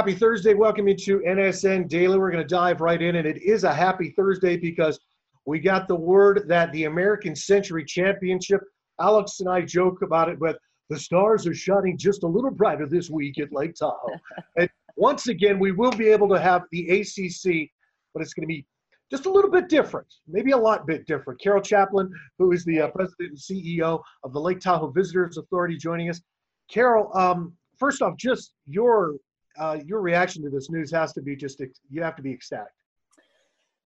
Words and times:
Happy 0.00 0.14
Thursday. 0.14 0.54
Welcome 0.54 0.88
you 0.88 0.96
to 0.96 1.18
NSN 1.18 1.86
Daily. 1.86 2.16
We're 2.16 2.30
going 2.30 2.42
to 2.42 2.48
dive 2.48 2.80
right 2.80 3.02
in, 3.02 3.16
and 3.16 3.26
it 3.28 3.42
is 3.42 3.64
a 3.64 3.74
happy 3.74 4.14
Thursday 4.16 4.56
because 4.56 4.98
we 5.44 5.60
got 5.60 5.88
the 5.88 5.94
word 5.94 6.44
that 6.48 6.72
the 6.72 6.84
American 6.84 7.36
Century 7.36 7.84
Championship, 7.84 8.62
Alex 8.98 9.40
and 9.40 9.48
I 9.50 9.60
joke 9.60 10.00
about 10.00 10.30
it, 10.30 10.40
but 10.40 10.58
the 10.88 10.98
stars 10.98 11.46
are 11.46 11.52
shining 11.52 11.98
just 11.98 12.22
a 12.22 12.26
little 12.26 12.50
brighter 12.50 12.86
this 12.86 13.10
week 13.10 13.38
at 13.40 13.52
Lake 13.52 13.74
Tahoe. 13.74 14.16
and 14.56 14.70
once 14.96 15.28
again, 15.28 15.58
we 15.58 15.70
will 15.70 15.92
be 15.92 16.08
able 16.08 16.30
to 16.30 16.40
have 16.40 16.62
the 16.72 16.88
ACC, 16.88 17.68
but 18.14 18.22
it's 18.22 18.32
going 18.32 18.48
to 18.48 18.54
be 18.54 18.64
just 19.10 19.26
a 19.26 19.30
little 19.30 19.50
bit 19.50 19.68
different, 19.68 20.06
maybe 20.26 20.52
a 20.52 20.56
lot 20.56 20.86
bit 20.86 21.06
different. 21.06 21.38
Carol 21.42 21.60
Chaplin, 21.60 22.10
who 22.38 22.52
is 22.52 22.64
the 22.64 22.80
uh, 22.80 22.88
president 22.88 23.32
and 23.32 23.38
CEO 23.38 24.00
of 24.24 24.32
the 24.32 24.40
Lake 24.40 24.60
Tahoe 24.60 24.92
Visitors 24.92 25.36
Authority, 25.36 25.76
joining 25.76 26.08
us. 26.08 26.22
Carol, 26.70 27.14
um, 27.14 27.52
first 27.78 28.00
off, 28.00 28.16
just 28.16 28.54
your 28.64 29.16
uh, 29.58 29.78
your 29.84 30.00
reaction 30.00 30.42
to 30.44 30.50
this 30.50 30.70
news 30.70 30.90
has 30.92 31.12
to 31.14 31.22
be 31.22 31.36
just 31.36 31.62
you 31.90 32.02
have 32.02 32.16
to 32.16 32.22
be 32.22 32.32
ecstatic. 32.32 32.72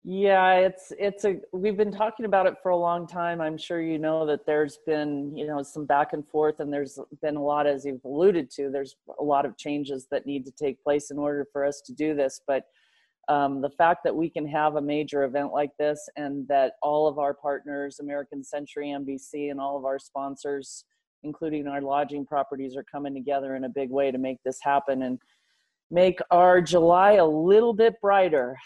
Yeah, 0.08 0.52
it's 0.52 0.92
it's 1.00 1.24
a 1.24 1.40
we've 1.52 1.76
been 1.76 1.90
talking 1.90 2.26
about 2.26 2.46
it 2.46 2.54
for 2.62 2.68
a 2.68 2.76
long 2.76 3.08
time. 3.08 3.40
I'm 3.40 3.58
sure 3.58 3.82
you 3.82 3.98
know 3.98 4.24
that 4.26 4.46
there's 4.46 4.78
been 4.86 5.36
you 5.36 5.48
know 5.48 5.64
some 5.64 5.84
back 5.84 6.12
and 6.12 6.24
forth, 6.28 6.60
and 6.60 6.72
there's 6.72 6.96
been 7.22 7.34
a 7.34 7.42
lot, 7.42 7.66
as 7.66 7.84
you've 7.84 8.04
alluded 8.04 8.48
to, 8.52 8.70
there's 8.70 8.94
a 9.18 9.24
lot 9.24 9.44
of 9.44 9.56
changes 9.56 10.06
that 10.12 10.24
need 10.24 10.44
to 10.44 10.52
take 10.52 10.80
place 10.84 11.10
in 11.10 11.18
order 11.18 11.44
for 11.52 11.64
us 11.64 11.80
to 11.86 11.92
do 11.92 12.14
this. 12.14 12.40
But 12.46 12.66
um, 13.26 13.60
the 13.60 13.70
fact 13.70 14.04
that 14.04 14.14
we 14.14 14.30
can 14.30 14.46
have 14.46 14.76
a 14.76 14.80
major 14.80 15.24
event 15.24 15.52
like 15.52 15.76
this, 15.76 16.08
and 16.14 16.46
that 16.46 16.74
all 16.82 17.08
of 17.08 17.18
our 17.18 17.34
partners, 17.34 17.98
American 17.98 18.44
Century, 18.44 18.94
NBC, 18.96 19.50
and 19.50 19.58
all 19.58 19.76
of 19.76 19.84
our 19.84 19.98
sponsors, 19.98 20.84
including 21.24 21.66
our 21.66 21.82
lodging 21.82 22.24
properties, 22.24 22.76
are 22.76 22.84
coming 22.84 23.12
together 23.12 23.56
in 23.56 23.64
a 23.64 23.68
big 23.68 23.90
way 23.90 24.12
to 24.12 24.18
make 24.18 24.38
this 24.44 24.60
happen, 24.62 25.02
and 25.02 25.18
make 25.90 26.20
our 26.30 26.60
July 26.60 27.12
a 27.12 27.26
little 27.26 27.72
bit 27.72 27.94
brighter. 28.00 28.56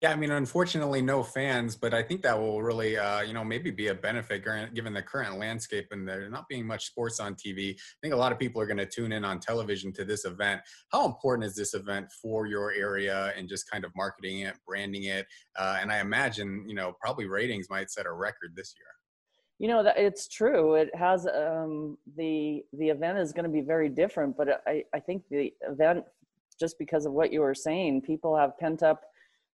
Yeah, 0.00 0.12
I 0.12 0.14
mean, 0.14 0.30
unfortunately, 0.30 1.02
no 1.02 1.24
fans, 1.24 1.74
but 1.74 1.92
I 1.92 2.04
think 2.04 2.22
that 2.22 2.38
will 2.38 2.62
really, 2.62 2.96
uh, 2.96 3.22
you 3.22 3.32
know, 3.32 3.42
maybe 3.42 3.72
be 3.72 3.88
a 3.88 3.94
benefit 3.94 4.44
given 4.72 4.92
the 4.92 5.02
current 5.02 5.40
landscape 5.40 5.88
and 5.90 6.06
there 6.06 6.30
not 6.30 6.46
being 6.48 6.64
much 6.64 6.86
sports 6.86 7.18
on 7.18 7.34
TV. 7.34 7.72
I 7.72 7.98
think 8.00 8.14
a 8.14 8.16
lot 8.16 8.30
of 8.30 8.38
people 8.38 8.62
are 8.62 8.66
going 8.66 8.76
to 8.76 8.86
tune 8.86 9.10
in 9.10 9.24
on 9.24 9.40
television 9.40 9.92
to 9.94 10.04
this 10.04 10.24
event. 10.24 10.60
How 10.92 11.04
important 11.04 11.46
is 11.46 11.56
this 11.56 11.74
event 11.74 12.06
for 12.22 12.46
your 12.46 12.72
area 12.72 13.32
and 13.36 13.48
just 13.48 13.68
kind 13.68 13.84
of 13.84 13.90
marketing 13.96 14.42
it, 14.42 14.54
branding 14.64 15.04
it? 15.04 15.26
Uh, 15.58 15.78
and 15.80 15.90
I 15.90 15.98
imagine, 15.98 16.64
you 16.68 16.76
know, 16.76 16.92
probably 17.00 17.26
ratings 17.26 17.68
might 17.68 17.90
set 17.90 18.06
a 18.06 18.12
record 18.12 18.52
this 18.54 18.74
year. 18.78 18.97
You 19.58 19.68
know 19.68 19.82
that 19.82 19.98
it's 19.98 20.28
true. 20.28 20.74
It 20.74 20.94
has 20.94 21.26
um, 21.26 21.98
the 22.16 22.62
the 22.72 22.88
event 22.88 23.18
is 23.18 23.32
going 23.32 23.44
to 23.44 23.50
be 23.50 23.60
very 23.60 23.88
different, 23.88 24.36
but 24.36 24.62
I 24.66 24.84
I 24.94 25.00
think 25.00 25.24
the 25.30 25.52
event 25.68 26.04
just 26.60 26.78
because 26.78 27.06
of 27.06 27.12
what 27.12 27.32
you 27.32 27.40
were 27.40 27.54
saying, 27.54 28.02
people 28.02 28.36
have 28.36 28.58
pent 28.58 28.82
up 28.82 29.02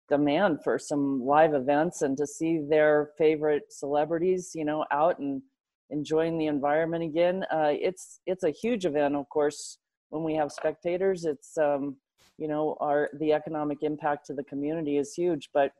demand 0.08 0.62
for 0.62 0.78
some 0.78 1.24
live 1.24 1.54
events 1.54 2.02
and 2.02 2.16
to 2.16 2.26
see 2.26 2.60
their 2.68 3.10
favorite 3.16 3.64
celebrities, 3.70 4.52
you 4.54 4.64
know, 4.64 4.84
out 4.90 5.18
and 5.18 5.42
enjoying 5.90 6.38
the 6.38 6.46
environment 6.46 7.02
again. 7.02 7.44
Uh, 7.50 7.72
it's 7.72 8.20
it's 8.26 8.44
a 8.44 8.50
huge 8.50 8.84
event, 8.84 9.16
of 9.16 9.28
course. 9.28 9.78
When 10.10 10.22
we 10.22 10.34
have 10.34 10.52
spectators, 10.52 11.24
it's 11.24 11.56
um, 11.58 11.96
you 12.38 12.48
know 12.48 12.76
our 12.80 13.10
the 13.18 13.32
economic 13.32 13.78
impact 13.82 14.26
to 14.26 14.34
the 14.34 14.44
community 14.44 14.98
is 14.98 15.14
huge, 15.14 15.50
but 15.54 15.72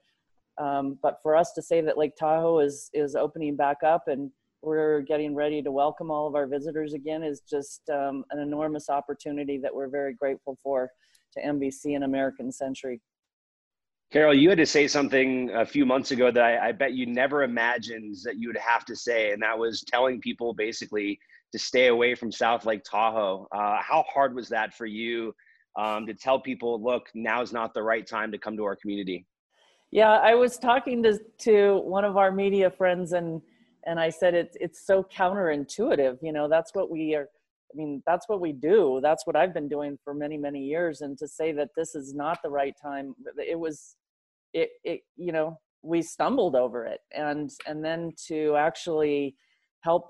um, 0.58 0.98
but 1.02 1.18
for 1.22 1.36
us 1.36 1.52
to 1.52 1.62
say 1.62 1.80
that 1.80 1.98
Lake 1.98 2.16
Tahoe 2.18 2.60
is 2.60 2.90
is 2.92 3.16
opening 3.16 3.56
back 3.56 3.78
up 3.84 4.04
and 4.06 4.30
we're 4.62 5.00
getting 5.02 5.34
ready 5.34 5.62
to 5.62 5.70
welcome 5.70 6.10
all 6.10 6.26
of 6.26 6.34
our 6.34 6.46
visitors 6.46 6.94
again 6.94 7.22
is 7.22 7.42
just 7.48 7.82
um, 7.90 8.24
an 8.30 8.38
enormous 8.38 8.88
opportunity 8.88 9.58
that 9.58 9.74
we're 9.74 9.88
very 9.88 10.14
grateful 10.14 10.58
for 10.62 10.90
to 11.34 11.42
NBC 11.42 11.94
and 11.94 12.04
American 12.04 12.50
Century. 12.50 13.00
Carol, 14.10 14.34
you 14.34 14.48
had 14.48 14.58
to 14.58 14.66
say 14.66 14.86
something 14.86 15.50
a 15.50 15.66
few 15.66 15.84
months 15.84 16.12
ago 16.12 16.30
that 16.30 16.42
I, 16.42 16.68
I 16.68 16.72
bet 16.72 16.92
you 16.92 17.04
never 17.04 17.42
imagined 17.42 18.16
that 18.24 18.36
you 18.36 18.48
would 18.48 18.56
have 18.56 18.84
to 18.86 18.94
say, 18.94 19.32
and 19.32 19.42
that 19.42 19.58
was 19.58 19.82
telling 19.86 20.20
people 20.20 20.54
basically 20.54 21.18
to 21.52 21.58
stay 21.58 21.88
away 21.88 22.14
from 22.14 22.30
South 22.30 22.64
Lake 22.64 22.82
Tahoe. 22.88 23.46
Uh, 23.52 23.78
how 23.82 24.04
hard 24.12 24.34
was 24.34 24.48
that 24.50 24.72
for 24.74 24.86
you 24.86 25.34
um, 25.76 26.06
to 26.06 26.14
tell 26.14 26.40
people, 26.40 26.82
look, 26.82 27.08
now 27.14 27.42
is 27.42 27.52
not 27.52 27.74
the 27.74 27.82
right 27.82 28.06
time 28.06 28.30
to 28.32 28.38
come 28.38 28.56
to 28.56 28.64
our 28.64 28.76
community? 28.76 29.26
Yeah, 29.94 30.10
I 30.10 30.34
was 30.34 30.58
talking 30.58 31.04
to 31.04 31.20
to 31.42 31.76
one 31.84 32.04
of 32.04 32.16
our 32.16 32.32
media 32.32 32.68
friends 32.68 33.12
and 33.12 33.40
and 33.86 34.00
I 34.00 34.10
said 34.10 34.34
it's 34.34 34.56
it's 34.60 34.84
so 34.84 35.04
counterintuitive. 35.04 36.18
You 36.20 36.32
know, 36.32 36.48
that's 36.48 36.74
what 36.74 36.90
we 36.90 37.14
are. 37.14 37.28
I 37.72 37.76
mean, 37.76 38.02
that's 38.04 38.28
what 38.28 38.40
we 38.40 38.50
do. 38.50 38.98
That's 39.00 39.24
what 39.24 39.36
I've 39.36 39.54
been 39.54 39.68
doing 39.68 39.96
for 40.02 40.12
many 40.12 40.36
many 40.36 40.58
years. 40.64 41.02
And 41.02 41.16
to 41.18 41.28
say 41.28 41.52
that 41.52 41.68
this 41.76 41.94
is 41.94 42.12
not 42.12 42.40
the 42.42 42.50
right 42.50 42.74
time, 42.82 43.14
it 43.38 43.56
was, 43.56 43.94
it 44.52 44.70
it 44.82 45.02
you 45.16 45.30
know 45.30 45.60
we 45.82 46.02
stumbled 46.02 46.56
over 46.56 46.84
it 46.86 47.00
and 47.12 47.52
and 47.68 47.84
then 47.84 48.12
to 48.28 48.56
actually 48.56 49.36
help 49.82 50.08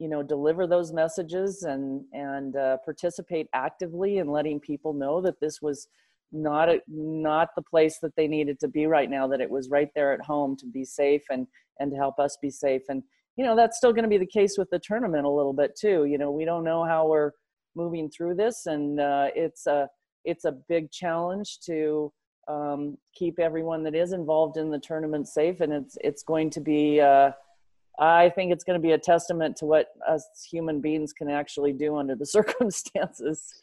you 0.00 0.08
know 0.08 0.24
deliver 0.24 0.66
those 0.66 0.92
messages 0.92 1.62
and 1.62 2.04
and 2.12 2.56
uh, 2.56 2.78
participate 2.84 3.48
actively 3.52 4.18
in 4.18 4.28
letting 4.28 4.58
people 4.58 4.92
know 4.92 5.20
that 5.20 5.38
this 5.40 5.62
was 5.62 5.86
not 6.32 6.68
a, 6.68 6.80
not 6.88 7.48
the 7.56 7.62
place 7.62 7.98
that 8.02 8.14
they 8.16 8.28
needed 8.28 8.60
to 8.60 8.68
be 8.68 8.86
right 8.86 9.10
now 9.10 9.26
that 9.28 9.40
it 9.40 9.50
was 9.50 9.68
right 9.70 9.88
there 9.94 10.12
at 10.12 10.24
home 10.24 10.56
to 10.56 10.66
be 10.66 10.84
safe 10.84 11.22
and 11.30 11.46
and 11.78 11.90
to 11.90 11.96
help 11.96 12.18
us 12.18 12.36
be 12.40 12.50
safe. 12.50 12.82
And 12.88 13.02
you 13.36 13.44
know 13.44 13.56
that's 13.56 13.76
still 13.76 13.92
going 13.92 14.04
to 14.04 14.08
be 14.08 14.18
the 14.18 14.26
case 14.26 14.56
with 14.58 14.70
the 14.70 14.78
tournament 14.78 15.24
a 15.24 15.30
little 15.30 15.52
bit 15.52 15.76
too. 15.78 16.04
You 16.04 16.18
know 16.18 16.30
we 16.30 16.44
don't 16.44 16.64
know 16.64 16.84
how 16.84 17.08
we're 17.08 17.32
moving 17.74 18.10
through 18.10 18.34
this 18.34 18.66
and 18.66 19.00
uh, 19.00 19.28
it's 19.34 19.66
a 19.66 19.88
it's 20.24 20.44
a 20.44 20.52
big 20.68 20.90
challenge 20.90 21.60
to 21.60 22.12
um, 22.48 22.98
keep 23.14 23.38
everyone 23.38 23.82
that 23.84 23.94
is 23.94 24.12
involved 24.12 24.56
in 24.56 24.70
the 24.70 24.78
tournament 24.78 25.28
safe 25.28 25.60
and 25.60 25.72
it's 25.72 25.96
it's 26.02 26.22
going 26.22 26.50
to 26.50 26.60
be 26.60 27.00
uh, 27.00 27.30
i 27.98 28.28
think 28.30 28.52
it's 28.52 28.64
going 28.64 28.78
to 28.78 28.82
be 28.82 28.92
a 28.92 28.98
testament 28.98 29.56
to 29.56 29.66
what 29.66 29.88
us 30.08 30.26
human 30.50 30.80
beings 30.80 31.12
can 31.12 31.30
actually 31.30 31.72
do 31.72 31.96
under 31.96 32.14
the 32.14 32.26
circumstances 32.38 33.62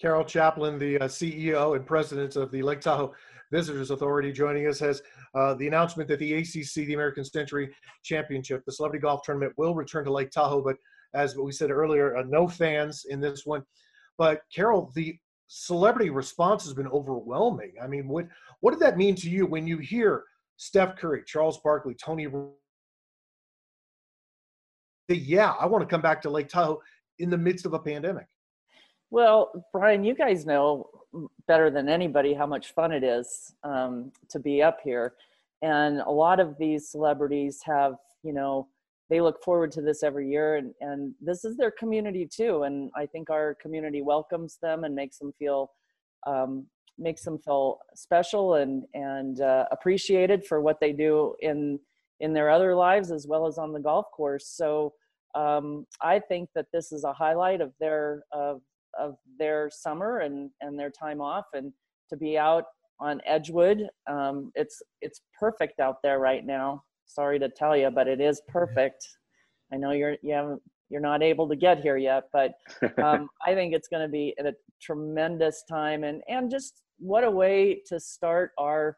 Carol 0.00 0.24
Chaplin, 0.24 0.78
the 0.78 0.98
uh, 0.98 1.04
CEO 1.04 1.76
and 1.76 1.84
president 1.84 2.36
of 2.36 2.50
the 2.50 2.62
Lake 2.62 2.80
Tahoe 2.80 3.12
Visitors 3.52 3.90
Authority, 3.90 4.32
joining 4.32 4.66
us, 4.66 4.78
has 4.78 5.02
uh, 5.34 5.54
the 5.54 5.66
announcement 5.66 6.08
that 6.08 6.18
the 6.18 6.34
ACC, 6.34 6.86
the 6.86 6.94
American 6.94 7.24
Century 7.24 7.74
Championship, 8.02 8.64
the 8.64 8.72
Celebrity 8.72 9.02
Golf 9.02 9.22
Tournament, 9.22 9.52
will 9.58 9.74
return 9.74 10.04
to 10.04 10.12
Lake 10.12 10.30
Tahoe. 10.30 10.62
But 10.62 10.76
as 11.14 11.36
we 11.36 11.52
said 11.52 11.70
earlier, 11.70 12.16
uh, 12.16 12.24
no 12.26 12.48
fans 12.48 13.04
in 13.08 13.20
this 13.20 13.44
one. 13.44 13.62
But 14.16 14.40
Carol, 14.54 14.90
the 14.94 15.18
celebrity 15.48 16.10
response 16.10 16.64
has 16.64 16.72
been 16.72 16.88
overwhelming. 16.88 17.72
I 17.82 17.86
mean, 17.86 18.08
what 18.08 18.26
what 18.60 18.70
did 18.70 18.80
that 18.80 18.96
mean 18.96 19.16
to 19.16 19.28
you 19.28 19.46
when 19.46 19.66
you 19.66 19.78
hear 19.78 20.24
Steph 20.56 20.96
Curry, 20.96 21.22
Charles 21.26 21.58
Barkley, 21.58 21.94
Tony? 21.94 22.28
Yeah, 25.08 25.54
I 25.60 25.66
want 25.66 25.82
to 25.82 25.92
come 25.92 26.02
back 26.02 26.22
to 26.22 26.30
Lake 26.30 26.48
Tahoe 26.48 26.80
in 27.18 27.30
the 27.30 27.38
midst 27.38 27.66
of 27.66 27.74
a 27.74 27.78
pandemic. 27.78 28.26
Well, 29.12 29.66
Brian, 29.72 30.04
you 30.04 30.14
guys 30.14 30.46
know 30.46 30.88
better 31.48 31.68
than 31.68 31.88
anybody 31.88 32.32
how 32.32 32.46
much 32.46 32.72
fun 32.72 32.92
it 32.92 33.02
is 33.02 33.52
um, 33.64 34.12
to 34.28 34.38
be 34.38 34.62
up 34.62 34.78
here. 34.84 35.14
And 35.62 36.00
a 36.00 36.10
lot 36.10 36.38
of 36.38 36.56
these 36.58 36.88
celebrities 36.88 37.60
have, 37.64 37.94
you 38.22 38.32
know, 38.32 38.68
they 39.08 39.20
look 39.20 39.42
forward 39.42 39.72
to 39.72 39.82
this 39.82 40.04
every 40.04 40.30
year 40.30 40.56
and, 40.56 40.72
and 40.80 41.12
this 41.20 41.44
is 41.44 41.56
their 41.56 41.72
community 41.72 42.24
too. 42.24 42.62
And 42.62 42.90
I 42.96 43.04
think 43.04 43.30
our 43.30 43.56
community 43.60 44.00
welcomes 44.00 44.58
them 44.62 44.84
and 44.84 44.94
makes 44.94 45.18
them 45.18 45.32
feel, 45.36 45.72
um, 46.28 46.66
makes 46.96 47.24
them 47.24 47.38
feel 47.40 47.80
special 47.96 48.54
and, 48.54 48.84
and 48.94 49.40
uh, 49.40 49.64
appreciated 49.72 50.46
for 50.46 50.60
what 50.60 50.78
they 50.78 50.92
do 50.92 51.34
in, 51.40 51.80
in 52.20 52.32
their 52.32 52.48
other 52.48 52.76
lives 52.76 53.10
as 53.10 53.26
well 53.26 53.48
as 53.48 53.58
on 53.58 53.72
the 53.72 53.80
golf 53.80 54.06
course. 54.12 54.46
So 54.46 54.92
um, 55.34 55.86
I 56.00 56.20
think 56.20 56.50
that 56.54 56.66
this 56.72 56.92
is 56.92 57.02
a 57.02 57.12
highlight 57.12 57.60
of 57.60 57.72
their, 57.80 58.22
of 58.30 58.60
of 58.98 59.16
their 59.38 59.70
summer 59.72 60.18
and 60.20 60.50
and 60.60 60.78
their 60.78 60.90
time 60.90 61.20
off 61.20 61.46
and 61.54 61.72
to 62.08 62.16
be 62.16 62.36
out 62.36 62.64
on 62.98 63.20
Edgewood. 63.26 63.88
Um, 64.08 64.52
it's 64.54 64.82
it's 65.00 65.22
perfect 65.38 65.80
out 65.80 65.96
there 66.02 66.18
right 66.18 66.44
now. 66.44 66.82
Sorry 67.06 67.38
to 67.38 67.48
tell 67.48 67.76
you, 67.76 67.90
but 67.90 68.08
it 68.08 68.20
is 68.20 68.42
perfect. 68.48 69.06
I 69.72 69.76
know 69.76 69.92
you're 69.92 70.16
you 70.22 70.34
haven't 70.34 70.62
you're 70.90 71.00
not 71.00 71.22
able 71.22 71.48
to 71.48 71.56
get 71.56 71.80
here 71.80 71.96
yet, 71.96 72.24
but 72.32 72.52
um, 73.02 73.28
I 73.46 73.54
think 73.54 73.74
it's 73.74 73.88
going 73.88 74.02
to 74.02 74.08
be 74.08 74.34
a 74.38 74.52
tremendous 74.82 75.64
time 75.68 76.04
and 76.04 76.22
and 76.28 76.50
just 76.50 76.82
what 76.98 77.24
a 77.24 77.30
way 77.30 77.80
to 77.86 77.98
start 77.98 78.50
our 78.58 78.96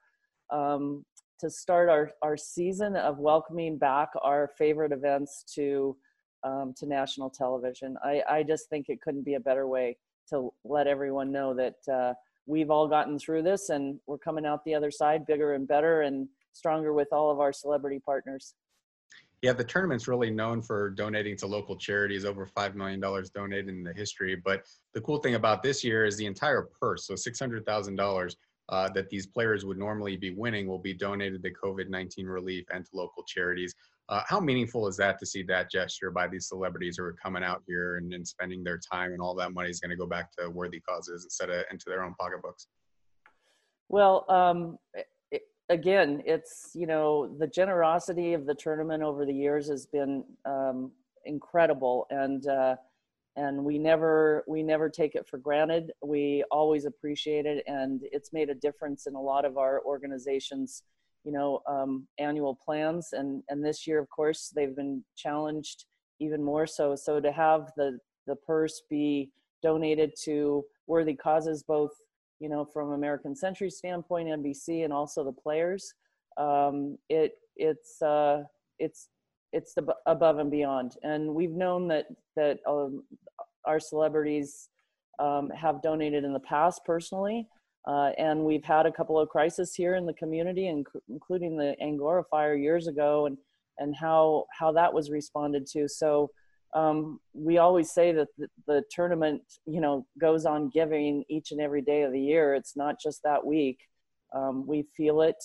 um, 0.51 1.05
to 1.41 1.51
start 1.51 1.89
our 1.89 2.11
our 2.23 2.37
season 2.37 2.97
of 2.97 3.19
welcoming 3.19 3.79
back 3.79 4.09
our 4.23 4.51
favorite 4.59 4.93
events 4.93 5.45
to 5.55 5.97
um, 6.45 6.75
to 6.77 6.87
national 6.87 7.31
television. 7.31 7.97
I, 8.05 8.23
I 8.29 8.43
just 8.43 8.69
think 8.69 8.89
it 8.89 9.01
couldn't 9.01 9.25
be 9.25 9.35
a 9.35 9.41
better 9.41 9.67
way 9.67 9.97
to 10.31 10.53
let 10.65 10.87
everyone 10.87 11.33
know 11.33 11.55
that 11.55 11.93
uh, 11.93 12.15
we've 12.47 12.71
all 12.71 12.89
gotten 12.89 13.19
through 13.19 13.43
this 13.43 13.69
and 13.69 13.99
we're 14.07 14.19
coming 14.19 14.47
out 14.47 14.65
the 14.65 14.75
other 14.75 14.91
side 14.91 15.27
bigger 15.27 15.55
and 15.55 15.67
better 15.67 16.03
and 16.03 16.29
stronger 16.53 16.93
with 16.93 17.09
all 17.13 17.31
of 17.31 17.41
our 17.41 17.53
celebrity 17.53 18.01
partners. 18.05 18.55
Yeah, 19.43 19.53
the 19.53 19.65
tournament's 19.65 20.07
really 20.07 20.31
known 20.31 20.63
for 20.63 20.91
donating 20.91 21.37
to 21.39 21.49
local 21.49 21.77
charities, 21.77 22.25
over 22.25 22.47
$5 22.47 22.75
million 22.77 23.01
donated 23.01 23.69
in 23.69 23.83
the 23.83 23.93
history. 23.93 24.37
But 24.37 24.65
the 24.95 25.01
cool 25.01 25.19
thing 25.19 25.35
about 25.35 25.65
this 25.65 25.83
year 25.83 26.05
is 26.05 26.17
the 26.17 26.27
entire 26.27 26.69
purse, 26.81 27.07
so 27.09 27.15
$600,000 27.15 28.37
uh, 28.69 28.89
that 28.91 29.11
these 29.11 29.27
players 29.27 29.65
would 29.65 29.79
normally 29.79 30.17
be 30.17 30.31
winning, 30.31 30.69
will 30.69 30.79
be 30.79 30.95
donated 30.95 31.43
to 31.43 31.51
COVID 31.53 31.89
19 31.89 32.27
relief 32.27 32.65
and 32.73 32.85
to 32.85 32.91
local 32.95 33.25
charities. 33.25 33.75
Uh, 34.09 34.23
how 34.27 34.41
meaningful 34.41 34.89
is 34.89 34.97
that 34.97 35.19
to 35.19 35.25
see 35.25 35.43
that 35.43 35.71
gesture 35.71 36.11
by 36.11 36.27
these 36.27 36.49
celebrities 36.49 36.97
who 36.99 37.05
are 37.05 37.15
coming 37.23 37.43
out 37.43 37.63
here 37.67 37.97
and, 37.97 38.13
and 38.13 38.27
spending 38.27 38.65
their 38.65 38.79
time 38.79 39.13
and 39.13 39.23
all 39.23 39.35
that 39.35 39.53
money 39.53 39.71
is 39.71 39.81
going 39.81 39.91
to 39.91 39.97
go 39.97 40.07
back 40.07 40.31
to 40.37 40.51
worthy 40.51 40.81
causes 40.81 41.25
instead 41.25 41.49
of 41.51 41.65
into 41.71 41.85
their 41.87 42.03
own 42.03 42.15
pocketbooks? 42.21 42.67
Well, 43.89 44.25
um, 44.29 44.79
it, 45.31 45.43
again, 45.69 46.23
it's 46.27 46.71
you 46.75 46.87
know 46.87 47.35
the 47.39 47.47
generosity 47.47 48.33
of 48.33 48.47
the 48.47 48.55
tournament 48.55 49.03
over 49.03 49.25
the 49.25 49.35
years 49.35 49.69
has 49.69 49.87
been 49.87 50.25
um, 50.45 50.93
incredible, 51.25 52.07
and 52.11 52.47
uh, 52.47 52.77
and 53.37 53.65
we 53.65 53.79
never 53.79 54.45
we 54.47 54.63
never 54.63 54.89
take 54.89 55.15
it 55.15 55.27
for 55.29 55.39
granted. 55.39 55.93
We 56.05 56.45
always 56.51 56.85
appreciate 56.85 57.47
it, 57.47 57.65
and 57.67 58.01
it's 58.13 58.33
made 58.33 58.51
a 58.51 58.55
difference 58.55 59.07
in 59.07 59.15
a 59.15 59.21
lot 59.21 59.45
of 59.45 59.57
our 59.57 59.83
organizations, 59.85 60.83
you 61.25 61.33
know, 61.33 61.61
um, 61.69 62.07
annual 62.19 62.59
plans. 62.65 63.09
And 63.13 63.43
and 63.49 63.65
this 63.65 63.87
year, 63.87 63.99
of 63.99 64.09
course, 64.11 64.53
they've 64.55 64.75
been 64.75 65.05
challenged 65.17 65.87
even 66.21 66.43
more 66.43 66.67
so. 66.67 66.95
So 66.95 67.21
to 67.21 67.33
have 67.33 67.73
the 67.77 67.99
the 68.27 68.37
purse 68.37 68.83
be 68.89 69.31
donated 69.63 70.13
to 70.25 70.65
worthy 70.87 71.15
causes, 71.15 71.63
both 71.63 71.91
you 72.43 72.49
know, 72.49 72.65
from 72.65 72.91
American 72.91 73.37
Century 73.37 73.71
standpoint, 73.71 74.29
NBC, 74.29 74.83
and 74.83 74.93
also 74.93 75.23
the 75.23 75.33
players. 75.33 75.95
Um, 76.37 76.99
it 77.09 77.35
it's 77.57 78.03
uh, 78.03 78.43
it's 78.81 79.09
it's 79.53 79.75
the, 79.75 79.95
above 80.07 80.39
and 80.39 80.51
beyond, 80.51 80.97
and 81.05 81.33
we've 81.33 81.53
known 81.53 81.87
that 81.89 82.07
that 82.35 82.59
um, 82.67 83.05
our 83.65 83.79
celebrities 83.79 84.69
um, 85.21 85.51
have 85.51 85.83
donated 85.83 86.25
in 86.25 86.33
the 86.33 86.41
past 86.41 86.81
personally, 86.85 87.47
uh, 87.87 88.11
and 88.19 88.45
we've 88.45 88.65
had 88.65 88.87
a 88.87 88.93
couple 88.93 89.19
of 89.19 89.29
crises 89.29 89.75
here 89.75 89.97
in 89.97 90.07
the 90.07 90.13
community, 90.15 90.69
including 91.09 91.57
the 91.57 91.75
Angora 91.83 92.25
fire 92.31 92.55
years 92.55 92.87
ago, 92.87 93.27
and 93.27 93.37
and 93.79 93.95
how 93.97 94.47
how 94.57 94.73
that 94.73 94.93
was 94.93 95.11
responded 95.11 95.67
to. 95.67 95.89
So 95.89 96.31
um, 96.75 97.21
we 97.35 97.59
always 97.59 97.91
say 97.91 98.13
that 98.13 98.29
the, 98.39 98.49
the, 98.67 98.83
tournament, 98.91 99.43
you 99.67 99.81
know, 99.81 100.07
goes 100.19 100.47
on 100.47 100.71
giving 100.71 101.23
each 101.29 101.53
and 101.53 101.61
every 101.61 101.83
day 101.83 102.03
of 102.03 102.13
the 102.13 102.21
year. 102.21 102.55
It's 102.55 102.77
not 102.77 102.97
just 103.03 103.21
that 103.25 103.45
week. 103.45 103.79
Um, 104.35 104.67
we 104.67 104.87
feel 104.97 105.21
it 105.21 105.37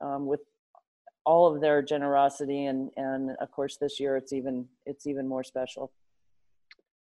um, 0.00 0.24
with 0.24 0.40
all 1.26 1.52
of 1.52 1.60
their 1.60 1.82
generosity, 1.82 2.66
and 2.66 2.90
and 2.96 3.30
of 3.40 3.50
course 3.50 3.76
this 3.80 3.98
year 3.98 4.16
it's 4.16 4.32
even 4.32 4.66
it's 4.86 5.06
even 5.06 5.26
more 5.26 5.44
special. 5.44 5.92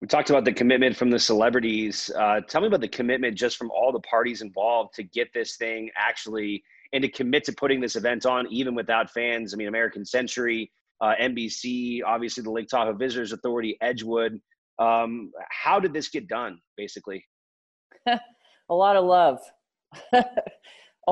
We 0.01 0.09
talked 0.09 0.31
about 0.31 0.45
the 0.45 0.53
commitment 0.53 0.97
from 0.97 1.11
the 1.11 1.19
celebrities. 1.19 2.11
Uh, 2.19 2.41
tell 2.41 2.61
me 2.61 2.67
about 2.67 2.81
the 2.81 2.89
commitment 2.89 3.37
just 3.37 3.57
from 3.57 3.71
all 3.71 3.93
the 3.93 4.01
parties 4.01 4.43
involved 4.43 4.95
to 4.95 5.03
get 5.03 5.33
this 5.33 5.57
thing 5.57 5.91
actually 5.97 6.63
and 6.93 7.03
to 7.03 7.09
commit 7.09 7.45
to 7.45 7.53
putting 7.53 7.81
this 7.81 7.97
event 7.97 8.27
on 8.27 8.47
even 8.51 8.75
without 8.75 9.11
fans. 9.11 9.55
I 9.55 9.57
mean, 9.57 9.69
American 9.69 10.05
Century 10.05 10.71
uh, 11.01 11.15
NBC, 11.21 12.01
obviously 12.07 12.43
the 12.43 12.51
Lake 12.51 12.69
Tahoe 12.69 12.95
Visitors 12.95 13.33
Authority, 13.33 13.77
Edgewood. 13.81 14.41
Um, 14.79 15.33
how 15.51 15.79
did 15.81 15.93
this 15.93 16.09
get 16.09 16.29
done, 16.29 16.59
basically? 16.77 17.25
a 18.07 18.75
lot 18.75 18.97
of 18.97 19.05
love, 19.05 19.39
a 20.13 20.25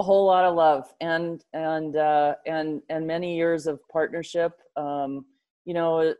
whole 0.02 0.26
lot 0.26 0.44
of 0.44 0.54
love, 0.54 0.84
and 1.00 1.44
and 1.52 1.96
uh, 1.96 2.34
and 2.46 2.82
and 2.88 3.06
many 3.06 3.36
years 3.36 3.66
of 3.66 3.80
partnership. 3.92 4.52
Um, 4.76 5.26
you 5.64 5.74
know, 5.74 6.14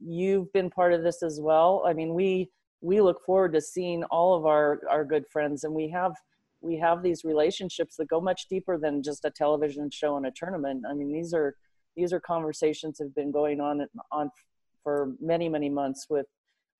you've 0.00 0.52
been 0.52 0.70
part 0.70 0.92
of 0.92 1.02
this 1.02 1.22
as 1.22 1.40
well. 1.40 1.84
I 1.86 1.92
mean, 1.92 2.14
we 2.14 2.50
we 2.80 3.00
look 3.00 3.24
forward 3.24 3.52
to 3.54 3.60
seeing 3.60 4.04
all 4.04 4.34
of 4.34 4.46
our 4.46 4.80
our 4.90 5.04
good 5.04 5.24
friends, 5.30 5.64
and 5.64 5.74
we 5.74 5.88
have 5.90 6.12
we 6.60 6.76
have 6.78 7.02
these 7.02 7.24
relationships 7.24 7.96
that 7.96 8.08
go 8.08 8.20
much 8.20 8.48
deeper 8.48 8.78
than 8.78 9.02
just 9.02 9.24
a 9.24 9.30
television 9.30 9.90
show 9.90 10.16
and 10.16 10.26
a 10.26 10.30
tournament. 10.30 10.84
I 10.88 10.94
mean, 10.94 11.12
these 11.12 11.32
are 11.32 11.54
these 11.96 12.12
are 12.12 12.20
conversations 12.20 12.98
have 12.98 13.14
been 13.14 13.30
going 13.30 13.60
on 13.60 13.86
on 14.10 14.30
for 14.82 15.12
many 15.20 15.48
many 15.48 15.68
months 15.68 16.06
with 16.08 16.26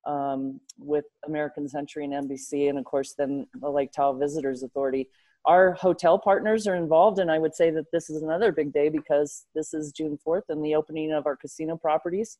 um, 0.05 0.59
with 0.77 1.05
American 1.25 1.67
Century 1.67 2.05
and 2.05 2.13
NBC, 2.13 2.69
and 2.69 2.77
of 2.77 2.85
course 2.85 3.13
then 3.17 3.47
the 3.59 3.69
Lake 3.69 3.91
Tahoe 3.91 4.17
Visitors 4.17 4.63
Authority. 4.63 5.09
Our 5.47 5.73
hotel 5.73 6.19
partners 6.19 6.67
are 6.67 6.75
involved, 6.75 7.19
and 7.19 7.31
I 7.31 7.39
would 7.39 7.55
say 7.55 7.71
that 7.71 7.85
this 7.91 8.09
is 8.09 8.21
another 8.21 8.51
big 8.51 8.73
day 8.73 8.89
because 8.89 9.45
this 9.55 9.73
is 9.73 9.93
June 9.93 10.19
4th 10.25 10.49
and 10.49 10.63
the 10.63 10.75
opening 10.75 11.13
of 11.13 11.25
our 11.25 11.37
casino 11.37 11.77
properties. 11.77 12.37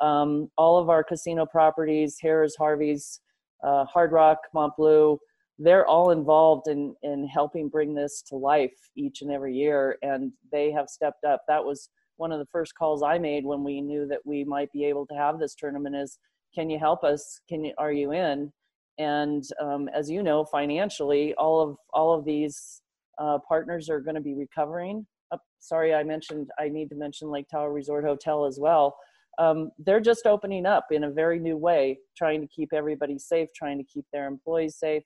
Um, 0.00 0.50
all 0.58 0.76
of 0.76 0.90
our 0.90 1.04
casino 1.04 1.46
properties, 1.46 2.18
Harrah's, 2.22 2.56
Harvey's, 2.56 3.20
uh, 3.62 3.84
Hard 3.84 4.12
Rock, 4.12 4.38
Montbleu, 4.54 5.18
they're 5.60 5.86
all 5.86 6.10
involved 6.10 6.68
in 6.68 6.94
in 7.02 7.26
helping 7.26 7.68
bring 7.68 7.94
this 7.94 8.22
to 8.28 8.36
life 8.36 8.76
each 8.96 9.22
and 9.22 9.30
every 9.30 9.54
year, 9.54 9.96
and 10.02 10.32
they 10.52 10.70
have 10.70 10.88
stepped 10.88 11.24
up. 11.24 11.42
That 11.48 11.64
was 11.64 11.90
one 12.16 12.32
of 12.32 12.38
the 12.38 12.46
first 12.46 12.74
calls 12.74 13.02
I 13.02 13.18
made 13.18 13.44
when 13.44 13.64
we 13.64 13.80
knew 13.80 14.06
that 14.08 14.20
we 14.24 14.44
might 14.44 14.70
be 14.72 14.84
able 14.84 15.06
to 15.06 15.14
have 15.14 15.38
this 15.38 15.54
tournament 15.54 15.96
is, 15.96 16.18
can 16.54 16.68
you 16.68 16.78
help 16.78 17.04
us? 17.04 17.40
Can 17.48 17.64
you, 17.64 17.72
are 17.78 17.92
you 17.92 18.12
in? 18.12 18.52
And 18.98 19.44
um, 19.60 19.88
as 19.94 20.10
you 20.10 20.22
know, 20.22 20.44
financially, 20.44 21.34
all 21.34 21.60
of 21.60 21.76
all 21.92 22.18
of 22.18 22.24
these 22.24 22.82
uh, 23.18 23.38
partners 23.46 23.88
are 23.88 24.00
going 24.00 24.16
to 24.16 24.20
be 24.20 24.34
recovering. 24.34 25.06
Oh, 25.32 25.38
sorry, 25.60 25.94
I 25.94 26.02
mentioned 26.02 26.48
I 26.58 26.68
need 26.68 26.88
to 26.90 26.96
mention 26.96 27.30
Lake 27.30 27.46
Tahoe 27.50 27.66
Resort 27.66 28.04
Hotel 28.04 28.44
as 28.44 28.58
well. 28.60 28.96
Um, 29.38 29.70
they're 29.78 30.00
just 30.00 30.26
opening 30.26 30.66
up 30.66 30.86
in 30.90 31.04
a 31.04 31.10
very 31.10 31.38
new 31.38 31.56
way, 31.56 31.98
trying 32.16 32.40
to 32.40 32.48
keep 32.48 32.72
everybody 32.72 33.18
safe, 33.18 33.48
trying 33.54 33.78
to 33.78 33.84
keep 33.84 34.04
their 34.12 34.26
employees 34.26 34.76
safe, 34.76 35.04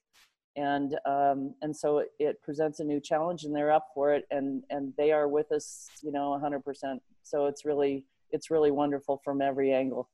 and 0.56 0.98
um, 1.06 1.54
and 1.62 1.74
so 1.74 1.98
it, 1.98 2.08
it, 2.18 2.42
presents 2.42 2.80
a 2.80 2.84
new 2.84 3.00
challenge 3.00 3.44
and 3.44 3.54
they're 3.54 3.72
up 3.72 3.86
for 3.94 4.12
it 4.12 4.24
and 4.30 4.62
and 4.70 4.92
they 4.98 5.10
are 5.12 5.28
with 5.28 5.50
us 5.52 5.88
you 6.02 6.12
know 6.12 6.38
100% 6.42 6.98
so 7.22 7.46
it's 7.46 7.64
really 7.64 8.04
it's 8.30 8.50
really 8.50 8.70
wonderful 8.70 9.20
from 9.24 9.40
every 9.40 9.72
angle 9.72 10.10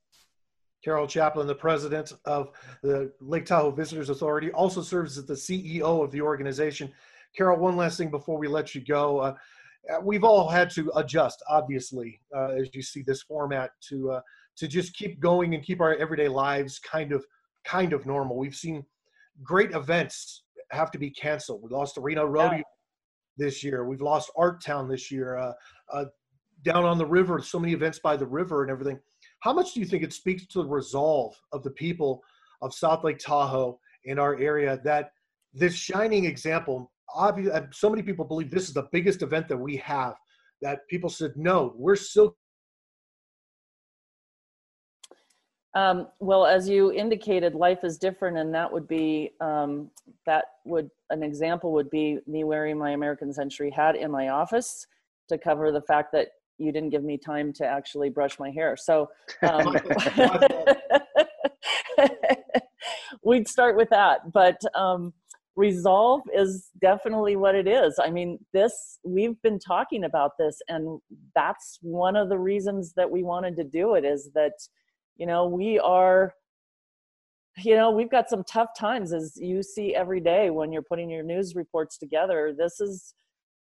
carol 0.85 1.07
chaplin 1.07 1.47
the 1.47 1.55
president 1.55 2.13
of 2.25 2.51
the 2.83 3.13
lake 3.21 3.45
tahoe 3.45 3.71
visitors 3.71 4.11
authority 4.11 4.51
also 4.53 4.81
serves 4.81 5.19
as 5.19 5.27
the 5.27 5.35
ceo 5.35 6.03
of 6.03 6.11
the 6.11 6.21
organization 6.21 6.93
carol 7.37 7.59
one 7.59 7.77
last 7.77 7.99
thing 7.99 8.11
before 8.11 8.39
we 8.39 8.49
let 8.49 8.75
you 8.75 8.81
go 8.81 9.19
uh, 9.19 9.35
we've 10.03 10.25
all 10.25 10.49
had 10.49 10.71
to 10.71 10.91
adjust 10.97 11.43
obviously 11.49 12.21
uh, 12.37 12.49
as 12.49 12.69
you 12.75 12.83
see 12.83 13.03
this 13.03 13.23
format 13.23 13.71
to 13.81 14.11
uh, 14.11 14.21
to 14.57 14.67
just 14.67 14.95
keep 14.95 15.21
going 15.21 15.55
and 15.55 15.65
keep 15.65 15.81
our 15.81 15.95
everyday 15.97 16.29
lives 16.29 16.79
kind 16.79 17.13
of 17.13 17.25
kind 17.65 17.93
of 17.93 18.07
normal 18.07 18.37
we've 18.37 18.55
seen 18.55 18.85
great 19.43 19.73
events 19.73 20.43
have 20.71 20.91
to 20.93 20.99
be 20.99 21.11
canceled. 21.11 21.63
We 21.63 21.71
lost 21.71 21.95
the 21.95 22.01
Reno 22.01 22.25
Rodeo 22.25 22.59
yeah. 22.59 22.63
this 23.37 23.63
year. 23.65 23.87
We've 23.87 24.01
lost 24.01 24.31
Artown 24.37 24.89
this 24.89 25.11
year. 25.11 25.37
Uh, 25.37 25.53
uh, 25.93 26.05
down 26.65 26.85
on 26.85 26.99
the 26.99 27.07
river, 27.07 27.41
so 27.41 27.59
many 27.59 27.73
events 27.73 28.01
by 28.01 28.17
the 28.17 28.27
river 28.27 28.63
and 28.63 28.71
everything. 28.71 28.99
How 29.41 29.53
much 29.53 29.75
do 29.75 29.81
you 29.81 29.87
think 29.87 30.03
it 30.03 30.13
speaks 30.13 30.47
to 30.47 30.63
the 30.63 30.69
resolve 30.69 31.35
of 31.53 31.63
the 31.63 31.71
people 31.71 32.23
of 32.63 32.75
South 32.75 33.05
Lake 33.05 33.19
Tahoe 33.19 33.79
in 34.05 34.19
our 34.19 34.39
area 34.39 34.81
that 34.85 35.13
this 35.53 35.75
shining 35.75 36.25
example? 36.25 36.91
Obviously, 37.15 37.61
so 37.73 37.89
many 37.89 38.03
people 38.03 38.25
believe 38.25 38.51
this 38.51 38.69
is 38.69 38.75
the 38.75 38.89
biggest 38.93 39.23
event 39.23 39.49
that 39.49 39.57
we 39.57 39.77
have. 39.77 40.15
That 40.61 40.81
people 40.89 41.09
said, 41.09 41.33
no, 41.37 41.73
we're 41.77 41.97
still 41.97 42.37
Um, 45.75 46.09
well, 46.19 46.45
as 46.45 46.69
you 46.69 46.93
indicated, 46.93 47.55
life 47.55 47.85
is 47.85 47.99
different, 47.99 48.37
and 48.39 48.53
that 48.55 48.73
would 48.73 48.89
be 48.89 49.31
um, 49.41 49.91
that 50.27 50.47
would 50.65 50.91
an 51.11 51.23
example 51.23 51.73
would 51.73 51.91
be 51.91 52.19
me 52.27 52.43
wearing 52.43 52.77
my 52.77 52.93
American 52.93 53.33
Century 53.33 53.71
hat 53.71 53.95
in 53.95 54.11
my 54.11 54.31
office 54.31 54.87
to 55.29 55.39
cover 55.39 55.71
the 55.71 55.83
fact 55.83 56.11
that 56.13 56.29
you 56.59 56.73
didn't 56.73 56.91
give 56.91 57.05
me 57.05 57.19
time 57.19 57.53
to 57.55 57.67
actually 57.67 58.11
brush 58.11 58.39
my 58.39 58.51
hair. 58.51 58.77
So 58.77 59.09
um, 59.43 59.77
we'd 63.25 63.49
start 63.49 63.77
with 63.77 63.91
that, 63.91 64.33
but 64.33 64.61
um, 64.75 65.13
resolve 65.57 66.23
is 66.35 66.69
definitely 66.81 67.37
what 67.37 67.55
it 67.55 67.67
is. 67.67 67.99
I 68.03 68.11
mean, 68.11 68.39
this 68.53 68.99
we've 69.05 69.41
been 69.43 69.59
talking 69.59 70.05
about 70.05 70.33
this, 70.39 70.59
and 70.69 71.01
that's 71.35 71.79
one 71.83 72.17
of 72.17 72.29
the 72.29 72.39
reasons 72.39 72.93
that 72.97 73.11
we 73.11 73.23
wanted 73.23 73.57
to 73.57 73.65
do 73.65 73.95
it. 73.95 74.05
Is 74.05 74.31
that 74.35 74.53
you 75.17 75.27
know 75.27 75.47
we 75.47 75.79
are 75.79 76.35
you 77.65 77.75
know 77.75 77.91
we've 77.91 78.11
got 78.11 78.29
some 78.29 78.45
tough 78.45 78.71
times 78.79 79.13
as 79.13 79.37
you 79.37 79.63
see 79.63 79.95
every 79.95 80.21
day 80.21 80.51
when 80.51 80.73
you're 80.73 80.83
putting 80.83 81.11
your 81.11 81.23
news 81.23 81.55
reports 81.55 81.99
together 81.99 82.55
this 82.57 82.81
is 82.81 83.15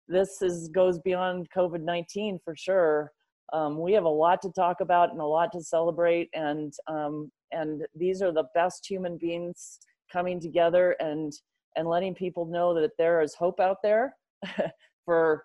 this 0.07 0.41
is 0.41 0.69
goes 0.69 0.99
beyond 0.99 1.47
covid-19 1.55 2.39
for 2.43 2.55
sure 2.55 3.11
um, 3.51 3.79
we 3.79 3.93
have 3.93 4.05
a 4.05 4.09
lot 4.09 4.41
to 4.41 4.51
talk 4.51 4.81
about 4.81 5.11
and 5.11 5.19
a 5.19 5.25
lot 5.25 5.51
to 5.51 5.61
celebrate 5.61 6.29
and 6.33 6.73
um, 6.87 7.31
and 7.51 7.83
these 7.95 8.21
are 8.21 8.31
the 8.31 8.45
best 8.55 8.85
human 8.87 9.17
beings 9.17 9.79
coming 10.11 10.39
together 10.39 10.95
and 10.99 11.33
and 11.75 11.87
letting 11.87 12.13
people 12.13 12.45
know 12.45 12.73
that 12.73 12.91
there 12.97 13.21
is 13.21 13.33
hope 13.33 13.59
out 13.59 13.77
there 13.83 14.15
for 15.05 15.43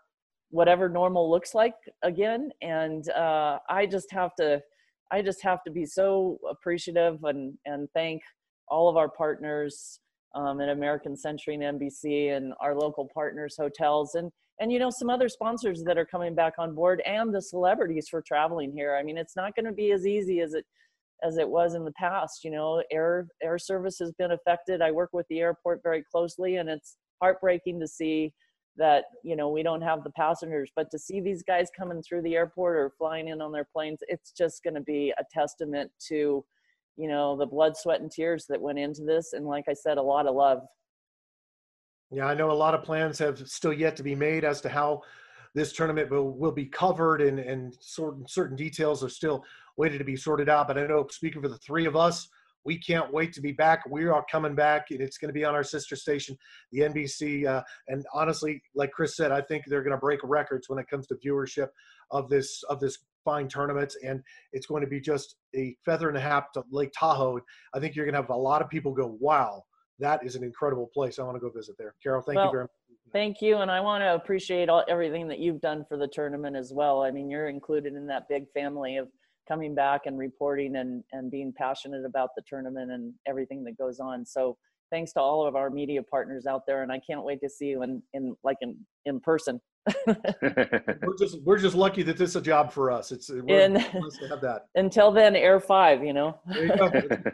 whatever 0.50 0.88
normal 0.88 1.30
looks 1.30 1.54
like 1.54 1.74
again. 2.02 2.50
And 2.62 3.08
uh, 3.10 3.58
I 3.68 3.86
just 3.86 4.10
have 4.12 4.34
to, 4.36 4.60
I 5.10 5.22
just 5.22 5.42
have 5.42 5.62
to 5.64 5.70
be 5.70 5.86
so 5.86 6.38
appreciative 6.48 7.24
and 7.24 7.54
and 7.64 7.88
thank 7.94 8.22
all 8.68 8.88
of 8.88 8.96
our 8.96 9.08
partners 9.08 10.00
um, 10.34 10.60
at 10.60 10.68
American 10.68 11.16
Century 11.16 11.54
and 11.54 11.80
NBC 11.80 12.36
and 12.36 12.52
our 12.60 12.74
local 12.74 13.08
partners, 13.14 13.56
hotels, 13.58 14.14
and 14.14 14.30
and 14.60 14.72
you 14.72 14.78
know 14.78 14.90
some 14.90 15.10
other 15.10 15.28
sponsors 15.28 15.82
that 15.84 15.98
are 15.98 16.06
coming 16.06 16.34
back 16.34 16.54
on 16.58 16.74
board, 16.74 17.02
and 17.06 17.34
the 17.34 17.42
celebrities 17.42 18.08
for 18.08 18.22
traveling 18.22 18.72
here. 18.72 18.96
I 18.96 19.02
mean, 19.02 19.16
it's 19.16 19.36
not 19.36 19.54
going 19.54 19.66
to 19.66 19.72
be 19.72 19.92
as 19.92 20.06
easy 20.06 20.40
as 20.40 20.54
it 20.54 20.64
as 21.24 21.36
it 21.36 21.48
was 21.48 21.74
in 21.74 21.84
the 21.84 21.92
past. 21.92 22.44
You 22.44 22.50
know, 22.50 22.82
air 22.92 23.28
air 23.42 23.58
service 23.58 23.98
has 24.00 24.12
been 24.12 24.32
affected. 24.32 24.82
I 24.82 24.90
work 24.90 25.10
with 25.12 25.26
the 25.28 25.40
airport 25.40 25.80
very 25.82 26.04
closely, 26.10 26.56
and 26.56 26.68
it's 26.68 26.96
heartbreaking 27.20 27.80
to 27.80 27.88
see 27.88 28.32
that 28.78 29.04
you 29.24 29.36
know 29.36 29.48
we 29.48 29.62
don't 29.62 29.82
have 29.82 30.04
the 30.04 30.10
passengers 30.10 30.70
but 30.74 30.90
to 30.90 30.98
see 30.98 31.20
these 31.20 31.42
guys 31.42 31.68
coming 31.76 32.00
through 32.00 32.22
the 32.22 32.36
airport 32.36 32.76
or 32.76 32.92
flying 32.96 33.28
in 33.28 33.42
on 33.42 33.52
their 33.52 33.66
planes 33.72 33.98
it's 34.06 34.30
just 34.30 34.62
going 34.62 34.74
to 34.74 34.80
be 34.80 35.12
a 35.18 35.24
testament 35.32 35.90
to 35.98 36.44
you 36.96 37.08
know 37.08 37.36
the 37.36 37.44
blood 37.44 37.76
sweat 37.76 38.00
and 38.00 38.10
tears 38.10 38.46
that 38.48 38.60
went 38.60 38.78
into 38.78 39.02
this 39.02 39.32
and 39.32 39.46
like 39.46 39.64
i 39.68 39.72
said 39.72 39.98
a 39.98 40.02
lot 40.02 40.26
of 40.26 40.34
love 40.34 40.60
yeah 42.10 42.26
i 42.26 42.34
know 42.34 42.50
a 42.50 42.52
lot 42.52 42.74
of 42.74 42.82
plans 42.82 43.18
have 43.18 43.38
still 43.48 43.72
yet 43.72 43.96
to 43.96 44.02
be 44.02 44.14
made 44.14 44.44
as 44.44 44.60
to 44.60 44.68
how 44.68 45.00
this 45.54 45.72
tournament 45.72 46.10
will, 46.10 46.36
will 46.36 46.52
be 46.52 46.66
covered 46.66 47.20
and 47.20 47.38
and 47.38 47.76
certain 47.80 48.26
certain 48.28 48.56
details 48.56 49.02
are 49.02 49.08
still 49.08 49.44
waiting 49.76 49.98
to 49.98 50.04
be 50.04 50.16
sorted 50.16 50.48
out 50.48 50.68
but 50.68 50.78
i 50.78 50.86
know 50.86 51.06
speaking 51.10 51.42
for 51.42 51.48
the 51.48 51.58
three 51.58 51.86
of 51.86 51.96
us 51.96 52.28
we 52.68 52.78
can't 52.78 53.10
wait 53.12 53.32
to 53.32 53.40
be 53.40 53.52
back. 53.52 53.84
We 53.88 54.06
are 54.08 54.24
coming 54.30 54.54
back, 54.54 54.90
and 54.90 55.00
it's 55.00 55.16
going 55.16 55.30
to 55.30 55.32
be 55.32 55.44
on 55.44 55.54
our 55.54 55.64
sister 55.64 55.96
station, 55.96 56.36
the 56.70 56.80
NBC. 56.80 57.46
Uh, 57.46 57.62
and 57.88 58.04
honestly, 58.12 58.62
like 58.74 58.92
Chris 58.92 59.16
said, 59.16 59.32
I 59.32 59.40
think 59.40 59.64
they're 59.66 59.82
going 59.82 59.96
to 59.96 59.98
break 59.98 60.20
records 60.22 60.68
when 60.68 60.78
it 60.78 60.86
comes 60.86 61.06
to 61.06 61.14
viewership 61.14 61.68
of 62.10 62.28
this 62.28 62.62
of 62.64 62.78
this 62.78 62.98
fine 63.24 63.48
tournament, 63.48 63.94
and 64.04 64.22
it's 64.52 64.66
going 64.66 64.82
to 64.82 64.86
be 64.86 65.00
just 65.00 65.36
a 65.56 65.74
feather 65.84 66.08
and 66.08 66.18
a 66.18 66.20
half 66.20 66.52
to 66.52 66.62
Lake 66.70 66.92
Tahoe. 66.98 67.40
I 67.74 67.80
think 67.80 67.96
you're 67.96 68.04
going 68.04 68.14
to 68.14 68.20
have 68.20 68.28
a 68.28 68.36
lot 68.36 68.60
of 68.60 68.68
people 68.68 68.92
go, 68.92 69.16
"Wow, 69.18 69.64
that 69.98 70.24
is 70.24 70.36
an 70.36 70.44
incredible 70.44 70.88
place. 70.92 71.18
I 71.18 71.22
want 71.22 71.36
to 71.36 71.40
go 71.40 71.50
visit 71.50 71.76
there." 71.78 71.94
Carol, 72.02 72.22
thank 72.22 72.36
well, 72.36 72.46
you 72.46 72.52
very 72.52 72.64
much. 72.64 72.70
Thank 73.12 73.40
you, 73.40 73.58
and 73.58 73.70
I 73.70 73.80
want 73.80 74.02
to 74.02 74.14
appreciate 74.14 74.68
all, 74.68 74.84
everything 74.88 75.28
that 75.28 75.38
you've 75.38 75.60
done 75.60 75.84
for 75.88 75.96
the 75.96 76.08
tournament 76.08 76.56
as 76.56 76.72
well. 76.74 77.02
I 77.02 77.10
mean, 77.10 77.30
you're 77.30 77.48
included 77.48 77.94
in 77.94 78.06
that 78.08 78.28
big 78.28 78.44
family 78.52 78.96
of 78.96 79.08
coming 79.48 79.74
back 79.74 80.02
and 80.04 80.18
reporting 80.18 80.76
and, 80.76 81.02
and 81.12 81.30
being 81.30 81.52
passionate 81.56 82.04
about 82.04 82.30
the 82.36 82.42
tournament 82.46 82.92
and 82.92 83.14
everything 83.26 83.64
that 83.64 83.78
goes 83.78 83.98
on. 83.98 84.26
So 84.26 84.58
thanks 84.90 85.12
to 85.14 85.20
all 85.20 85.46
of 85.46 85.56
our 85.56 85.70
media 85.70 86.02
partners 86.02 86.46
out 86.46 86.62
there. 86.66 86.82
And 86.82 86.92
I 86.92 87.00
can't 87.00 87.24
wait 87.24 87.40
to 87.40 87.48
see 87.48 87.66
you 87.66 87.82
in, 87.82 88.02
in 88.12 88.36
like 88.44 88.58
in, 88.60 88.76
in 89.06 89.20
person. 89.20 89.60
we're 90.06 91.16
just 91.18 91.42
we're 91.44 91.58
just 91.58 91.74
lucky 91.74 92.02
that 92.02 92.18
this 92.18 92.30
is 92.30 92.36
a 92.36 92.42
job 92.42 92.70
for 92.70 92.90
us. 92.90 93.10
It's 93.10 93.30
we're 93.30 93.58
and, 93.58 93.76
to 93.76 94.28
have 94.28 94.42
that. 94.42 94.66
Until 94.74 95.10
then, 95.10 95.34
Air 95.34 95.60
Five, 95.60 96.04
you 96.04 96.12
know. 96.12 96.38
You 96.52 96.68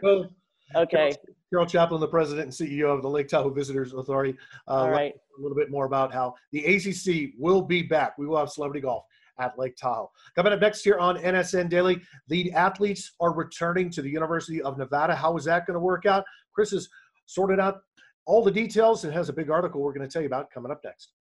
go. 0.01 0.29
okay. 0.75 1.13
Carol, 1.49 1.65
Chaplin, 1.65 2.01
the 2.01 2.07
president 2.07 2.45
and 2.45 2.53
CEO 2.71 2.93
of 2.93 3.01
the 3.01 3.09
Lake 3.09 3.27
Tahoe 3.27 3.49
Visitors 3.49 3.93
Authority. 3.93 4.35
Uh, 4.67 4.71
All 4.71 4.89
right. 4.89 5.13
A 5.37 5.41
little 5.41 5.55
bit 5.55 5.69
more 5.69 5.85
about 5.85 6.13
how 6.13 6.33
the 6.51 6.65
ACC 6.65 7.33
will 7.37 7.61
be 7.61 7.83
back. 7.83 8.17
We 8.17 8.25
will 8.25 8.37
have 8.37 8.49
celebrity 8.49 8.81
golf 8.81 9.05
at 9.39 9.57
Lake 9.59 9.75
Tahoe. 9.75 10.09
Coming 10.35 10.53
up 10.53 10.61
next 10.61 10.83
here 10.83 10.97
on 10.97 11.17
NSN 11.17 11.69
Daily, 11.69 12.01
lead 12.29 12.53
athletes 12.53 13.11
are 13.19 13.33
returning 13.33 13.89
to 13.91 14.01
the 14.01 14.09
University 14.09 14.61
of 14.61 14.77
Nevada. 14.77 15.15
How 15.15 15.35
is 15.37 15.45
that 15.45 15.65
going 15.65 15.75
to 15.75 15.79
work 15.79 16.05
out? 16.05 16.23
Chris 16.53 16.71
has 16.71 16.87
sorted 17.25 17.59
out 17.59 17.81
all 18.25 18.43
the 18.43 18.51
details 18.51 19.03
and 19.03 19.13
has 19.13 19.29
a 19.29 19.33
big 19.33 19.49
article 19.49 19.81
we're 19.81 19.93
going 19.93 20.07
to 20.07 20.11
tell 20.11 20.21
you 20.21 20.27
about 20.27 20.49
coming 20.51 20.71
up 20.71 20.81
next. 20.83 21.11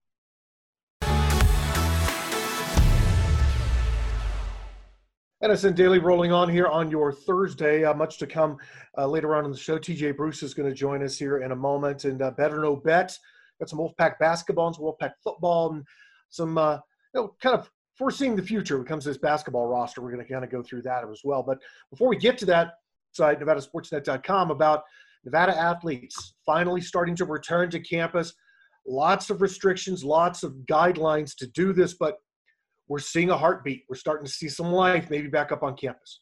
NSN 5.45 5.75
Daily 5.75 5.99
rolling 5.99 6.33
on 6.33 6.49
here 6.49 6.69
on 6.69 6.91
your 6.91 7.13
Thursday. 7.13 7.85
Uh, 7.85 7.93
much 7.93 8.17
to 8.17 8.27
come 8.27 8.57
uh, 8.97 9.07
later 9.07 9.37
on 9.37 9.45
in 9.45 9.51
the 9.51 9.59
show. 9.59 9.79
TJ 9.79 10.17
Bruce 10.17 10.43
is 10.43 10.55
going 10.55 10.67
to 10.67 10.75
join 10.75 11.03
us 11.03 11.19
here 11.19 11.43
in 11.43 11.53
a 11.53 11.57
moment. 11.57 12.07
And 12.07 12.23
uh, 12.23 12.31
Better 12.31 12.61
no 12.61 12.77
Bet, 12.77 13.19
got 13.61 13.69
some 13.69 13.79
Wolfpack 13.79 14.19
basketball 14.19 14.69
and 14.69 14.77
some 14.77 14.87
Wolfpack 14.87 15.13
football 15.23 15.75
and 15.75 15.85
some 16.31 16.57
uh, 16.57 16.77
you 17.15 17.21
know, 17.21 17.35
kind 17.43 17.55
of 17.59 17.71
foreseeing 17.95 18.37
the 18.37 18.43
future 18.43 18.79
when 18.79 18.87
it 18.87 18.89
comes 18.89 19.05
to 19.05 19.11
this 19.11 19.19
basketball 19.19 19.67
roster. 19.67 20.01
We're 20.01 20.13
going 20.13 20.25
to 20.25 20.33
kind 20.33 20.45
of 20.45 20.51
go 20.51 20.63
through 20.63 20.81
that 20.83 21.05
as 21.05 21.21
well. 21.25 21.43
But 21.43 21.59
before 21.91 22.09
we 22.09 22.17
get 22.17 22.39
to 22.39 22.47
that 22.47 22.77
site, 23.13 23.39
NevadaSportsNet.com, 23.39 24.51
about 24.51 24.85
Nevada 25.27 25.55
athletes 25.55 26.37
finally 26.47 26.81
starting 26.81 27.17
to 27.17 27.27
return 27.27 27.69
to 27.69 27.81
campus. 27.81 28.33
Lots 28.87 29.29
of 29.29 29.43
restrictions, 29.43 30.03
lots 30.05 30.43
of 30.43 30.55
guidelines 30.71 31.37
to 31.37 31.47
do 31.49 31.75
this, 31.75 31.93
but 31.93 32.17
we're 32.89 32.99
seeing 32.99 33.31
a 33.31 33.37
heartbeat. 33.37 33.85
We're 33.89 33.97
starting 33.97 34.27
to 34.27 34.33
see 34.33 34.49
some 34.49 34.73
life 34.73 35.11
maybe 35.11 35.29
back 35.29 35.53
up 35.53 35.63
on 35.63 35.77
campus. 35.77 36.21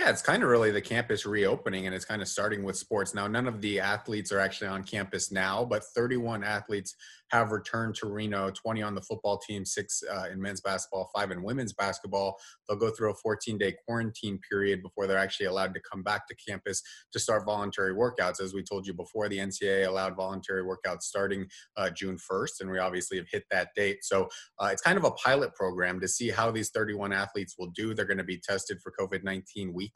Yeah, 0.00 0.08
it's 0.08 0.22
kind 0.22 0.42
of 0.42 0.48
really 0.48 0.70
the 0.70 0.80
campus 0.80 1.26
reopening, 1.26 1.84
and 1.84 1.94
it's 1.94 2.06
kind 2.06 2.22
of 2.22 2.28
starting 2.28 2.62
with 2.62 2.78
sports. 2.78 3.14
Now, 3.14 3.26
none 3.26 3.46
of 3.46 3.60
the 3.60 3.80
athletes 3.80 4.32
are 4.32 4.40
actually 4.40 4.68
on 4.68 4.82
campus 4.82 5.30
now, 5.30 5.62
but 5.62 5.84
31 5.94 6.42
athletes 6.42 6.94
have 7.30 7.52
returned 7.52 7.94
to 7.96 8.06
Reno 8.06 8.50
20 8.50 8.82
on 8.82 8.94
the 8.94 9.02
football 9.02 9.38
team, 9.38 9.64
six 9.64 10.02
uh, 10.10 10.28
in 10.32 10.40
men's 10.40 10.62
basketball, 10.62 11.10
five 11.14 11.30
in 11.30 11.42
women's 11.42 11.74
basketball. 11.74 12.38
They'll 12.66 12.78
go 12.78 12.90
through 12.90 13.10
a 13.10 13.14
14 13.14 13.58
day 13.58 13.76
quarantine 13.86 14.40
period 14.50 14.82
before 14.82 15.06
they're 15.06 15.18
actually 15.18 15.46
allowed 15.46 15.74
to 15.74 15.80
come 15.80 16.02
back 16.02 16.26
to 16.28 16.34
campus 16.34 16.82
to 17.12 17.18
start 17.18 17.44
voluntary 17.44 17.94
workouts. 17.94 18.40
As 18.40 18.54
we 18.54 18.62
told 18.62 18.86
you 18.86 18.94
before, 18.94 19.28
the 19.28 19.38
NCAA 19.38 19.86
allowed 19.86 20.16
voluntary 20.16 20.64
workouts 20.64 21.02
starting 21.02 21.46
uh, 21.76 21.90
June 21.90 22.16
1st, 22.16 22.62
and 22.62 22.70
we 22.70 22.78
obviously 22.78 23.18
have 23.18 23.28
hit 23.30 23.44
that 23.50 23.68
date. 23.76 23.98
So 24.02 24.28
uh, 24.58 24.70
it's 24.72 24.82
kind 24.82 24.98
of 24.98 25.04
a 25.04 25.12
pilot 25.12 25.54
program 25.54 26.00
to 26.00 26.08
see 26.08 26.30
how 26.30 26.50
these 26.50 26.70
31 26.70 27.12
athletes 27.12 27.56
will 27.58 27.70
do. 27.76 27.94
They're 27.94 28.06
going 28.06 28.18
to 28.18 28.24
be 28.24 28.40
tested 28.40 28.78
for 28.82 28.92
COVID 28.98 29.24
19 29.24 29.72
weekly. 29.72 29.89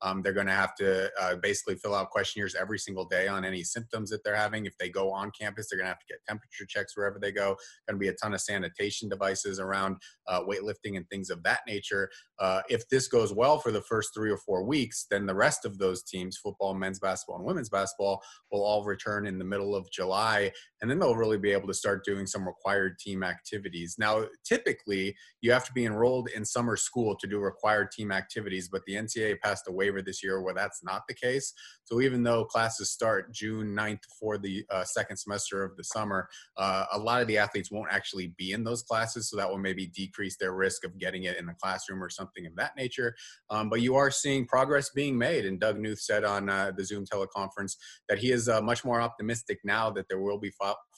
Um, 0.00 0.22
they're 0.22 0.32
going 0.32 0.46
to 0.46 0.52
have 0.52 0.74
to 0.76 1.10
uh, 1.20 1.36
basically 1.36 1.76
fill 1.76 1.94
out 1.94 2.10
questionnaires 2.10 2.54
every 2.54 2.78
single 2.78 3.04
day 3.04 3.28
on 3.28 3.44
any 3.44 3.62
symptoms 3.62 4.10
that 4.10 4.24
they're 4.24 4.36
having. 4.36 4.66
If 4.66 4.76
they 4.78 4.88
go 4.88 5.12
on 5.12 5.30
campus, 5.38 5.68
they're 5.68 5.78
going 5.78 5.86
to 5.86 5.90
have 5.90 5.98
to 5.98 6.06
get 6.08 6.24
temperature 6.26 6.66
checks 6.66 6.96
wherever 6.96 7.18
they 7.18 7.32
go. 7.32 7.56
Going 7.88 7.96
to 7.96 7.98
be 7.98 8.08
a 8.08 8.14
ton 8.14 8.34
of 8.34 8.40
sanitation 8.40 9.08
devices 9.08 9.58
around 9.58 9.96
uh, 10.26 10.42
weightlifting 10.42 10.96
and 10.96 11.08
things 11.08 11.30
of 11.30 11.42
that 11.42 11.60
nature. 11.66 12.10
Uh, 12.38 12.60
if 12.68 12.88
this 12.88 13.08
goes 13.08 13.32
well 13.32 13.58
for 13.58 13.70
the 13.70 13.82
first 13.82 14.10
three 14.14 14.30
or 14.30 14.36
four 14.36 14.64
weeks, 14.64 15.06
then 15.10 15.26
the 15.26 15.34
rest 15.34 15.64
of 15.64 15.78
those 15.78 16.02
teams, 16.02 16.36
football, 16.36 16.74
men's 16.74 16.98
basketball, 16.98 17.36
and 17.36 17.44
women's 17.46 17.68
basketball, 17.68 18.22
will 18.50 18.64
all 18.64 18.84
return 18.84 19.26
in 19.26 19.38
the 19.38 19.44
middle 19.44 19.74
of 19.76 19.90
July. 19.90 20.50
And 20.80 20.90
then 20.90 20.98
they'll 20.98 21.16
really 21.16 21.38
be 21.38 21.52
able 21.52 21.68
to 21.68 21.74
start 21.74 22.04
doing 22.04 22.26
some 22.26 22.46
required 22.46 22.98
team 22.98 23.22
activities. 23.22 23.96
Now, 23.98 24.24
typically, 24.44 25.14
you 25.40 25.52
have 25.52 25.64
to 25.66 25.72
be 25.72 25.84
enrolled 25.84 26.28
in 26.34 26.44
summer 26.44 26.76
school 26.76 27.16
to 27.16 27.26
do 27.26 27.38
required 27.38 27.92
team 27.92 28.10
activities, 28.10 28.68
but 28.68 28.82
the 28.86 28.94
NCAA 28.94 29.21
passed 29.42 29.64
a 29.68 29.72
waiver 29.72 30.02
this 30.02 30.22
year 30.22 30.42
where 30.42 30.54
that's 30.54 30.82
not 30.82 31.02
the 31.08 31.14
case. 31.14 31.52
So 31.84 32.00
even 32.00 32.22
though 32.22 32.44
classes 32.44 32.90
start 32.90 33.32
June 33.32 33.74
9th 33.76 34.04
for 34.18 34.38
the 34.38 34.64
uh, 34.70 34.84
second 34.84 35.16
semester 35.16 35.62
of 35.62 35.76
the 35.76 35.84
summer, 35.84 36.28
uh, 36.56 36.86
a 36.92 36.98
lot 36.98 37.20
of 37.20 37.28
the 37.28 37.38
athletes 37.38 37.70
won't 37.70 37.92
actually 37.92 38.28
be 38.36 38.52
in 38.52 38.64
those 38.64 38.82
classes, 38.82 39.28
so 39.28 39.36
that 39.36 39.48
will 39.48 39.58
maybe 39.58 39.86
decrease 39.86 40.36
their 40.36 40.52
risk 40.52 40.84
of 40.84 40.98
getting 40.98 41.24
it 41.24 41.38
in 41.38 41.46
the 41.46 41.54
classroom 41.62 42.02
or 42.02 42.10
something 42.10 42.46
of 42.46 42.56
that 42.56 42.76
nature. 42.76 43.14
Um, 43.50 43.68
but 43.68 43.80
you 43.80 43.96
are 43.96 44.10
seeing 44.10 44.46
progress 44.46 44.90
being 44.90 45.18
made, 45.18 45.44
and 45.44 45.60
Doug 45.60 45.78
Knuth 45.78 46.00
said 46.00 46.24
on 46.24 46.48
uh, 46.48 46.72
the 46.76 46.84
Zoom 46.84 47.04
teleconference 47.04 47.76
that 48.08 48.18
he 48.18 48.30
is 48.30 48.48
uh, 48.48 48.60
much 48.60 48.84
more 48.84 49.00
optimistic 49.00 49.58
now 49.64 49.90
that 49.90 50.08
there 50.08 50.20
will 50.20 50.38
be 50.38 50.50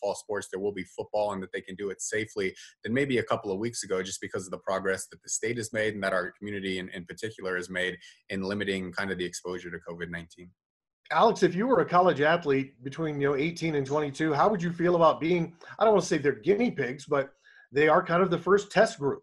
fall 0.04 0.14
sports, 0.14 0.48
there 0.52 0.60
will 0.60 0.72
be 0.72 0.84
football, 0.84 1.32
and 1.32 1.42
that 1.42 1.52
they 1.52 1.60
can 1.60 1.74
do 1.76 1.90
it 1.90 2.02
safely 2.02 2.54
than 2.82 2.92
maybe 2.92 3.18
a 3.18 3.22
couple 3.22 3.50
of 3.50 3.58
weeks 3.58 3.82
ago, 3.84 4.02
just 4.02 4.20
because 4.20 4.44
of 4.44 4.50
the 4.50 4.58
progress 4.58 5.06
that 5.06 5.22
the 5.22 5.28
state 5.28 5.56
has 5.56 5.72
made 5.72 5.94
and 5.94 6.02
that 6.02 6.12
our 6.12 6.32
community 6.32 6.78
in, 6.78 6.88
in 6.90 7.04
particular 7.06 7.56
has 7.56 7.70
made 7.70 7.96
in 8.28 8.42
limiting 8.42 8.92
kind 8.92 9.10
of 9.10 9.18
the 9.18 9.24
exposure 9.24 9.70
to 9.70 9.78
COVID 9.88 10.10
19. 10.10 10.50
Alex, 11.10 11.42
if 11.42 11.54
you 11.54 11.66
were 11.66 11.80
a 11.80 11.84
college 11.84 12.20
athlete 12.20 12.82
between 12.82 13.20
you 13.20 13.28
know 13.28 13.36
18 13.36 13.74
and 13.74 13.86
22, 13.86 14.32
how 14.32 14.48
would 14.48 14.62
you 14.62 14.72
feel 14.72 14.96
about 14.96 15.20
being? 15.20 15.54
I 15.78 15.84
don't 15.84 15.94
want 15.94 16.02
to 16.02 16.08
say 16.08 16.18
they're 16.18 16.32
guinea 16.32 16.70
pigs, 16.70 17.06
but 17.06 17.30
they 17.72 17.88
are 17.88 18.02
kind 18.04 18.22
of 18.22 18.30
the 18.30 18.38
first 18.38 18.70
test 18.70 18.98
group. 18.98 19.22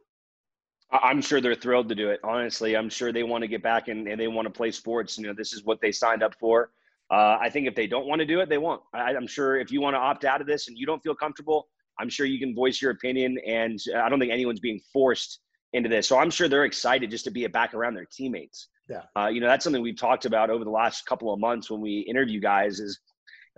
I'm 0.92 1.22
sure 1.22 1.40
they're 1.40 1.56
thrilled 1.56 1.88
to 1.90 1.96
do 1.96 2.10
it. 2.10 2.20
Honestly, 2.24 2.76
I'm 2.76 2.90
sure 2.90 3.14
they 3.14 3.24
want 3.24 3.44
to 3.44 3.48
get 3.48 3.64
back 3.64 3.88
and, 3.88 4.08
and 4.08 4.20
they 4.20 4.28
want 4.28 4.46
to 4.46 4.52
play 4.52 4.72
sports. 4.72 5.18
You 5.18 5.28
know, 5.28 5.34
this 5.34 5.54
is 5.54 5.64
what 5.64 5.80
they 5.82 5.92
signed 5.92 6.22
up 6.22 6.36
for. 6.36 6.72
Uh, 7.12 7.38
I 7.42 7.50
think 7.50 7.68
if 7.68 7.76
they 7.76 7.88
don't 7.88 8.08
want 8.08 8.20
to 8.20 8.26
do 8.26 8.40
it, 8.40 8.48
they 8.48 8.58
won't. 8.58 8.82
I, 8.94 9.14
I'm 9.16 9.28
sure 9.28 9.60
if 9.60 9.72
you 9.72 9.82
want 9.82 9.96
to 9.96 10.00
opt 10.00 10.24
out 10.24 10.40
of 10.40 10.48
this 10.48 10.70
and 10.70 10.78
you 10.78 10.86
don't 10.86 11.02
feel 11.02 11.16
comfortable, 11.16 11.68
I'm 12.00 12.10
sure 12.10 12.26
you 12.26 12.40
can 12.40 12.56
voice 12.56 12.82
your 12.82 12.92
opinion. 12.92 13.38
And 13.46 13.78
I 13.98 14.08
don't 14.08 14.20
think 14.20 14.32
anyone's 14.32 14.62
being 14.62 14.80
forced 14.94 15.40
into 15.74 15.90
this. 15.90 16.08
So 16.08 16.18
I'm 16.18 16.30
sure 16.30 16.48
they're 16.48 16.66
excited 16.66 17.12
just 17.12 17.26
to 17.26 17.32
be 17.32 17.46
back 17.48 17.74
around 17.74 17.96
their 17.96 18.08
teammates. 18.12 18.70
Yeah. 18.90 19.04
Uh, 19.18 19.28
you 19.28 19.42
know, 19.42 19.48
that's 19.48 19.64
something 19.64 19.82
we've 19.82 20.00
talked 20.00 20.26
about 20.26 20.50
over 20.50 20.64
the 20.64 20.72
last 20.72 21.06
couple 21.06 21.34
of 21.34 21.40
months 21.40 21.70
when 21.70 21.82
we 21.82 22.00
interview 22.00 22.40
guys 22.40 22.80
is 22.80 23.00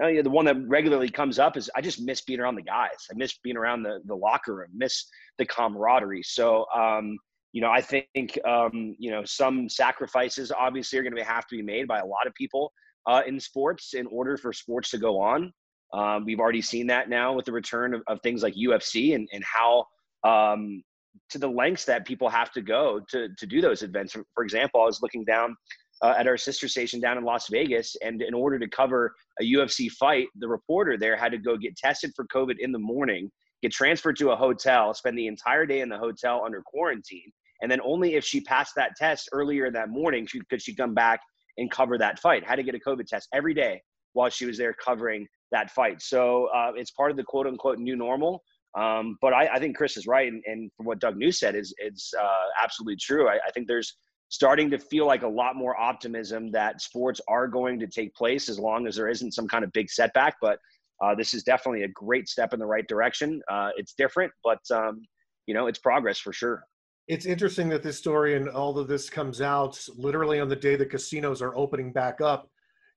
uh, 0.01 0.07
you 0.07 0.17
know, 0.17 0.23
the 0.23 0.29
one 0.29 0.45
that 0.45 0.57
regularly 0.67 1.09
comes 1.09 1.37
up 1.37 1.55
is 1.55 1.69
I 1.75 1.81
just 1.81 2.01
miss 2.01 2.21
being 2.21 2.39
around 2.39 2.55
the 2.55 2.63
guys. 2.63 2.97
I 3.11 3.13
miss 3.15 3.37
being 3.43 3.57
around 3.57 3.83
the, 3.83 3.99
the 4.05 4.15
locker 4.15 4.55
room, 4.55 4.69
miss 4.73 5.05
the 5.37 5.45
camaraderie. 5.45 6.23
So, 6.23 6.65
um, 6.75 7.17
you 7.51 7.61
know, 7.61 7.69
I 7.69 7.81
think, 7.81 8.39
um, 8.47 8.95
you 8.97 9.11
know, 9.11 9.23
some 9.25 9.69
sacrifices 9.69 10.51
obviously 10.51 10.97
are 10.97 11.03
going 11.03 11.15
to 11.15 11.23
have 11.23 11.45
to 11.47 11.55
be 11.55 11.61
made 11.61 11.87
by 11.87 11.99
a 11.99 12.05
lot 12.05 12.25
of 12.25 12.33
people 12.33 12.73
uh, 13.07 13.21
in 13.27 13.39
sports 13.39 13.93
in 13.93 14.07
order 14.07 14.37
for 14.37 14.53
sports 14.53 14.89
to 14.91 14.97
go 14.97 15.19
on. 15.19 15.51
Um, 15.93 16.25
we've 16.25 16.39
already 16.39 16.61
seen 16.61 16.87
that 16.87 17.09
now 17.09 17.33
with 17.33 17.45
the 17.45 17.51
return 17.51 17.93
of, 17.93 18.01
of 18.07 18.19
things 18.21 18.41
like 18.41 18.55
UFC 18.55 19.15
and, 19.15 19.27
and 19.31 19.43
how 19.43 19.85
um, 20.23 20.81
to 21.29 21.37
the 21.37 21.47
lengths 21.47 21.85
that 21.85 22.05
people 22.05 22.29
have 22.29 22.51
to 22.53 22.61
go 22.61 22.99
to 23.09 23.29
to 23.37 23.45
do 23.45 23.61
those 23.61 23.83
events. 23.83 24.15
For 24.33 24.43
example, 24.43 24.81
I 24.81 24.85
was 24.85 25.01
looking 25.01 25.23
down 25.23 25.55
uh, 26.01 26.15
at 26.17 26.27
our 26.27 26.37
sister 26.37 26.67
station 26.67 26.99
down 26.99 27.17
in 27.17 27.23
Las 27.23 27.47
Vegas, 27.49 27.95
and 28.03 28.21
in 28.21 28.33
order 28.33 28.57
to 28.57 28.67
cover 28.67 29.13
a 29.39 29.43
UFC 29.43 29.91
fight, 29.91 30.27
the 30.35 30.47
reporter 30.47 30.97
there 30.97 31.15
had 31.15 31.31
to 31.31 31.37
go 31.37 31.57
get 31.57 31.77
tested 31.77 32.11
for 32.15 32.25
COVID 32.33 32.55
in 32.59 32.71
the 32.71 32.79
morning, 32.79 33.31
get 33.61 33.71
transferred 33.71 34.17
to 34.17 34.31
a 34.31 34.35
hotel, 34.35 34.93
spend 34.93 35.17
the 35.17 35.27
entire 35.27 35.65
day 35.65 35.81
in 35.81 35.89
the 35.89 35.97
hotel 35.97 36.41
under 36.43 36.61
quarantine, 36.65 37.31
and 37.61 37.71
then 37.71 37.79
only 37.81 38.15
if 38.15 38.25
she 38.25 38.41
passed 38.41 38.73
that 38.75 38.95
test 38.97 39.29
earlier 39.31 39.71
that 39.71 39.89
morning 39.89 40.27
could 40.49 40.61
she 40.61 40.75
come 40.75 40.93
back 40.93 41.21
and 41.57 41.69
cover 41.71 41.97
that 41.97 42.19
fight. 42.19 42.45
Had 42.45 42.55
to 42.55 42.63
get 42.63 42.75
a 42.75 42.79
COVID 42.79 43.05
test 43.07 43.27
every 43.33 43.53
day 43.53 43.81
while 44.13 44.29
she 44.29 44.45
was 44.45 44.57
there 44.57 44.73
covering 44.73 45.27
that 45.51 45.71
fight. 45.71 46.01
So 46.01 46.47
uh, 46.55 46.71
it's 46.75 46.91
part 46.91 47.11
of 47.11 47.17
the 47.17 47.23
quote 47.23 47.47
unquote 47.47 47.79
new 47.79 47.95
normal. 47.95 48.43
Um, 48.75 49.17
but 49.21 49.33
I, 49.33 49.47
I, 49.53 49.59
think 49.59 49.77
Chris 49.77 49.97
is 49.97 50.07
right, 50.07 50.31
and, 50.31 50.41
and 50.47 50.71
from 50.75 50.87
what 50.87 50.97
Doug 50.97 51.15
Knuth 51.15 51.35
said 51.35 51.55
is 51.55 51.75
it's 51.77 52.11
uh, 52.19 52.45
absolutely 52.61 52.95
true. 52.95 53.29
I, 53.29 53.35
I, 53.35 53.51
think 53.53 53.67
there's 53.67 53.95
starting 54.29 54.71
to 54.71 54.79
feel 54.79 55.05
like 55.05 55.21
a 55.21 55.27
lot 55.27 55.55
more 55.55 55.79
optimism 55.79 56.51
that 56.53 56.81
sports 56.81 57.21
are 57.27 57.47
going 57.47 57.79
to 57.81 57.85
take 57.85 58.15
place 58.15 58.49
as 58.49 58.57
long 58.57 58.87
as 58.87 58.95
there 58.95 59.09
isn't 59.09 59.33
some 59.33 59.47
kind 59.47 59.63
of 59.63 59.71
big 59.73 59.91
setback. 59.91 60.37
But 60.41 60.57
uh, 61.03 61.13
this 61.13 61.35
is 61.35 61.43
definitely 61.43 61.83
a 61.83 61.87
great 61.89 62.27
step 62.27 62.51
in 62.51 62.59
the 62.59 62.65
right 62.65 62.87
direction. 62.87 63.43
Uh, 63.47 63.69
it's 63.77 63.93
different, 63.93 64.31
but 64.43 64.59
um, 64.71 65.03
you 65.45 65.53
know, 65.53 65.67
it's 65.67 65.77
progress 65.77 66.17
for 66.17 66.33
sure. 66.33 66.63
It's 67.07 67.25
interesting 67.25 67.67
that 67.69 67.83
this 67.83 67.97
story 67.97 68.35
and 68.35 68.47
all 68.47 68.77
of 68.79 68.87
this 68.87 69.09
comes 69.09 69.41
out 69.41 69.77
literally 69.97 70.39
on 70.39 70.47
the 70.47 70.55
day 70.55 70.77
the 70.77 70.85
casinos 70.85 71.41
are 71.41 71.55
opening 71.57 71.91
back 71.91 72.21
up 72.21 72.49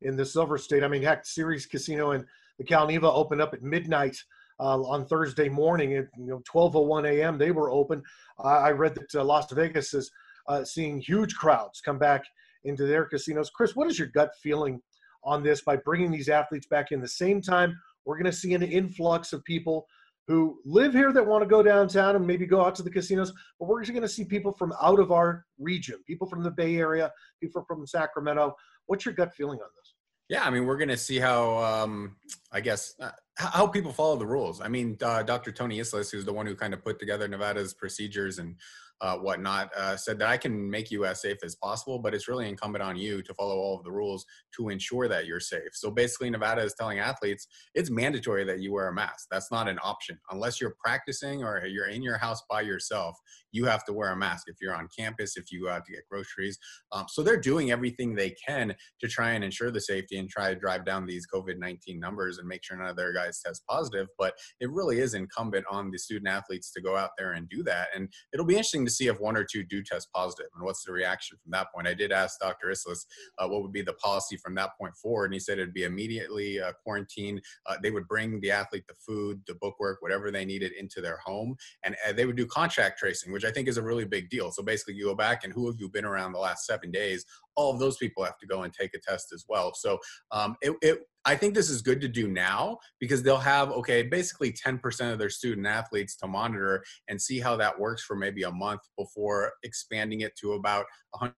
in 0.03 0.17
the 0.17 0.25
Silver 0.25 0.59
State. 0.59 0.85
I 0.85 0.89
mean, 0.89 1.03
heck, 1.03 1.27
Series 1.27 1.67
Casino 1.67 2.13
and 2.13 2.25
the 2.59 2.65
Cal 2.65 2.87
Neva 2.87 3.11
opened 3.11 3.41
up 3.41 3.53
at 3.53 3.63
midnight 3.63 4.17
uh, 4.61 4.81
on 4.81 5.07
Thursday 5.07 5.49
morning 5.49 5.95
at 5.95 6.07
you 6.17 6.27
know 6.27 6.43
12:01 6.49 7.09
a.m. 7.09 7.37
They 7.37 7.51
were 7.51 7.71
open. 7.71 8.01
I 8.39 8.71
read 8.71 8.95
that 8.95 9.21
uh, 9.21 9.25
Las 9.25 9.51
Vegas 9.51 9.93
is 9.93 10.11
uh, 10.47 10.63
seeing 10.63 11.01
huge 11.01 11.35
crowds 11.35 11.81
come 11.81 11.99
back 11.99 12.25
into 12.63 12.87
their 12.87 13.07
casinos. 13.07 13.51
Chris, 13.51 13.75
what 13.75 13.89
is 13.89 13.99
your 13.99 14.09
gut 14.09 14.31
feeling 14.41 14.81
on 15.25 15.43
this 15.43 15.63
by 15.63 15.77
bringing 15.77 16.13
these 16.13 16.29
athletes 16.29 16.67
back 16.69 16.93
in 16.93 17.01
the 17.01 17.09
same 17.09 17.43
time? 17.43 17.77
We're 18.05 18.17
going 18.17 18.31
to 18.31 18.33
see 18.33 18.55
an 18.55 18.63
influx 18.63 19.33
of 19.33 19.45
people 19.45 19.89
who 20.29 20.59
live 20.65 20.93
here 20.93 21.13
that 21.13 21.25
want 21.25 21.43
to 21.43 21.49
go 21.49 21.63
downtown 21.63 22.17
and 22.17 22.27
maybe 22.27 22.47
go 22.47 22.65
out 22.65 22.75
to 22.75 22.83
the 22.83 22.91
casinos, 22.91 23.33
but 23.59 23.69
we're 23.69 23.81
actually 23.81 23.95
going 23.95 24.03
to 24.03 24.09
see 24.09 24.25
people 24.25 24.53
from 24.53 24.73
out 24.83 24.99
of 24.99 25.13
our 25.13 25.47
region, 25.59 25.97
people 26.07 26.27
from 26.27 26.43
the 26.43 26.51
Bay 26.51 26.77
Area, 26.77 27.13
people 27.41 27.63
from 27.63 27.87
Sacramento. 27.87 28.55
What's 28.87 29.05
your 29.05 29.15
gut 29.15 29.35
feeling 29.35 29.59
on 29.61 29.69
this? 29.77 29.95
Yeah, 30.29 30.45
I 30.45 30.51
mean, 30.51 30.67
we're 30.67 30.77
going 30.77 30.89
to 30.89 30.97
see 30.97 31.19
how, 31.19 31.59
um, 31.59 32.17
I 32.51 32.61
guess, 32.61 32.95
uh, 32.99 33.13
how 33.37 33.69
people 33.69 33.93
follow 33.93 34.17
the 34.17 34.27
rules. 34.27 34.61
I 34.61 34.67
mean, 34.67 34.97
uh, 35.01 35.23
Dr. 35.23 35.53
Tony 35.53 35.79
Islas, 35.79 36.11
who's 36.11 36.25
the 36.25 36.33
one 36.33 36.47
who 36.47 36.57
kind 36.57 36.75
of 36.75 36.83
put 36.83 36.99
together 36.99 37.29
Nevada's 37.29 37.75
procedures 37.75 38.41
and 38.41 38.57
uh, 39.01 39.17
whatnot, 39.17 39.71
uh, 39.77 39.97
said 39.97 40.19
that 40.19 40.29
I 40.29 40.37
can 40.37 40.71
make 40.71 40.91
you 40.91 41.05
as 41.05 41.21
safe 41.21 41.39
as 41.45 41.55
possible, 41.57 41.99
but 41.99 42.15
it's 42.15 42.29
really 42.29 42.49
incumbent 42.49 42.83
on 42.83 42.97
you 42.97 43.23
to 43.23 43.35
follow 43.35 43.57
all 43.57 43.77
of 43.77 43.85
the 43.85 43.93
rules 43.93 44.25
to 44.57 44.71
ensure 44.71 45.09
that 45.09 45.27
you're 45.27 45.41
safe. 45.41 45.71
So 45.75 45.91
basically, 45.91 46.31
Nevada 46.31 46.63
is 46.63 46.75
telling 46.75 46.99
athletes 46.99 47.47
it's 47.75 47.91
mandatory 47.91 48.45
that 48.45 48.61
you 48.61 48.73
wear 48.73 48.89
a 48.89 48.95
mask. 48.95 49.27
That's 49.31 49.53
not 49.53 49.69
an 49.69 49.79
option 49.83 50.19
unless 50.31 50.61
you're 50.61 50.77
practicing 50.83 51.45
or 51.45 51.65
you're 51.67 51.89
in 51.89 52.03
your 52.03 52.17
house 52.17 52.43
by 52.49 52.63
yourself. 52.63 53.17
You 53.53 53.67
have 53.67 53.85
to 53.87 53.93
wear 53.93 54.13
a 54.13 54.17
mask 54.17 54.45
if 54.49 54.57
you're 54.61 54.75
on 54.75 54.89
campus, 54.97 55.37
if 55.37 55.53
you 55.53 55.65
go 55.65 55.71
out 55.71 55.85
to 55.87 55.93
get 55.93 56.09
groceries. 56.11 56.59
Um, 56.93 57.07
so 57.09 57.23
they're 57.23 57.41
doing 57.41 57.71
everything 57.71 58.15
they 58.15 58.35
can 58.47 58.75
to 59.01 59.09
try 59.09 59.33
and 59.33 59.45
ensure 59.45 59.71
the 59.71 59.81
safety 59.81 60.19
and 60.19 60.29
try 60.29 60.53
to 60.53 60.61
drive 60.61 60.85
down 60.85 61.07
these 61.07 61.27
COVID 61.33 61.59
19 61.59 62.01
numbers 62.01 62.39
and 62.39 62.49
make 62.49 62.65
sure 62.65 62.77
none 62.77 62.89
of 62.89 62.97
their 62.97 63.13
guys 63.13 63.41
test 63.45 63.63
positive. 63.69 64.09
But 64.19 64.35
it 64.61 64.71
really 64.71 65.01
is 65.01 65.15
incumbent 65.15 65.67
on 65.71 65.91
the 65.91 65.99
student 65.99 66.29
athletes 66.29 66.73
to 66.73 66.81
go 66.81 66.97
out 66.97 67.11
there 67.19 67.33
and 67.33 67.49
do 67.49 67.63
that. 67.65 67.89
And 67.95 68.09
it'll 68.33 68.47
be 68.47 68.55
interesting 68.55 68.86
to 68.87 68.93
see 68.93 69.09
if 69.09 69.21
one 69.21 69.37
or 69.37 69.45
two 69.45 69.63
do 69.63 69.83
test 69.83 70.09
positive 70.13 70.47
and 70.55 70.65
what's 70.65 70.85
the 70.85 70.93
reaction 70.93 71.37
from 71.43 71.53
that 71.53 71.73
point. 71.75 71.87
I 71.87 71.95
did 71.95 72.13
ask 72.13 72.41
Dr. 72.41 72.69
Islas 72.69 73.07
uh, 73.39 73.49
what 73.49 73.63
would 73.63 73.73
be 73.73 73.83
the 73.83 73.95
policy 73.95 74.37
from 74.37 74.55
that 74.57 74.71
point 74.79 74.95
forward, 74.97 75.27
and 75.27 75.35
he 75.35 75.41
said 75.41 75.59
it'd 75.59 75.75
be 75.75 75.85
immediately 75.85 76.61
uh, 76.61 76.73
quarantine. 76.83 77.41
Uh, 77.67 77.77
they 77.83 77.91
would 77.91 78.09
bring 78.09 78.41
the 78.41 78.51
athlete 78.51 78.87
the 78.87 78.95
food, 78.95 79.41
the 79.47 79.55
bookwork, 79.55 80.03
whatever 80.03 80.31
they 80.31 80.45
needed 80.45 80.73
into 80.73 81.01
their 81.01 81.19
home, 81.19 81.57
and 81.83 81.97
uh, 82.07 82.13
they 82.13 82.27
would 82.27 82.37
do 82.37 82.47
contact 82.47 82.99
tracing, 82.99 83.33
which 83.33 83.45
I 83.45 83.51
think 83.51 83.69
is 83.69 83.77
a 83.77 83.83
really 83.83 84.05
big 84.05 84.31
deal. 84.31 84.51
So 84.51 84.63
basically, 84.63 84.95
you 84.95 85.05
go 85.05 85.15
back 85.15 85.45
and 85.45 85.53
who 85.53 85.67
have 85.67 85.77
you 85.79 85.89
been 85.89 86.05
around 86.05 86.33
the 86.33 86.39
last 86.39 86.67
seven 86.67 86.91
days? 86.91 87.25
All 87.57 87.73
of 87.73 87.79
those 87.79 87.97
people 87.97 88.25
have 88.25 88.39
to 88.39 88.47
go 88.47 88.63
and 88.63 88.73
take 88.73 88.95
a 88.95 88.99
test 88.99 89.33
as 89.33 89.45
well. 89.49 89.75
So 89.75 89.99
um, 90.31 90.57
it, 90.63 90.75
it 90.83 91.01
I 91.25 91.35
think 91.35 91.55
this 91.55 91.71
is 91.71 91.83
good 91.83 92.01
to 92.03 92.09
do 92.09 92.29
now 92.29 92.79
because 93.01 93.23
they'll 93.23 93.37
have, 93.37 93.71
okay, 93.73 94.03
basically 94.03 94.53
10% 94.53 95.13
of 95.13 95.19
their 95.19 95.29
student 95.29 95.67
athletes 95.67 96.15
to 96.19 96.29
monitor 96.29 96.85
and 97.09 97.21
see 97.21 97.41
how 97.41 97.57
that 97.57 97.77
works 97.77 98.05
for 98.05 98.15
maybe 98.15 98.45
a 98.45 98.53
month 98.53 98.83
before 98.97 99.53
expanding 99.65 100.21
it 100.21 100.37
to 100.37 100.53
about 100.53 100.87
100 101.11 101.35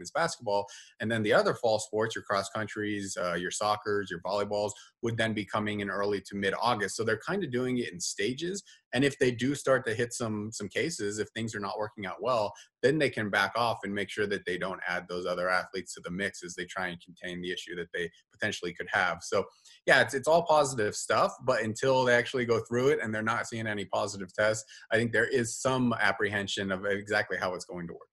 is 0.00 0.10
basketball. 0.10 0.66
And 1.00 1.10
then 1.10 1.22
the 1.22 1.32
other 1.32 1.54
fall 1.54 1.78
sports, 1.78 2.14
your 2.14 2.24
cross 2.24 2.48
countries, 2.48 3.16
uh, 3.20 3.34
your 3.34 3.50
soccer's, 3.50 4.10
your 4.10 4.20
volleyballs, 4.20 4.72
would 5.02 5.16
then 5.16 5.32
be 5.32 5.44
coming 5.44 5.80
in 5.80 5.90
early 5.90 6.20
to 6.20 6.36
mid 6.36 6.54
August. 6.60 6.96
So 6.96 7.04
they're 7.04 7.20
kind 7.26 7.44
of 7.44 7.50
doing 7.50 7.78
it 7.78 7.92
in 7.92 8.00
stages. 8.00 8.62
And 8.92 9.04
if 9.04 9.18
they 9.18 9.30
do 9.30 9.54
start 9.54 9.86
to 9.86 9.94
hit 9.94 10.12
some 10.12 10.50
some 10.52 10.68
cases, 10.68 11.18
if 11.18 11.28
things 11.28 11.54
are 11.54 11.60
not 11.60 11.78
working 11.78 12.06
out 12.06 12.22
well, 12.22 12.52
then 12.82 12.98
they 12.98 13.10
can 13.10 13.30
back 13.30 13.52
off 13.56 13.78
and 13.84 13.94
make 13.94 14.10
sure 14.10 14.26
that 14.26 14.44
they 14.46 14.58
don't 14.58 14.80
add 14.88 15.06
those 15.08 15.26
other 15.26 15.48
athletes 15.48 15.94
to 15.94 16.00
the 16.00 16.10
mix 16.10 16.42
as 16.42 16.54
they 16.54 16.64
try 16.64 16.88
and 16.88 17.00
contain 17.00 17.40
the 17.40 17.52
issue 17.52 17.76
that 17.76 17.88
they 17.94 18.10
potentially 18.32 18.72
could 18.72 18.88
have. 18.90 19.18
So 19.22 19.44
yeah, 19.86 20.00
it's 20.00 20.14
it's 20.14 20.28
all 20.28 20.42
positive 20.42 20.94
stuff, 20.94 21.34
but 21.44 21.62
until 21.62 22.04
they 22.04 22.14
actually 22.14 22.46
go 22.46 22.60
through 22.60 22.88
it 22.88 23.00
and 23.02 23.14
they're 23.14 23.22
not 23.22 23.46
seeing 23.46 23.66
any 23.66 23.84
positive 23.84 24.32
tests, 24.34 24.64
I 24.90 24.96
think 24.96 25.12
there 25.12 25.28
is 25.28 25.56
some 25.56 25.94
apprehension 26.00 26.72
of 26.72 26.84
exactly 26.84 27.36
how 27.38 27.54
it's 27.54 27.64
going 27.64 27.86
to 27.88 27.94
work 27.94 28.09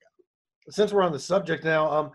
since 0.69 0.91
we're 0.91 1.03
on 1.03 1.12
the 1.12 1.19
subject 1.19 1.63
now, 1.63 1.89
um, 1.89 2.12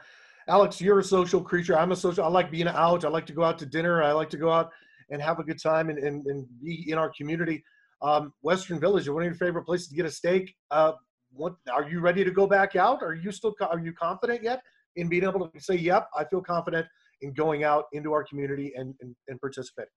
Alex, 0.48 0.80
you're 0.80 0.98
a 0.98 1.04
social 1.04 1.40
creature. 1.40 1.78
I'm 1.78 1.92
a 1.92 1.96
social. 1.96 2.24
I 2.24 2.28
like 2.28 2.50
being 2.50 2.68
out. 2.68 3.04
I 3.04 3.08
like 3.08 3.26
to 3.26 3.32
go 3.32 3.44
out 3.44 3.58
to 3.60 3.66
dinner. 3.66 4.02
I 4.02 4.12
like 4.12 4.30
to 4.30 4.36
go 4.36 4.50
out 4.50 4.70
and 5.10 5.22
have 5.22 5.38
a 5.38 5.44
good 5.44 5.60
time 5.62 5.88
and, 5.88 5.98
and, 5.98 6.26
and 6.26 6.46
be 6.62 6.90
in 6.90 6.98
our 6.98 7.12
community. 7.16 7.62
Um, 8.02 8.32
Western 8.42 8.80
Village, 8.80 9.08
one 9.08 9.22
of 9.22 9.26
your 9.26 9.34
favorite 9.34 9.64
places 9.64 9.88
to 9.88 9.94
get 9.94 10.06
a 10.06 10.10
steak. 10.10 10.54
Uh, 10.70 10.92
what 11.32 11.54
are 11.72 11.88
you 11.88 12.00
ready 12.00 12.24
to 12.24 12.30
go 12.30 12.46
back 12.46 12.76
out? 12.76 13.02
Are 13.02 13.14
you 13.14 13.30
still 13.30 13.54
are 13.60 13.78
you 13.78 13.92
confident 13.92 14.42
yet 14.42 14.62
in 14.96 15.08
being 15.08 15.22
able 15.22 15.48
to 15.48 15.60
say, 15.60 15.76
"Yep, 15.76 16.08
I 16.16 16.24
feel 16.24 16.42
confident 16.42 16.86
in 17.20 17.32
going 17.32 17.64
out 17.64 17.84
into 17.92 18.12
our 18.12 18.24
community 18.24 18.72
and 18.76 18.94
and, 19.00 19.14
and 19.28 19.40
participating"? 19.40 19.90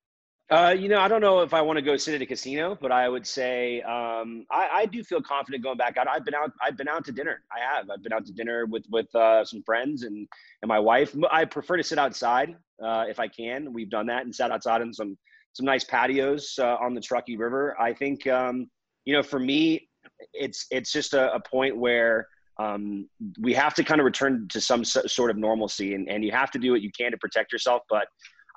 Uh, 0.52 0.76
you 0.78 0.88
know, 0.88 1.00
I 1.00 1.08
don't 1.08 1.22
know 1.22 1.42
if 1.42 1.56
I 1.56 1.62
want 1.62 1.78
to 1.78 1.82
go 1.82 1.98
sit 1.98 2.14
at 2.14 2.22
a 2.22 2.26
casino, 2.26 2.78
but 2.80 2.92
I 2.92 3.10
would 3.10 3.26
say 3.26 3.82
um, 3.82 4.46
I, 4.52 4.70
I, 4.74 4.86
do 4.86 5.04
feel 5.04 5.20
confident 5.20 5.64
going 5.64 5.78
back 5.78 5.98
out. 5.98 6.08
I've 6.08 6.24
been 6.24 6.36
out. 6.36 6.52
I've 6.62 6.78
been 6.78 6.88
out 6.88 7.04
to 7.06 7.12
dinner. 7.12 7.42
I 7.52 7.60
have. 7.60 7.90
I've 7.90 8.04
been 8.04 8.14
out 8.14 8.28
to 8.28 8.32
dinner 8.32 8.68
with 8.68 8.86
with 8.92 9.14
uh, 9.16 9.44
some 9.44 9.64
friends 9.64 10.04
and 10.04 10.28
and 10.62 10.70
my 10.70 10.78
wife. 10.78 11.16
I 11.32 11.46
prefer 11.46 11.78
to 11.78 11.84
sit 11.84 11.98
outside 11.98 12.56
uh, 12.84 13.06
if 13.10 13.20
I 13.20 13.28
can. 13.28 13.74
We've 13.74 13.90
done 13.90 14.06
that 14.06 14.26
and 14.26 14.36
sat 14.36 14.52
outside 14.52 14.82
in 14.82 14.94
some 14.94 15.18
some 15.54 15.66
nice 15.66 15.84
patios 15.84 16.60
uh, 16.60 16.78
on 16.80 16.94
the 16.94 17.02
Truckee 17.02 17.38
River. 17.38 17.76
I 17.82 17.94
think 17.94 18.28
um, 18.28 18.70
you 19.06 19.16
know, 19.16 19.24
for 19.24 19.40
me, 19.40 19.90
it's 20.34 20.68
it's 20.70 20.92
just 20.92 21.16
a, 21.16 21.34
a 21.34 21.40
point 21.40 21.76
where 21.76 22.28
um, 22.60 23.10
we 23.40 23.54
have 23.54 23.74
to 23.74 23.84
kind 23.84 24.00
of 24.00 24.06
return 24.06 24.48
to 24.50 24.62
some 24.62 24.86
sort 24.86 25.32
of 25.32 25.38
normalcy, 25.38 25.96
and, 25.96 26.08
and 26.08 26.24
you 26.24 26.32
have 26.32 26.52
to 26.52 26.60
do 26.60 26.72
what 26.72 26.84
you 26.84 26.92
can 26.96 27.10
to 27.12 27.18
protect 27.18 27.52
yourself, 27.52 27.82
but 27.90 28.08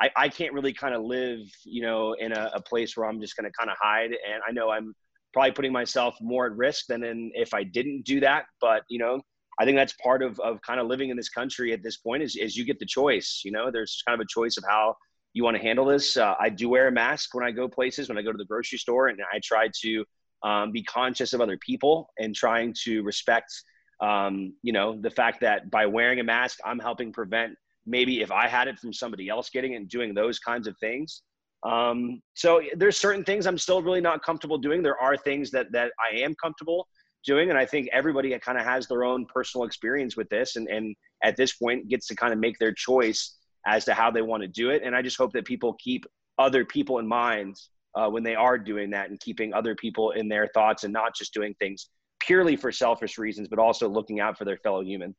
I, 0.00 0.10
I 0.16 0.28
can't 0.28 0.52
really 0.52 0.72
kind 0.72 0.94
of 0.94 1.02
live, 1.02 1.40
you 1.64 1.82
know, 1.82 2.12
in 2.14 2.32
a, 2.32 2.50
a 2.54 2.62
place 2.62 2.96
where 2.96 3.08
I'm 3.08 3.20
just 3.20 3.36
going 3.36 3.50
to 3.50 3.56
kind 3.58 3.70
of 3.70 3.76
hide. 3.80 4.10
And 4.10 4.42
I 4.46 4.52
know 4.52 4.70
I'm 4.70 4.94
probably 5.32 5.52
putting 5.52 5.72
myself 5.72 6.16
more 6.20 6.46
at 6.46 6.52
risk 6.52 6.86
than 6.86 7.02
in, 7.04 7.32
if 7.34 7.52
I 7.52 7.64
didn't 7.64 8.04
do 8.04 8.20
that. 8.20 8.44
But, 8.60 8.82
you 8.88 8.98
know, 8.98 9.20
I 9.58 9.64
think 9.64 9.76
that's 9.76 9.94
part 9.94 10.22
of, 10.22 10.38
of 10.40 10.60
kind 10.62 10.78
of 10.78 10.86
living 10.86 11.10
in 11.10 11.16
this 11.16 11.28
country 11.28 11.72
at 11.72 11.82
this 11.82 11.96
point 11.96 12.22
is, 12.22 12.36
is 12.36 12.56
you 12.56 12.64
get 12.64 12.78
the 12.78 12.86
choice, 12.86 13.42
you 13.44 13.50
know, 13.50 13.70
there's 13.72 14.02
kind 14.06 14.14
of 14.14 14.24
a 14.24 14.28
choice 14.28 14.56
of 14.56 14.64
how 14.68 14.94
you 15.34 15.42
want 15.42 15.56
to 15.56 15.62
handle 15.62 15.84
this. 15.84 16.16
Uh, 16.16 16.34
I 16.38 16.48
do 16.48 16.68
wear 16.68 16.88
a 16.88 16.92
mask 16.92 17.34
when 17.34 17.44
I 17.44 17.50
go 17.50 17.68
places, 17.68 18.08
when 18.08 18.18
I 18.18 18.22
go 18.22 18.32
to 18.32 18.38
the 18.38 18.44
grocery 18.44 18.78
store, 18.78 19.08
and 19.08 19.18
I 19.32 19.40
try 19.42 19.68
to 19.82 20.04
um, 20.44 20.70
be 20.70 20.84
conscious 20.84 21.32
of 21.32 21.40
other 21.40 21.58
people 21.58 22.08
and 22.18 22.34
trying 22.34 22.72
to 22.84 23.02
respect, 23.02 23.52
um, 24.00 24.54
you 24.62 24.72
know, 24.72 24.96
the 25.00 25.10
fact 25.10 25.40
that 25.40 25.70
by 25.70 25.86
wearing 25.86 26.20
a 26.20 26.24
mask, 26.24 26.58
I'm 26.64 26.78
helping 26.78 27.12
prevent 27.12 27.54
maybe 27.88 28.20
if 28.20 28.30
I 28.30 28.46
had 28.46 28.68
it 28.68 28.78
from 28.78 28.92
somebody 28.92 29.28
else 29.28 29.50
getting 29.50 29.72
it 29.72 29.76
and 29.76 29.88
doing 29.88 30.14
those 30.14 30.38
kinds 30.38 30.66
of 30.66 30.76
things. 30.78 31.22
Um, 31.64 32.20
so 32.34 32.60
there's 32.76 32.96
certain 32.96 33.24
things 33.24 33.46
I'm 33.46 33.58
still 33.58 33.82
really 33.82 34.00
not 34.00 34.22
comfortable 34.22 34.58
doing. 34.58 34.82
There 34.82 35.00
are 35.00 35.16
things 35.16 35.50
that 35.50 35.72
that 35.72 35.92
I 35.98 36.18
am 36.18 36.34
comfortable 36.40 36.86
doing, 37.24 37.50
and 37.50 37.58
I 37.58 37.66
think 37.66 37.88
everybody 37.92 38.38
kind 38.38 38.58
of 38.58 38.64
has 38.64 38.86
their 38.86 39.04
own 39.04 39.26
personal 39.26 39.66
experience 39.66 40.16
with 40.16 40.28
this, 40.28 40.56
and 40.56 40.68
and 40.68 40.94
at 41.24 41.36
this 41.36 41.54
point 41.54 41.88
gets 41.88 42.06
to 42.08 42.14
kind 42.14 42.32
of 42.32 42.38
make 42.38 42.58
their 42.58 42.72
choice 42.72 43.36
as 43.66 43.84
to 43.86 43.94
how 43.94 44.10
they 44.10 44.22
want 44.22 44.42
to 44.42 44.48
do 44.48 44.70
it. 44.70 44.82
And 44.84 44.94
I 44.94 45.02
just 45.02 45.18
hope 45.18 45.32
that 45.32 45.44
people 45.44 45.74
keep 45.82 46.06
other 46.38 46.64
people 46.64 47.00
in 47.00 47.08
mind 47.08 47.56
uh, 47.96 48.08
when 48.08 48.22
they 48.22 48.36
are 48.36 48.56
doing 48.56 48.90
that, 48.90 49.10
and 49.10 49.18
keeping 49.18 49.52
other 49.52 49.74
people 49.74 50.12
in 50.12 50.28
their 50.28 50.48
thoughts, 50.54 50.84
and 50.84 50.92
not 50.92 51.16
just 51.16 51.34
doing 51.34 51.54
things 51.58 51.90
purely 52.20 52.56
for 52.56 52.70
selfish 52.70 53.18
reasons, 53.18 53.48
but 53.48 53.58
also 53.58 53.88
looking 53.88 54.20
out 54.20 54.38
for 54.38 54.44
their 54.44 54.58
fellow 54.58 54.82
human. 54.82 55.14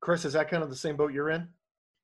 Chris, 0.00 0.24
is 0.24 0.32
that 0.32 0.48
kind 0.50 0.64
of 0.64 0.70
the 0.70 0.76
same 0.76 0.96
boat 0.96 1.12
you're 1.12 1.30
in? 1.30 1.46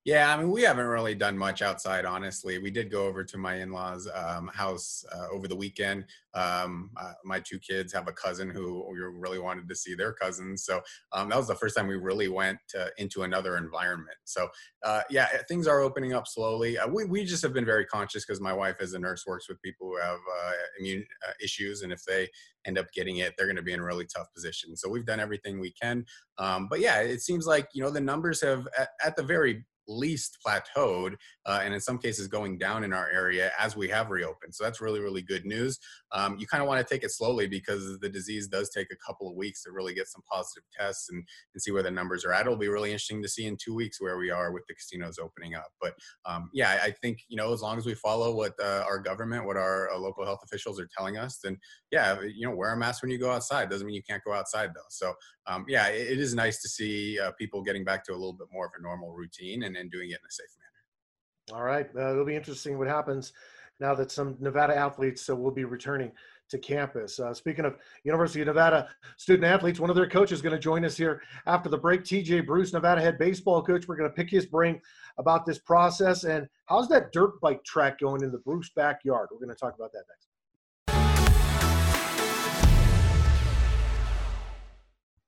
Yeah, 0.09 0.35
I 0.35 0.39
mean, 0.39 0.51
we 0.51 0.63
haven't 0.63 0.87
really 0.87 1.15
done 1.15 1.37
much 1.37 1.61
outside, 1.61 2.07
honestly. 2.07 2.57
We 2.57 2.71
did 2.71 2.91
go 2.91 3.05
over 3.05 3.23
to 3.23 3.37
my 3.37 3.57
in 3.57 3.73
laws' 3.73 4.09
um, 4.15 4.49
house 4.55 5.05
uh, 5.13 5.27
over 5.31 5.47
the 5.47 5.55
weekend. 5.55 6.07
Um, 6.33 6.93
uh, 6.97 7.13
my 7.27 7.41
two 7.41 7.59
kids 7.59 7.93
have 7.93 8.09
a 8.09 8.13
cousin 8.13 8.49
who 8.49 8.87
we 8.91 8.97
really 9.01 9.39
wanted 9.39 9.69
to 9.69 9.75
see 9.75 9.95
their 9.95 10.15
cousins. 10.15 10.65
So 10.65 10.81
um, 11.13 11.29
that 11.29 11.37
was 11.37 11.47
the 11.47 11.57
first 11.57 11.77
time 11.77 11.87
we 11.87 11.97
really 11.97 12.29
went 12.29 12.59
to, 12.71 12.91
into 12.97 13.25
another 13.25 13.59
environment. 13.59 14.17
So, 14.25 14.49
uh, 14.83 15.03
yeah, 15.11 15.27
things 15.47 15.67
are 15.67 15.81
opening 15.81 16.15
up 16.15 16.27
slowly. 16.27 16.79
Uh, 16.79 16.89
we, 16.89 17.05
we 17.05 17.27
just 17.27 17.43
have 17.43 17.53
been 17.53 17.67
very 17.67 17.85
conscious 17.85 18.25
because 18.25 18.41
my 18.41 18.55
wife, 18.55 18.77
as 18.81 18.95
a 18.95 18.99
nurse, 18.99 19.27
works 19.27 19.47
with 19.47 19.61
people 19.61 19.89
who 19.89 19.99
have 19.99 20.21
uh, 20.43 20.53
immune 20.81 21.05
uh, 21.29 21.33
issues. 21.45 21.83
And 21.83 21.93
if 21.93 22.03
they 22.07 22.29
end 22.65 22.79
up 22.79 22.91
getting 22.95 23.19
it, 23.19 23.35
they're 23.37 23.47
going 23.47 23.57
to 23.57 23.63
be 23.63 23.75
in 23.75 23.81
a 23.81 23.85
really 23.85 24.07
tough 24.07 24.33
position. 24.35 24.75
So 24.75 24.89
we've 24.89 25.05
done 25.05 25.21
everything 25.21 25.61
we 25.61 25.73
can. 25.73 26.07
Um, 26.39 26.67
but 26.71 26.81
yeah, 26.81 27.01
it 27.01 27.21
seems 27.21 27.47
like, 27.47 27.69
you 27.75 27.83
know, 27.83 27.91
the 27.91 28.01
numbers 28.01 28.41
have, 28.41 28.67
at, 28.79 28.89
at 29.05 29.15
the 29.15 29.23
very 29.23 29.67
least 29.89 30.39
plateaued 30.47 31.15
uh, 31.47 31.61
and 31.65 31.75
in 31.75 31.81
some 31.81 31.99
cases 31.99 32.29
going 32.29 32.59
down 32.59 32.85
in 32.85 32.93
our 32.93 33.09
area 33.11 33.51
as 33.59 33.77
we 33.77 33.89
have 33.89 34.11
reopened. 34.11 34.55
So 34.55 34.65
that's 34.65 34.81
really, 34.81 35.01
really 35.01 35.23
good 35.23 35.45
news. 35.45 35.79
Um, 36.13 36.37
you 36.39 36.47
kind 36.47 36.63
of 36.63 36.69
want 36.69 36.87
to 36.87 36.95
take 36.95 37.05
it 37.05 37.11
slowly 37.11 37.47
because 37.47 37.99
the 38.01 38.09
disease 38.09 38.49
does 38.49 38.71
take 38.71 38.89
a 38.93 38.97
couple 38.97 39.29
of 39.29 39.37
weeks 39.37 39.63
to 39.63 39.73
really 39.73 39.95
get 39.95 40.09
some 40.09 40.23
positive 40.31 40.65
tests 40.79 41.09
and, 41.11 41.25
and 41.55 41.63
see 41.63 41.73
where 41.73 41.83
the 41.83 41.91
numbers 41.91 42.25
are 42.25 42.33
at. 42.33 42.43
It'll 42.43 42.57
be 42.57 42.69
really 42.69 42.91
interesting 42.91 43.23
to 43.23 43.29
see 43.29 43.47
in 43.47 43.57
two 43.57 43.75
weeks 43.75 44.01
where 44.01 44.19
we 44.19 44.31
are 44.31 44.53
with 44.53 44.65
the 44.69 44.75
casinos 44.75 45.19
opening 45.19 45.55
up. 45.55 45.71
But 45.81 45.95
um, 46.27 46.51
yeah, 46.53 46.79
I 46.83 46.91
think, 46.91 47.21
you 47.29 47.37
know, 47.37 47.53
as 47.53 47.63
long 47.63 47.79
as 47.79 47.87
we 47.87 47.95
follow 47.95 48.35
what 48.35 48.53
uh, 48.63 48.85
our 48.87 48.99
government, 48.99 49.47
what 49.47 49.57
our 49.57 49.91
uh, 49.91 49.99
local 49.99 50.25
health 50.25 50.41
officials 50.45 50.79
are 50.79 50.89
telling 50.97 51.17
us, 51.17 51.39
then 51.43 51.59
yeah, 51.91 52.21
you 52.21 52.47
know, 52.47 52.55
wear 52.55 52.73
a 52.73 52.77
mask 52.77 53.03
when 53.03 53.11
you 53.11 53.19
go 53.19 53.31
outside. 53.31 53.71
Doesn't 53.71 53.87
mean 53.87 53.97
you 53.97 54.03
can't 54.03 54.23
go 54.25 54.33
outside 54.33 54.71
though. 54.75 54.81
So 54.91 55.15
um, 55.47 55.65
yeah, 55.67 55.89
it, 55.89 56.13
it 56.13 56.19
is 56.19 56.35
nice 56.35 56.61
to 56.63 56.69
see 56.69 57.19
uh, 57.19 57.33
people 57.39 57.63
getting 57.63 57.85
back 57.85 58.05
to 58.05 58.13
a 58.13 58.15
little 58.15 58.35
bit 58.35 58.49
more 58.53 58.67
of 58.67 58.73
a 58.79 58.83
normal 58.83 59.13
routine 59.13 59.63
and, 59.63 59.77
and 59.79 59.91
doing 59.91 60.11
it 60.11 60.15
in 60.21 60.27
a 60.27 60.31
safe 60.31 60.55
manner. 60.59 61.59
All 61.59 61.65
right, 61.65 61.89
uh, 61.97 62.13
it'll 62.13 62.25
be 62.25 62.37
interesting 62.37 62.79
what 62.79 62.89
happens 62.89 63.33
now 63.81 63.95
that 63.95 64.11
some 64.11 64.37
Nevada 64.41 64.77
athletes 64.77 65.29
uh, 65.31 65.37
will 65.37 65.51
be 65.51 65.65
returning 65.65 66.13
to 66.51 66.59
campus. 66.59 67.21
Uh, 67.21 67.33
speaking 67.35 67.65
of 67.65 67.77
University 68.05 68.41
of 68.41 68.47
Nevada 68.47 68.89
student 69.17 69.45
athletes, 69.45 69.79
one 69.79 69.91
of 69.91 69.97
their 69.97 70.09
coaches 70.09 70.39
is 70.39 70.43
going 70.43 70.55
to 70.55 70.59
join 70.59 70.85
us 70.85 70.97
here 70.97 71.23
after 71.47 71.69
the 71.69 71.77
break. 71.77 72.03
TJ 72.03 72.47
Bruce, 72.47 72.73
Nevada 72.73 73.01
head 73.01 73.19
baseball 73.19 73.63
coach. 73.63 73.87
We're 73.87 73.97
going 73.97 74.11
to 74.11 74.15
pick 74.15 74.31
his 74.31 74.47
brain 74.47 74.81
about 75.19 75.45
this 75.45 75.59
process 75.59 76.25
and 76.25 76.49
how's 76.67 76.89
that 76.89 77.13
dirt 77.13 77.41
bike 77.41 77.63
track 77.65 78.01
going 78.01 78.23
in 78.23 78.33
the 78.33 78.39
Bruce 78.39 78.71
backyard. 78.75 79.29
We're 79.31 79.39
going 79.39 79.55
to 79.55 79.61
talk 79.61 79.75
about 79.75 79.93
that 79.93 80.05
next. 80.09 80.28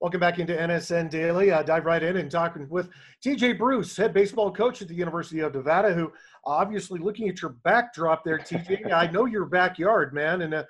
Welcome 0.00 0.20
back 0.20 0.38
into 0.38 0.54
NSN 0.54 1.10
Daily. 1.10 1.50
Uh, 1.50 1.62
dive 1.62 1.84
right 1.84 2.02
in 2.02 2.16
and 2.16 2.30
talking 2.30 2.66
with 2.70 2.88
TJ 3.22 3.58
Bruce, 3.58 3.94
head 3.94 4.14
baseball 4.14 4.50
coach 4.50 4.80
at 4.80 4.88
the 4.88 4.94
University 4.94 5.40
of 5.40 5.54
Nevada, 5.54 5.92
who 5.92 6.10
obviously 6.42 6.98
looking 6.98 7.28
at 7.28 7.42
your 7.42 7.50
backdrop 7.50 8.24
there, 8.24 8.38
TJ. 8.38 8.90
I 8.94 9.08
know 9.08 9.26
your 9.26 9.44
backyard, 9.44 10.14
man, 10.14 10.40
and 10.40 10.54
uh, 10.54 10.64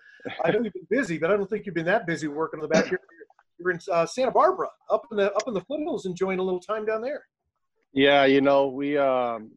I 0.44 0.50
know 0.50 0.58
you've 0.62 0.72
been 0.72 0.88
busy, 0.90 1.16
but 1.16 1.30
I 1.30 1.36
don't 1.36 1.48
think 1.48 1.64
you've 1.64 1.76
been 1.76 1.86
that 1.86 2.08
busy 2.08 2.26
working 2.26 2.58
on 2.58 2.62
the 2.62 2.74
backyard. 2.74 3.02
You're 3.60 3.70
in 3.70 3.78
uh, 3.92 4.04
Santa 4.04 4.32
Barbara, 4.32 4.66
up 4.90 5.06
in 5.12 5.18
the 5.18 5.32
up 5.32 5.46
in 5.46 5.54
the 5.54 5.60
foothills, 5.60 6.06
enjoying 6.06 6.40
a 6.40 6.42
little 6.42 6.58
time 6.58 6.84
down 6.84 7.00
there. 7.00 7.22
Yeah, 7.92 8.24
you 8.24 8.40
know, 8.40 8.66
we 8.66 8.98
um, 8.98 9.52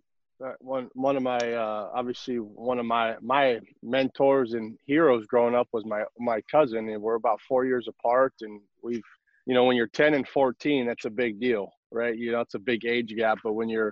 uh, 0.46 0.52
one 0.60 0.92
one 0.94 1.18
of 1.18 1.24
my 1.24 1.40
uh, 1.40 1.90
obviously 1.96 2.36
one 2.36 2.78
of 2.78 2.86
my 2.86 3.16
my 3.22 3.60
mentors 3.82 4.54
and 4.54 4.78
heroes 4.86 5.26
growing 5.26 5.56
up 5.56 5.68
was 5.74 5.84
my 5.84 6.04
my 6.20 6.42
cousin, 6.42 6.90
and 6.90 7.02
we're 7.02 7.16
about 7.16 7.42
four 7.42 7.66
years 7.66 7.88
apart, 7.88 8.34
and 8.42 8.62
we've 8.84 9.02
you 9.46 9.54
know 9.54 9.66
when 9.66 9.76
you're 9.76 9.88
10 9.88 10.14
and 10.14 10.28
14 10.28 10.88
that's 10.88 11.06
a 11.06 11.10
big 11.10 11.40
deal 11.40 11.72
right? 11.94 12.18
You 12.18 12.32
know 12.32 12.42
it's 12.42 12.56
a 12.56 12.60
big 12.60 12.86
age 12.86 13.16
gap 13.16 13.40
but 13.44 13.54
when 13.54 13.70
you're 13.70 13.92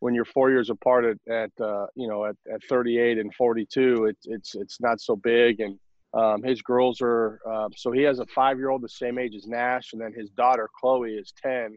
when 0.00 0.14
you're 0.14 0.24
four 0.24 0.50
years 0.50 0.70
apart 0.70 1.04
at, 1.04 1.18
at 1.32 1.50
uh, 1.60 1.86
you 1.94 2.06
know 2.06 2.26
at, 2.26 2.36
at 2.52 2.62
38 2.68 3.18
and 3.18 3.34
42 3.34 4.06
it's 4.06 4.26
it's 4.26 4.54
it's 4.54 4.80
not 4.80 5.00
so 5.00 5.16
big. 5.16 5.60
And 5.60 5.78
um, 6.12 6.42
his 6.42 6.62
girls 6.62 7.00
are 7.00 7.40
uh, 7.50 7.68
so 7.76 7.90
he 7.90 8.02
has 8.02 8.18
a 8.18 8.26
five 8.26 8.58
year 8.58 8.70
old 8.70 8.82
the 8.82 8.88
same 8.88 9.18
age 9.18 9.34
as 9.34 9.46
nash 9.46 9.92
and 9.92 10.00
then 10.00 10.12
his 10.12 10.30
daughter 10.30 10.68
chloe 10.78 11.14
is 11.14 11.32
10 11.42 11.74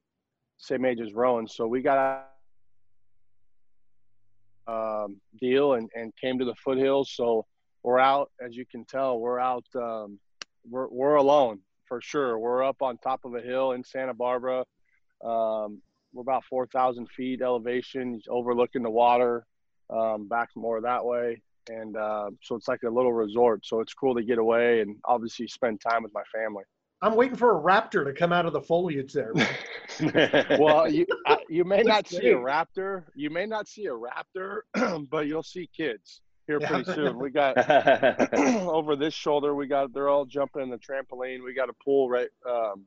same 0.58 0.86
age 0.86 0.99
as 1.02 1.13
rowan. 1.13 1.47
So 1.47 1.67
we 1.67 1.82
got 1.82 2.26
a 4.67 4.71
um, 4.71 5.17
deal 5.41 5.73
and, 5.73 5.89
and 5.93 6.13
came 6.15 6.39
to 6.39 6.45
the 6.45 6.56
foothills. 6.56 7.12
So 7.13 7.45
we're 7.84 7.99
out 7.99 8.32
as 8.41 8.56
you 8.56 8.65
can 8.65 8.86
tell 8.86 9.19
we're 9.19 9.39
out 9.39 9.65
um, 9.76 10.19
we're, 10.69 10.88
we're 10.88 11.15
alone 11.15 11.60
for 11.88 12.02
sure. 12.02 12.38
We're 12.38 12.63
up 12.63 12.82
on 12.82 12.98
top 12.98 13.26
of 13.26 13.36
a 13.36 13.41
hill 13.41 13.72
in 13.72 13.84
Santa 13.84 14.13
Barbara. 14.13 14.65
Um, 15.24 15.82
we're 16.13 16.22
about 16.22 16.43
4,000 16.46 17.08
feet 17.10 17.41
elevation, 17.41 18.22
overlooking 18.30 18.84
the 18.84 18.89
water, 18.89 19.46
um, 19.89 20.28
back 20.28 20.50
more 20.56 20.82
that 20.82 21.04
way. 21.04 21.41
And 21.69 21.96
uh, 21.96 22.30
so 22.41 22.56
it's 22.56 22.67
like 22.67 22.84
a 22.84 22.89
little 22.89 23.13
resort. 23.13 23.65
So 23.65 23.80
it's 23.80 23.93
cool 23.93 24.15
to 24.15 24.24
get 24.24 24.38
away 24.38 24.82
and 24.82 24.98
obviously 25.06 25.48
spend 25.48 25.82
time 25.82 26.04
with 26.04 26.13
my 26.13 26.24
family. 26.34 26.63
I'm 27.02 27.15
waiting 27.15 27.36
for 27.36 27.58
a 27.58 27.62
raptor 27.62 28.06
to 28.06 28.13
come 28.13 28.32
out 28.32 28.46
of 28.46 28.54
the 28.54 28.62
foliage 28.62 29.12
there. 29.12 29.34
well, 30.58 30.89
you 30.89 31.06
uh, 31.26 31.36
you 31.50 31.65
may 31.65 31.82
not 31.84 32.08
see 32.08 32.30
a 32.30 32.38
raptor. 32.38 33.04
You 33.13 33.30
may 33.30 33.46
not 33.46 33.67
see 33.67 33.88
a 33.88 33.91
raptor, 33.91 34.62
but 35.10 35.28
you'll 35.28 35.43
see 35.43 35.69
kids 35.76 36.22
here 36.47 36.60
yeah. 36.62 36.67
pretty 36.67 36.93
soon. 36.93 37.19
We 37.19 37.29
got 37.29 37.58
over 38.34 38.95
this 38.95 39.13
shoulder. 39.13 39.56
We 39.56 39.67
got 39.67 39.93
they're 39.93 40.10
all 40.10 40.25
jumping 40.25 40.62
in 40.62 40.69
the 40.69 40.77
trampoline. 40.77 41.43
We 41.43 41.53
got 41.53 41.69
a 41.69 41.73
pool 41.84 42.10
right 42.10 42.29
um, 42.49 42.86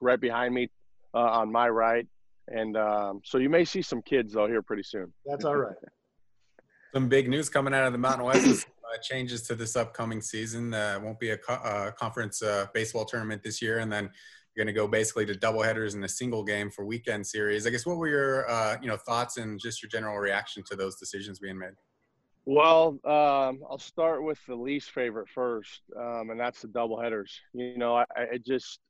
right 0.00 0.20
behind 0.20 0.54
me 0.54 0.70
uh, 1.14 1.18
on 1.18 1.50
my 1.50 1.68
right, 1.68 2.06
and 2.48 2.76
um, 2.76 3.20
so 3.24 3.38
you 3.38 3.48
may 3.48 3.64
see 3.64 3.82
some 3.82 4.02
kids 4.02 4.32
though 4.32 4.46
here 4.46 4.62
pretty 4.62 4.82
soon. 4.82 5.12
That's 5.26 5.44
all 5.44 5.56
right. 5.56 5.76
Some 6.94 7.08
big 7.08 7.26
news 7.26 7.48
coming 7.48 7.72
out 7.72 7.86
of 7.86 7.92
the 7.92 7.98
Mountain 7.98 8.26
West. 8.26 8.66
Uh, 8.92 8.98
changes 9.00 9.40
to 9.40 9.54
this 9.54 9.76
upcoming 9.76 10.20
season. 10.20 10.74
Uh, 10.74 11.00
won't 11.02 11.18
be 11.18 11.30
a 11.30 11.38
co- 11.38 11.54
uh, 11.54 11.90
conference 11.92 12.42
uh, 12.42 12.66
baseball 12.74 13.06
tournament 13.06 13.42
this 13.42 13.62
year, 13.62 13.78
and 13.78 13.90
then 13.90 14.10
you're 14.54 14.62
going 14.62 14.74
to 14.74 14.78
go 14.78 14.86
basically 14.86 15.24
to 15.24 15.34
double 15.34 15.62
headers 15.62 15.94
in 15.94 16.04
a 16.04 16.08
single 16.08 16.44
game 16.44 16.70
for 16.70 16.84
weekend 16.84 17.26
series. 17.26 17.66
I 17.66 17.70
guess 17.70 17.86
what 17.86 17.96
were 17.96 18.08
your 18.08 18.50
uh, 18.50 18.76
you 18.82 18.88
know 18.88 18.98
thoughts 18.98 19.38
and 19.38 19.58
just 19.58 19.82
your 19.82 19.88
general 19.88 20.18
reaction 20.18 20.62
to 20.64 20.76
those 20.76 20.96
decisions 20.96 21.38
being 21.38 21.58
made? 21.58 21.72
Well, 22.44 22.98
um, 23.04 23.62
I'll 23.70 23.78
start 23.78 24.24
with 24.24 24.38
the 24.46 24.56
least 24.56 24.90
favorite 24.90 25.28
first, 25.28 25.80
um, 25.96 26.30
and 26.30 26.40
that's 26.40 26.62
the 26.62 26.68
double 26.68 27.00
headers. 27.00 27.40
You 27.52 27.78
know, 27.78 27.96
I, 27.96 28.04
I 28.16 28.38
just 28.44 28.80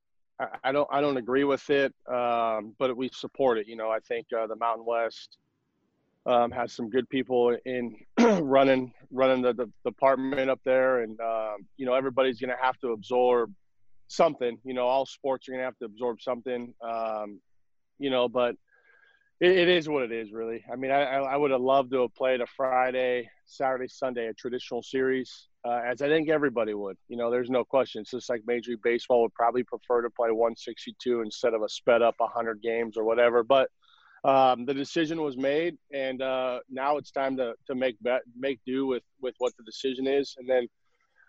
I, 0.40 0.46
I, 0.64 0.72
don't 0.72 0.88
I 0.90 1.02
don't 1.02 1.18
agree 1.18 1.44
with 1.44 1.68
it, 1.68 1.94
um, 2.10 2.74
but 2.78 2.96
we 2.96 3.10
support 3.12 3.58
it. 3.58 3.66
You 3.66 3.76
know, 3.76 3.90
I 3.90 3.98
think 4.00 4.26
uh, 4.32 4.46
the 4.46 4.56
Mountain 4.56 4.86
West 4.86 5.36
um, 6.24 6.50
has 6.50 6.72
some 6.72 6.88
good 6.88 7.08
people 7.10 7.54
in 7.66 7.96
running 8.18 8.94
running 9.10 9.42
the, 9.42 9.52
the, 9.52 9.70
department 9.84 10.48
up 10.48 10.60
there, 10.64 11.02
and 11.02 11.20
um, 11.20 11.66
you 11.76 11.84
know 11.84 11.92
everybody's 11.92 12.40
going 12.40 12.56
to 12.56 12.62
have 12.62 12.78
to 12.78 12.92
absorb 12.92 13.52
something. 14.08 14.58
You 14.64 14.72
know, 14.72 14.86
all 14.86 15.04
sports 15.04 15.46
are 15.48 15.52
going 15.52 15.60
to 15.60 15.66
have 15.66 15.78
to 15.78 15.84
absorb 15.84 16.22
something. 16.22 16.72
Um, 16.80 17.38
you 17.98 18.08
know, 18.08 18.30
but 18.30 18.56
it, 19.42 19.58
it 19.58 19.68
is 19.68 19.88
what 19.88 20.04
it 20.04 20.12
is, 20.12 20.32
really. 20.32 20.64
I 20.72 20.76
mean, 20.76 20.92
I, 20.92 21.02
I 21.02 21.36
would 21.36 21.50
have 21.50 21.60
loved 21.60 21.90
to 21.90 22.02
have 22.02 22.14
played 22.14 22.40
a 22.40 22.46
Friday, 22.46 23.28
Saturday, 23.44 23.88
Sunday, 23.88 24.28
a 24.28 24.34
traditional 24.34 24.82
series, 24.84 25.48
uh, 25.66 25.80
as 25.84 26.00
I 26.00 26.06
think 26.06 26.28
everybody 26.28 26.74
would. 26.74 26.96
You 27.08 27.16
know, 27.16 27.28
there's 27.28 27.50
no 27.50 27.64
question. 27.64 28.02
It's 28.02 28.12
just 28.12 28.30
like 28.30 28.42
Major 28.46 28.70
League 28.70 28.82
Baseball 28.84 29.22
would 29.22 29.34
probably 29.34 29.64
prefer 29.64 30.02
to 30.02 30.10
play 30.10 30.30
162 30.30 31.22
instead 31.22 31.54
of 31.54 31.62
a 31.62 31.68
sped 31.68 32.02
up 32.02 32.14
100 32.18 32.62
games 32.62 32.96
or 32.96 33.02
whatever. 33.02 33.42
But 33.42 33.68
um, 34.22 34.64
the 34.64 34.74
decision 34.74 35.20
was 35.20 35.36
made, 35.36 35.76
and 35.92 36.22
uh, 36.22 36.60
now 36.70 36.96
it's 36.96 37.10
time 37.10 37.36
to 37.38 37.54
to 37.66 37.74
make 37.74 37.96
bet, 38.00 38.22
make 38.38 38.60
do 38.64 38.86
with 38.86 39.02
with 39.20 39.34
what 39.38 39.56
the 39.56 39.64
decision 39.64 40.06
is, 40.06 40.36
and 40.38 40.48
then 40.48 40.68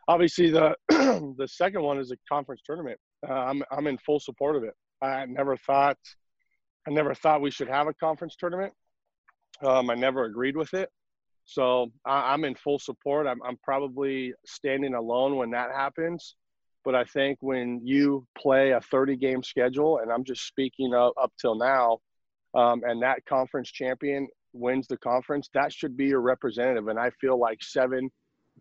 obviously 0.07 0.51
the 0.51 0.75
the 0.89 1.47
second 1.47 1.81
one 1.81 1.97
is 1.97 2.11
a 2.11 2.17
conference 2.29 2.61
tournament. 2.63 2.99
Uh, 3.27 3.33
I'm 3.33 3.63
I'm 3.71 3.87
in 3.87 3.97
full 3.97 4.19
support 4.19 4.55
of 4.55 4.63
it. 4.63 4.75
I 5.01 5.25
never 5.25 5.57
thought 5.57 5.97
I 6.87 6.91
never 6.91 7.13
thought 7.13 7.41
we 7.41 7.51
should 7.51 7.69
have 7.69 7.87
a 7.87 7.93
conference 7.93 8.35
tournament. 8.35 8.73
Um, 9.61 9.89
I 9.89 9.95
never 9.95 10.25
agreed 10.25 10.57
with 10.57 10.73
it. 10.73 10.89
So 11.45 11.91
I, 12.05 12.33
am 12.33 12.43
in 12.45 12.55
full 12.55 12.79
support. 12.79 13.27
I'm, 13.27 13.41
I'm 13.43 13.57
probably 13.63 14.33
standing 14.45 14.93
alone 14.93 15.35
when 15.35 15.51
that 15.51 15.71
happens. 15.71 16.35
But 16.85 16.95
I 16.95 17.05
think 17.05 17.37
when 17.41 17.79
you 17.83 18.25
play 18.37 18.71
a 18.71 18.81
30 18.81 19.15
game 19.15 19.43
schedule, 19.43 19.99
and 19.99 20.11
I'm 20.11 20.23
just 20.23 20.45
speaking 20.47 20.93
up, 20.93 21.13
up 21.21 21.31
till 21.39 21.55
now, 21.55 21.99
um, 22.53 22.81
and 22.85 23.01
that 23.01 23.25
conference 23.25 23.71
champion 23.71 24.27
wins 24.51 24.87
the 24.87 24.97
conference, 24.97 25.49
that 25.53 25.71
should 25.71 25.95
be 25.95 26.05
your 26.07 26.21
representative. 26.21 26.87
And 26.89 26.99
I 26.99 27.09
feel 27.21 27.39
like 27.39 27.63
seven, 27.63 28.11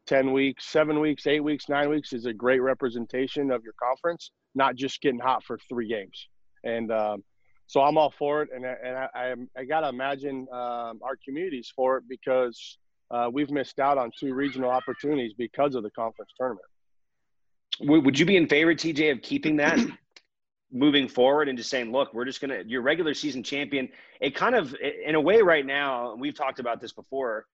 10 0.07 0.33
weeks, 0.33 0.67
seven 0.67 1.01
weeks, 1.01 1.27
eight 1.27 1.43
weeks, 1.43 1.69
nine 1.69 1.91
weeks 1.91 2.13
is 2.13 2.27
a 2.27 2.33
great 2.33 2.63
representation 2.63 3.51
of 3.51 3.65
your 3.65 3.75
conference, 3.83 4.31
not 4.55 4.77
just 4.77 5.01
getting 5.01 5.21
hot 5.21 5.43
for 5.45 5.59
three 5.69 5.89
games. 5.89 6.29
And 6.65 6.93
um, 6.93 7.25
so 7.67 7.81
I'm 7.81 7.97
all 7.97 8.11
for 8.11 8.43
it, 8.43 8.51
and 8.55 8.65
and 8.65 8.97
I 8.97 9.09
I, 9.15 9.35
I 9.57 9.65
gotta 9.65 9.89
imagine 9.89 10.47
um, 10.53 11.01
our 11.03 11.17
communities 11.25 11.73
for 11.75 11.99
it 11.99 12.05
because 12.09 12.79
uh, 13.11 13.31
we've 13.33 13.51
missed 13.51 13.79
out 13.79 13.99
on 13.99 14.11
two 14.19 14.35
regional 14.35 14.71
opportunities 14.71 15.33
because 15.37 15.75
of 15.75 15.83
the 15.83 15.91
conference 15.91 16.31
tournament. 16.37 16.67
Would 17.81 18.19
you 18.19 18.27
be 18.27 18.37
in 18.37 18.49
favor, 18.49 18.75
TJ, 18.75 19.13
of 19.13 19.23
keeping 19.23 19.57
that? 19.57 19.79
moving 20.73 21.07
forward 21.07 21.49
and 21.49 21.59
just 21.59 21.71
saying, 21.71 21.93
look, 21.93 22.13
we're 22.15 22.25
just 22.25 22.41
going 22.41 22.51
to, 22.51 22.69
your 22.69 22.83
regular 22.83 23.15
season 23.15 23.43
champion, 23.43 23.89
it 24.21 24.35
kind 24.35 24.55
of, 24.55 24.75
in 25.05 25.15
a 25.15 25.21
way 25.21 25.43
right 25.43 25.67
now, 25.67 26.15
we've 26.15 26.35
talked 26.35 26.59
about 26.59 26.81
this 26.81 26.93
before, 26.93 27.47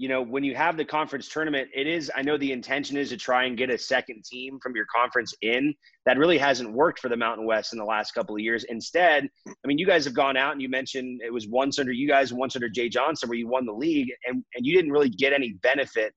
you 0.00 0.08
know, 0.08 0.22
when 0.22 0.42
you 0.42 0.54
have 0.54 0.78
the 0.78 0.84
conference 0.84 1.28
tournament, 1.28 1.68
it 1.74 1.86
is, 1.86 2.10
I 2.16 2.22
know 2.22 2.38
the 2.38 2.52
intention 2.52 2.96
is 2.96 3.10
to 3.10 3.18
try 3.18 3.44
and 3.44 3.54
get 3.54 3.68
a 3.68 3.76
second 3.76 4.24
team 4.24 4.58
from 4.62 4.74
your 4.74 4.86
conference 4.86 5.34
in. 5.42 5.74
That 6.06 6.16
really 6.16 6.38
hasn't 6.38 6.72
worked 6.72 7.00
for 7.00 7.10
the 7.10 7.18
Mountain 7.18 7.44
West 7.44 7.74
in 7.74 7.78
the 7.78 7.84
last 7.84 8.12
couple 8.12 8.34
of 8.34 8.40
years. 8.40 8.64
Instead, 8.70 9.28
I 9.46 9.68
mean, 9.68 9.76
you 9.76 9.84
guys 9.84 10.06
have 10.06 10.14
gone 10.14 10.38
out 10.38 10.52
and 10.52 10.62
you 10.62 10.70
mentioned 10.70 11.20
it 11.22 11.30
was 11.30 11.48
once 11.48 11.78
under 11.78 11.92
you 11.92 12.08
guys 12.08 12.32
once 12.32 12.56
under 12.56 12.70
Jay 12.70 12.88
Johnson 12.88 13.28
where 13.28 13.36
you 13.36 13.46
won 13.46 13.66
the 13.66 13.74
league 13.74 14.08
and, 14.26 14.42
and 14.54 14.64
you 14.64 14.74
didn't 14.74 14.90
really 14.90 15.10
get 15.10 15.34
any 15.34 15.52
benefit 15.62 16.14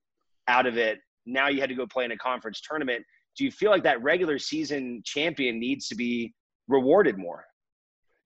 out 0.48 0.64
of 0.64 0.78
it. 0.78 0.96
Now 1.26 1.48
you 1.48 1.60
had 1.60 1.68
to 1.68 1.74
go 1.74 1.86
play 1.86 2.06
in 2.06 2.12
a 2.12 2.16
conference 2.16 2.62
tournament. 2.66 3.04
Do 3.36 3.44
you 3.44 3.50
feel 3.50 3.70
like 3.70 3.82
that 3.82 4.02
regular 4.02 4.38
season 4.38 5.02
champion 5.04 5.60
needs 5.60 5.88
to 5.88 5.94
be 5.94 6.32
rewarded 6.68 7.18
more? 7.18 7.44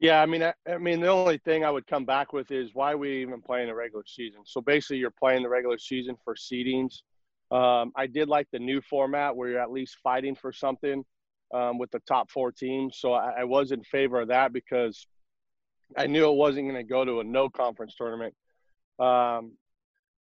Yeah, 0.01 0.23
I 0.23 0.27
mean, 0.27 0.45
I, 0.45 0.55
I, 0.69 0.79
mean, 0.79 1.01
the 1.01 1.09
only 1.09 1.39
thing 1.39 1.65
I 1.65 1.71
would 1.71 1.87
come 1.87 2.05
back 2.05 2.33
with 2.33 2.53
is 2.53 2.71
why 2.73 2.95
we 2.95 3.21
even 3.21 3.43
play 3.43 3.63
in 3.63 3.69
the 3.69 3.75
regular 3.75 4.05
season. 4.07 4.43
So 4.45 4.61
basically, 4.61 4.99
you're 4.99 5.11
playing 5.11 5.43
the 5.43 5.49
regular 5.49 5.79
season 5.79 6.17
for 6.25 6.37
seedings. 6.37 7.03
Um, 7.51 7.93
I 7.97 8.07
did 8.07 8.29
like 8.29 8.47
the 8.53 8.61
new 8.61 8.81
format 8.81 9.35
where 9.35 9.49
you're 9.49 9.61
at 9.61 9.73
least 9.73 9.97
fighting 10.03 10.37
for 10.37 10.53
something 10.53 11.05
um, 11.53 11.79
with 11.79 11.91
the 11.91 12.01
top 12.01 12.31
four 12.31 12.53
teams. 12.53 12.99
So 13.01 13.13
I, 13.13 13.41
I, 13.41 13.45
was 13.45 13.73
in 13.73 13.83
favor 13.83 14.21
of 14.21 14.29
that 14.29 14.53
because 14.53 15.07
I 15.97 16.07
knew 16.07 16.31
it 16.31 16.37
wasn't 16.37 16.69
going 16.69 16.77
to 16.77 16.89
go 16.89 17.05
to 17.05 17.21
a 17.21 17.25
no 17.25 17.49
conference 17.49 17.95
tournament. 17.97 18.35
Um, 18.99 19.53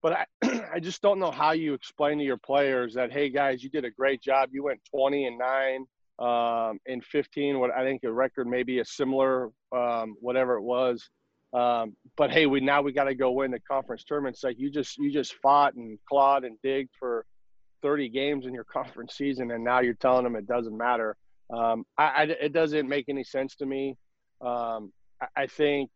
but 0.02 0.12
I, 0.12 0.26
I 0.74 0.80
just 0.80 1.00
don't 1.00 1.18
know 1.18 1.30
how 1.30 1.52
you 1.52 1.72
explain 1.72 2.18
to 2.18 2.24
your 2.24 2.37
players 2.37 2.94
that, 2.94 3.10
hey 3.10 3.30
guys, 3.30 3.64
you 3.64 3.70
did 3.70 3.87
a 3.87 3.90
great 3.90 4.22
job. 4.22 4.50
You 4.52 4.62
went 4.62 4.80
20 4.94 5.26
and 5.26 5.38
nine 5.38 5.87
um, 6.18 6.79
in 6.87 7.00
15. 7.00 7.59
What 7.59 7.70
I 7.70 7.85
think 7.85 8.05
a 8.05 8.12
record 8.12 8.46
maybe 8.46 8.79
a 8.79 8.85
similar, 8.85 9.50
um, 9.74 10.16
whatever 10.20 10.57
it 10.57 10.62
was. 10.62 11.09
Um, 11.53 11.96
but 12.16 12.31
hey, 12.31 12.46
we 12.46 12.61
now 12.61 12.83
we 12.83 12.92
got 12.92 13.05
to 13.05 13.14
go 13.14 13.31
win 13.31 13.53
the 13.53 13.61
conference 13.61 14.05
tournament. 14.05 14.37
It's 14.37 14.44
like 14.44 14.59
you 14.59 14.70
just 14.70 14.98
you 14.98 15.12
just 15.12 15.35
fought 15.35 15.74
and 15.74 15.98
clawed 16.09 16.44
and 16.44 16.57
digged 16.62 16.90
for 16.98 17.24
30 17.83 18.09
games 18.09 18.46
in 18.46 18.55
your 18.55 18.64
conference 18.72 19.14
season, 19.14 19.50
and 19.50 19.62
now 19.62 19.81
you're 19.81 19.94
telling 19.94 20.24
them 20.24 20.37
it 20.37 20.46
doesn't 20.46 20.77
matter. 20.77 21.16
Um, 21.50 21.85
I, 21.98 22.05
I, 22.05 22.22
it 22.22 22.53
doesn't 22.53 22.88
make 22.88 23.09
any 23.09 23.22
sense 23.22 23.55
to 23.57 23.66
me. 23.66 23.96
Um, 24.40 24.92
I, 25.20 25.42
I 25.42 25.46
think 25.46 25.90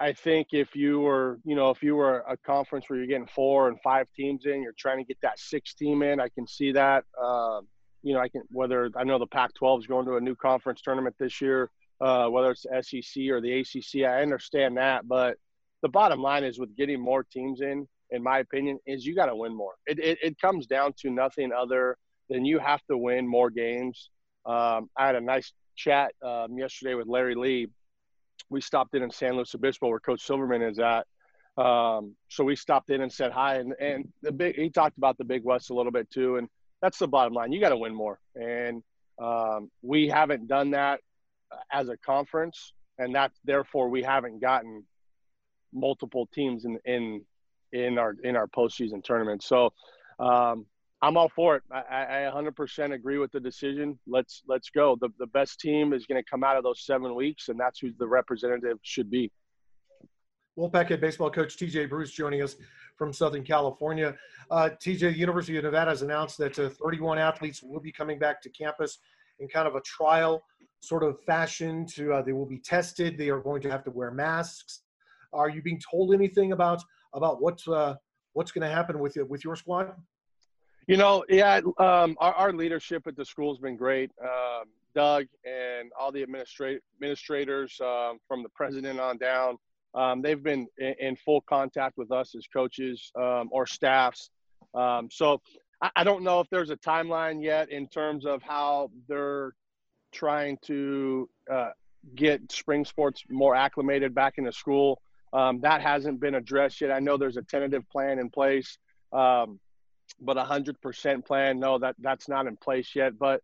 I 0.00 0.12
think 0.12 0.48
if 0.52 0.74
you 0.74 1.00
were, 1.00 1.38
you 1.44 1.54
know, 1.54 1.70
if 1.70 1.82
you 1.82 1.94
were 1.94 2.24
a 2.28 2.36
conference 2.36 2.88
where 2.88 2.98
you're 2.98 3.06
getting 3.06 3.28
four 3.28 3.68
and 3.68 3.80
five 3.82 4.08
teams 4.16 4.44
in, 4.44 4.60
you're 4.60 4.74
trying 4.76 4.98
to 4.98 5.04
get 5.04 5.18
that 5.22 5.38
six 5.38 5.72
team 5.74 6.02
in. 6.02 6.20
I 6.20 6.28
can 6.28 6.46
see 6.46 6.72
that. 6.72 7.04
Uh, 7.20 7.60
you 8.04 8.12
know, 8.12 8.20
I 8.20 8.28
can 8.28 8.42
whether 8.50 8.90
I 8.96 9.02
know 9.02 9.18
the 9.18 9.26
Pac-12 9.26 9.80
is 9.80 9.86
going 9.86 10.06
to 10.06 10.16
a 10.16 10.20
new 10.20 10.36
conference 10.36 10.82
tournament 10.82 11.16
this 11.18 11.40
year, 11.40 11.70
uh, 12.00 12.28
whether 12.28 12.50
it's 12.50 12.66
SEC 12.82 13.24
or 13.30 13.40
the 13.40 13.60
ACC. 13.60 14.04
I 14.04 14.22
understand 14.22 14.76
that, 14.76 15.08
but 15.08 15.38
the 15.82 15.88
bottom 15.88 16.20
line 16.20 16.44
is 16.44 16.58
with 16.58 16.76
getting 16.76 17.00
more 17.00 17.24
teams 17.24 17.62
in, 17.62 17.88
in 18.10 18.22
my 18.22 18.38
opinion, 18.38 18.78
is 18.86 19.06
you 19.06 19.14
got 19.14 19.26
to 19.26 19.36
win 19.36 19.56
more. 19.56 19.72
It, 19.86 19.98
it, 19.98 20.18
it 20.22 20.40
comes 20.40 20.66
down 20.66 20.92
to 21.00 21.10
nothing 21.10 21.50
other 21.52 21.96
than 22.28 22.44
you 22.44 22.58
have 22.58 22.80
to 22.90 22.96
win 22.96 23.26
more 23.26 23.50
games. 23.50 24.10
Um, 24.46 24.90
I 24.96 25.06
had 25.06 25.14
a 25.14 25.20
nice 25.20 25.52
chat 25.74 26.12
um, 26.22 26.58
yesterday 26.58 26.94
with 26.94 27.06
Larry 27.06 27.34
Lee. 27.34 27.68
We 28.50 28.60
stopped 28.60 28.94
in 28.94 29.02
in 29.02 29.10
San 29.10 29.36
Luis 29.36 29.54
Obispo, 29.54 29.88
where 29.88 30.00
Coach 30.00 30.22
Silverman 30.22 30.62
is 30.62 30.78
at. 30.78 31.06
Um, 31.56 32.16
so 32.28 32.44
we 32.44 32.56
stopped 32.56 32.90
in 32.90 33.00
and 33.00 33.12
said 33.12 33.32
hi, 33.32 33.56
and 33.56 33.74
and 33.80 34.12
the 34.22 34.32
big 34.32 34.56
he 34.56 34.70
talked 34.70 34.98
about 34.98 35.16
the 35.16 35.24
Big 35.24 35.44
West 35.44 35.70
a 35.70 35.74
little 35.74 35.92
bit 35.92 36.10
too, 36.10 36.36
and 36.36 36.48
that's 36.84 36.98
the 36.98 37.08
bottom 37.08 37.32
line. 37.32 37.50
You 37.50 37.60
got 37.60 37.70
to 37.70 37.78
win 37.78 37.94
more, 37.94 38.20
and 38.34 38.82
um, 39.18 39.70
we 39.80 40.06
haven't 40.06 40.48
done 40.48 40.72
that 40.72 41.00
as 41.72 41.88
a 41.88 41.96
conference, 41.96 42.74
and 42.98 43.14
that 43.14 43.32
therefore 43.42 43.88
we 43.88 44.02
haven't 44.02 44.42
gotten 44.42 44.84
multiple 45.72 46.28
teams 46.34 46.66
in 46.66 46.78
in 46.84 47.22
in 47.72 47.96
our 47.96 48.14
in 48.22 48.36
our 48.36 48.46
postseason 48.46 49.02
tournament. 49.02 49.42
So 49.42 49.72
um, 50.18 50.66
I'm 51.00 51.16
all 51.16 51.30
for 51.30 51.56
it. 51.56 51.62
I, 51.72 52.26
I 52.26 52.30
100% 52.30 52.92
agree 52.92 53.16
with 53.16 53.32
the 53.32 53.40
decision. 53.40 53.98
Let's 54.06 54.42
let's 54.46 54.68
go. 54.68 54.94
The 55.00 55.08
the 55.18 55.28
best 55.28 55.60
team 55.60 55.94
is 55.94 56.04
going 56.04 56.22
to 56.22 56.30
come 56.30 56.44
out 56.44 56.58
of 56.58 56.64
those 56.64 56.84
seven 56.84 57.14
weeks, 57.14 57.48
and 57.48 57.58
that's 57.58 57.78
who 57.78 57.92
the 57.98 58.06
representative 58.06 58.76
should 58.82 59.10
be. 59.10 59.32
Wolfpack 60.58 60.88
head 60.88 61.00
baseball 61.00 61.30
coach 61.30 61.56
TJ 61.56 61.88
Bruce 61.88 62.12
joining 62.12 62.42
us 62.42 62.56
from 62.96 63.12
Southern 63.12 63.42
California. 63.42 64.14
Uh, 64.50 64.70
TJ, 64.80 65.16
University 65.16 65.56
of 65.56 65.64
Nevada 65.64 65.90
has 65.90 66.02
announced 66.02 66.38
that 66.38 66.58
uh, 66.58 66.68
31 66.68 67.18
athletes 67.18 67.62
will 67.62 67.80
be 67.80 67.90
coming 67.90 68.18
back 68.18 68.40
to 68.42 68.48
campus 68.50 68.98
in 69.40 69.48
kind 69.48 69.66
of 69.66 69.74
a 69.74 69.80
trial 69.80 70.44
sort 70.80 71.02
of 71.02 71.20
fashion. 71.24 71.86
To 71.94 72.14
uh, 72.14 72.22
they 72.22 72.32
will 72.32 72.46
be 72.46 72.58
tested. 72.58 73.18
They 73.18 73.30
are 73.30 73.40
going 73.40 73.62
to 73.62 73.70
have 73.70 73.82
to 73.84 73.90
wear 73.90 74.12
masks. 74.12 74.82
Are 75.32 75.48
you 75.48 75.60
being 75.60 75.80
told 75.90 76.14
anything 76.14 76.52
about 76.52 76.82
about 77.14 77.42
what's 77.42 77.66
uh, 77.66 77.96
what's 78.34 78.52
going 78.52 78.68
to 78.68 78.72
happen 78.72 79.00
with 79.00 79.16
with 79.28 79.44
your 79.44 79.56
squad? 79.56 79.92
You 80.86 80.98
know, 80.98 81.24
yeah, 81.30 81.60
um, 81.78 82.14
our, 82.20 82.34
our 82.34 82.52
leadership 82.52 83.06
at 83.06 83.16
the 83.16 83.24
school 83.24 83.52
has 83.52 83.58
been 83.58 83.74
great. 83.74 84.10
Um, 84.22 84.64
Doug 84.94 85.24
and 85.44 85.90
all 85.98 86.12
the 86.12 86.24
administrat- 86.24 86.78
administrators 86.96 87.80
um, 87.80 88.18
from 88.28 88.42
the 88.42 88.48
president 88.50 89.00
on 89.00 89.16
down 89.18 89.56
um, 89.94 90.22
they've 90.22 90.42
been 90.42 90.66
in, 90.78 90.94
in, 91.00 91.16
full 91.16 91.40
contact 91.42 91.96
with 91.96 92.10
us 92.10 92.34
as 92.34 92.46
coaches 92.46 93.12
um, 93.16 93.48
or 93.52 93.66
staffs. 93.66 94.30
Um, 94.74 95.08
so 95.10 95.40
I, 95.80 95.90
I, 95.96 96.04
don't 96.04 96.24
know 96.24 96.40
if 96.40 96.48
there's 96.50 96.70
a 96.70 96.76
timeline 96.76 97.42
yet 97.42 97.70
in 97.70 97.86
terms 97.88 98.26
of 98.26 98.42
how 98.42 98.90
they're 99.08 99.52
trying 100.12 100.58
to 100.66 101.28
uh, 101.50 101.70
get 102.14 102.50
spring 102.50 102.84
sports 102.84 103.22
more 103.30 103.54
acclimated 103.54 104.14
back 104.14 104.34
into 104.36 104.52
school. 104.52 105.00
Um, 105.32 105.60
that 105.60 105.80
hasn't 105.80 106.20
been 106.20 106.34
addressed 106.34 106.80
yet. 106.80 106.90
I 106.90 107.00
know 107.00 107.16
there's 107.16 107.36
a 107.36 107.42
tentative 107.42 107.88
plan 107.90 108.18
in 108.18 108.30
place, 108.30 108.78
um, 109.12 109.58
but 110.20 110.36
a 110.36 110.44
hundred 110.44 110.80
percent 110.80 111.24
plan, 111.24 111.58
no, 111.58 111.78
that 111.78 111.96
that's 111.98 112.28
not 112.28 112.46
in 112.46 112.56
place 112.56 112.90
yet. 112.94 113.18
But 113.18 113.40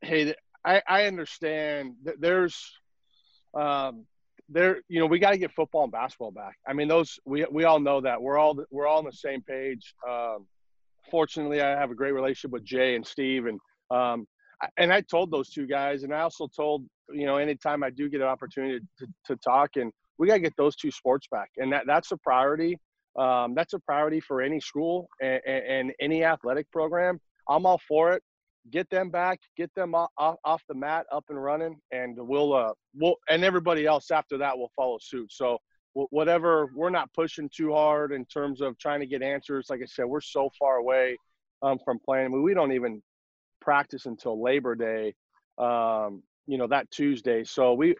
hey, 0.00 0.34
I, 0.64 0.82
I 0.86 1.04
understand 1.04 1.94
that 2.04 2.20
there's 2.20 2.72
um, 3.54 4.06
there 4.48 4.80
you 4.88 5.00
know 5.00 5.06
we 5.06 5.18
got 5.18 5.30
to 5.30 5.38
get 5.38 5.52
football 5.52 5.84
and 5.84 5.92
basketball 5.92 6.30
back. 6.30 6.56
I 6.68 6.72
mean 6.72 6.88
those 6.88 7.18
we 7.24 7.46
we 7.50 7.64
all 7.64 7.80
know 7.80 8.00
that. 8.00 8.20
We're 8.20 8.38
all 8.38 8.58
we're 8.70 8.86
all 8.86 8.98
on 8.98 9.04
the 9.04 9.12
same 9.12 9.42
page. 9.42 9.94
Um, 10.08 10.46
fortunately 11.10 11.60
i 11.60 11.68
have 11.68 11.90
a 11.90 11.94
great 11.94 12.12
relationship 12.12 12.50
with 12.50 12.64
jay 12.64 12.96
and 12.96 13.06
steve 13.06 13.44
and 13.44 13.60
um, 13.90 14.26
and 14.78 14.90
i 14.90 15.02
told 15.02 15.30
those 15.30 15.50
two 15.50 15.66
guys 15.66 16.02
and 16.02 16.14
i 16.14 16.20
also 16.20 16.48
told 16.56 16.82
you 17.12 17.26
know 17.26 17.36
anytime 17.36 17.84
i 17.84 17.90
do 17.90 18.08
get 18.08 18.22
an 18.22 18.26
opportunity 18.26 18.80
to, 18.98 19.06
to 19.26 19.36
talk 19.44 19.68
and 19.76 19.92
we 20.18 20.28
got 20.28 20.34
to 20.34 20.40
get 20.40 20.56
those 20.56 20.76
two 20.76 20.90
sports 20.90 21.26
back. 21.30 21.50
And 21.56 21.72
that 21.72 21.84
that's 21.86 22.12
a 22.12 22.16
priority. 22.18 22.78
Um, 23.18 23.54
that's 23.54 23.74
a 23.74 23.78
priority 23.80 24.20
for 24.20 24.42
any 24.42 24.60
school 24.60 25.08
and, 25.22 25.40
and, 25.46 25.64
and 25.66 25.92
any 26.00 26.24
athletic 26.24 26.70
program. 26.72 27.20
I'm 27.48 27.66
all 27.66 27.80
for 27.86 28.12
it 28.12 28.22
get 28.70 28.88
them 28.90 29.10
back, 29.10 29.40
get 29.56 29.74
them 29.74 29.94
off, 29.94 30.36
off 30.44 30.62
the 30.68 30.74
mat, 30.74 31.06
up 31.12 31.24
and 31.28 31.42
running, 31.42 31.76
and 31.92 32.16
we'll 32.16 32.54
uh 32.54 32.72
we'll 32.94 33.16
and 33.28 33.44
everybody 33.44 33.86
else 33.86 34.10
after 34.10 34.38
that 34.38 34.56
will 34.56 34.70
follow 34.76 34.98
suit. 35.00 35.32
So 35.32 35.58
whatever, 35.94 36.70
we're 36.74 36.90
not 36.90 37.12
pushing 37.12 37.48
too 37.54 37.72
hard 37.72 38.12
in 38.12 38.24
terms 38.24 38.60
of 38.60 38.76
trying 38.78 39.00
to 39.00 39.06
get 39.06 39.22
answers. 39.22 39.66
Like 39.70 39.80
I 39.80 39.86
said, 39.86 40.06
we're 40.06 40.20
so 40.20 40.50
far 40.58 40.76
away 40.76 41.16
um, 41.62 41.78
from 41.84 41.98
playing. 42.04 42.26
I 42.26 42.28
mean, 42.28 42.42
we 42.42 42.52
don't 42.52 42.72
even 42.72 43.00
practice 43.60 44.06
until 44.06 44.42
Labor 44.42 44.74
Day, 44.74 45.14
um, 45.58 46.22
you 46.46 46.58
know, 46.58 46.66
that 46.66 46.90
Tuesday. 46.90 47.44
So 47.44 47.74
we 47.74 47.94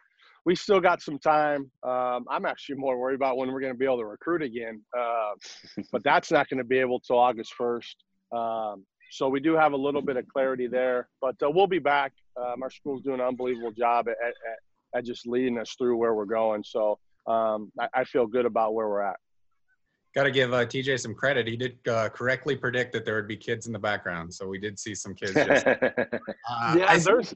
we 0.45 0.55
still 0.55 0.81
got 0.81 1.01
some 1.03 1.19
time. 1.19 1.71
Um, 1.83 2.27
I'm 2.29 2.45
actually 2.47 2.77
more 2.77 2.99
worried 2.99 3.15
about 3.15 3.37
when 3.37 3.51
we're 3.53 3.61
going 3.61 3.73
to 3.73 3.79
be 3.79 3.85
able 3.85 3.99
to 3.99 4.05
recruit 4.05 4.43
again, 4.43 4.83
uh, 4.99 5.33
but 5.93 6.03
that's 6.05 6.31
not 6.31 6.49
going 6.49 6.59
to 6.59 6.65
be 6.65 6.79
able 6.79 7.01
till 7.01 7.19
August 7.19 7.55
1st. 7.59 7.95
Um, 8.33 8.85
so 9.15 9.29
we 9.29 9.39
do 9.39 9.55
have 9.55 9.75
a 9.75 9.77
little 9.77 10.03
bit 10.03 10.17
of 10.17 10.27
clarity 10.27 10.67
there, 10.67 11.09
but 11.21 11.37
uh, 11.41 11.49
we'll 11.49 11.69
be 11.69 11.79
back. 11.79 12.13
Um, 12.37 12.65
our 12.65 12.71
school's 12.71 13.01
doing 13.01 13.21
an 13.21 13.27
unbelievable 13.27 13.71
job 13.71 14.09
at, 14.09 14.17
at, 14.27 14.35
at, 14.93 15.05
just 15.05 15.25
leading 15.25 15.57
us 15.57 15.77
through 15.79 15.97
where 15.97 16.15
we're 16.15 16.25
going. 16.25 16.65
So 16.65 16.99
um, 17.29 17.71
I, 17.79 17.87
I, 17.95 18.05
feel 18.05 18.27
good 18.27 18.45
about 18.45 18.75
where 18.75 18.89
we're 18.89 19.03
at. 19.03 19.15
Got 20.17 20.25
to 20.25 20.33
give 20.33 20.53
uh, 20.53 20.67
TJ 20.67 20.99
some 20.99 21.15
credit. 21.15 21.47
He 21.47 21.57
did 21.57 21.79
uh, 21.87 22.09
correctly 22.09 22.57
predict 22.57 22.93
that 22.95 23.05
there 23.05 23.15
would 23.15 23.29
be 23.29 23.37
kids 23.37 23.69
in 23.69 23.73
the 23.73 23.79
background, 23.79 24.35
so 24.35 24.49
we 24.49 24.59
did 24.59 24.81
see 24.81 24.97
some 24.97 25.15
kids. 25.15 25.33
Just, 25.33 25.67
uh, 25.69 25.77
yeah, 26.77 26.87
I, 26.89 26.99
there's 26.99 27.35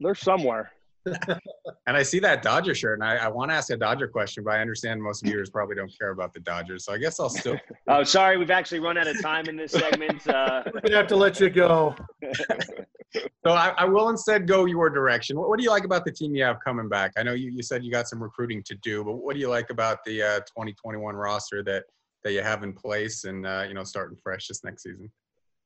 there's 0.00 0.20
somewhere 0.20 0.72
and 1.06 1.96
I 1.96 2.02
see 2.02 2.18
that 2.20 2.42
Dodger 2.42 2.74
shirt, 2.74 3.00
and 3.00 3.08
I, 3.08 3.16
I 3.16 3.28
want 3.28 3.50
to 3.50 3.54
ask 3.54 3.70
a 3.70 3.76
Dodger 3.76 4.08
question, 4.08 4.44
but 4.44 4.54
I 4.54 4.60
understand 4.60 5.02
most 5.02 5.24
viewers 5.24 5.50
probably 5.50 5.74
don't 5.74 5.92
care 5.98 6.10
about 6.10 6.32
the 6.32 6.40
Dodgers, 6.40 6.84
so 6.84 6.92
I 6.92 6.98
guess 6.98 7.18
I'll 7.18 7.28
still. 7.28 7.58
oh, 7.88 8.04
sorry, 8.04 8.36
we've 8.36 8.50
actually 8.50 8.80
run 8.80 8.96
out 8.96 9.08
of 9.08 9.20
time 9.20 9.46
in 9.48 9.56
this 9.56 9.72
segment. 9.72 10.26
Uh... 10.28 10.62
We're 10.72 10.80
gonna 10.80 10.96
have 10.96 11.06
to 11.08 11.16
let 11.16 11.40
you 11.40 11.50
go. 11.50 11.94
so 13.44 13.52
I, 13.52 13.74
I, 13.76 13.84
will 13.84 14.08
instead 14.10 14.46
go 14.46 14.64
your 14.64 14.90
direction. 14.90 15.38
What, 15.38 15.48
what, 15.48 15.58
do 15.58 15.64
you 15.64 15.70
like 15.70 15.84
about 15.84 16.04
the 16.04 16.12
team 16.12 16.34
you 16.34 16.44
have 16.44 16.58
coming 16.64 16.88
back? 16.88 17.12
I 17.16 17.22
know 17.22 17.32
you, 17.32 17.50
you 17.50 17.62
said 17.62 17.84
you 17.84 17.90
got 17.90 18.08
some 18.08 18.22
recruiting 18.22 18.62
to 18.64 18.74
do, 18.76 19.04
but 19.04 19.14
what 19.14 19.34
do 19.34 19.40
you 19.40 19.48
like 19.48 19.70
about 19.70 20.04
the 20.04 20.22
uh, 20.22 20.40
2021 20.40 21.14
roster 21.14 21.62
that 21.64 21.84
that 22.24 22.32
you 22.32 22.42
have 22.42 22.62
in 22.62 22.72
place, 22.72 23.24
and 23.24 23.46
uh, 23.46 23.64
you 23.66 23.74
know, 23.74 23.82
starting 23.82 24.16
fresh 24.22 24.46
this 24.46 24.62
next 24.62 24.84
season? 24.84 25.10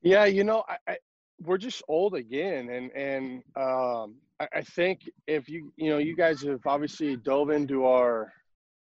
Yeah, 0.03 0.25
you 0.25 0.45
know, 0.45 0.65
I, 0.69 0.93
I 0.93 0.97
we're 1.43 1.59
just 1.59 1.83
old 1.89 2.15
again, 2.15 2.71
and 2.71 2.91
and 2.93 3.43
um, 3.57 4.15
I, 4.41 4.61
think 4.61 5.09
if 5.27 5.49
you 5.49 5.73
you 5.77 5.91
know 5.91 5.99
you 5.99 6.15
guys 6.15 6.43
have 6.43 6.61
obviously 6.67 7.17
dove 7.17 7.51
into 7.51 7.87
our 7.87 8.33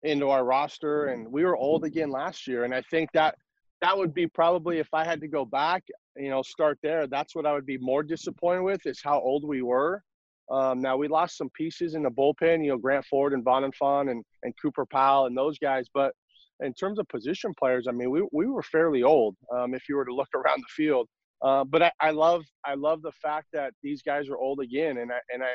into 0.02 0.28
our 0.28 0.44
roster, 0.44 1.06
and 1.06 1.30
we 1.30 1.44
were 1.44 1.56
old 1.56 1.84
again 1.84 2.10
last 2.10 2.46
year, 2.46 2.64
and 2.64 2.74
I 2.74 2.82
think 2.90 3.10
that 3.12 3.36
that 3.80 3.96
would 3.96 4.14
be 4.14 4.26
probably 4.26 4.78
if 4.78 4.88
I 4.92 5.04
had 5.04 5.20
to 5.20 5.28
go 5.28 5.44
back, 5.44 5.84
you 6.16 6.30
know, 6.30 6.42
start 6.42 6.78
there. 6.82 7.06
That's 7.06 7.34
what 7.34 7.46
I 7.46 7.52
would 7.52 7.66
be 7.66 7.78
more 7.78 8.02
disappointed 8.02 8.62
with 8.62 8.86
is 8.86 9.00
how 9.02 9.20
old 9.20 9.44
we 9.44 9.62
were. 9.62 10.02
Um, 10.50 10.82
now 10.82 10.96
we 10.96 11.08
lost 11.08 11.38
some 11.38 11.50
pieces 11.50 11.94
in 11.94 12.02
the 12.02 12.10
bullpen, 12.10 12.64
you 12.64 12.70
know, 12.70 12.78
Grant 12.78 13.04
Ford 13.06 13.32
and 13.32 13.44
Bonenfant 13.44 14.10
and 14.10 14.24
and 14.42 14.54
Cooper 14.60 14.86
Powell 14.86 15.26
and 15.26 15.36
those 15.36 15.58
guys, 15.58 15.86
but 15.92 16.14
in 16.60 16.72
terms 16.74 16.98
of 16.98 17.08
position 17.08 17.52
players, 17.58 17.86
I 17.88 17.92
mean, 17.92 18.10
we, 18.10 18.26
we 18.32 18.46
were 18.46 18.62
fairly 18.62 19.02
old 19.02 19.36
um, 19.54 19.74
if 19.74 19.88
you 19.88 19.96
were 19.96 20.04
to 20.04 20.14
look 20.14 20.28
around 20.34 20.60
the 20.60 20.72
field. 20.74 21.08
Uh, 21.44 21.62
but 21.62 21.82
I, 21.82 21.92
I 22.00 22.10
love 22.10 22.44
I 22.64 22.74
love 22.74 23.02
the 23.02 23.12
fact 23.12 23.48
that 23.52 23.74
these 23.82 24.00
guys 24.00 24.28
are 24.30 24.38
old 24.38 24.60
again, 24.60 24.98
and 24.98 25.12
I 25.12 25.18
and 25.32 25.42
I 25.42 25.52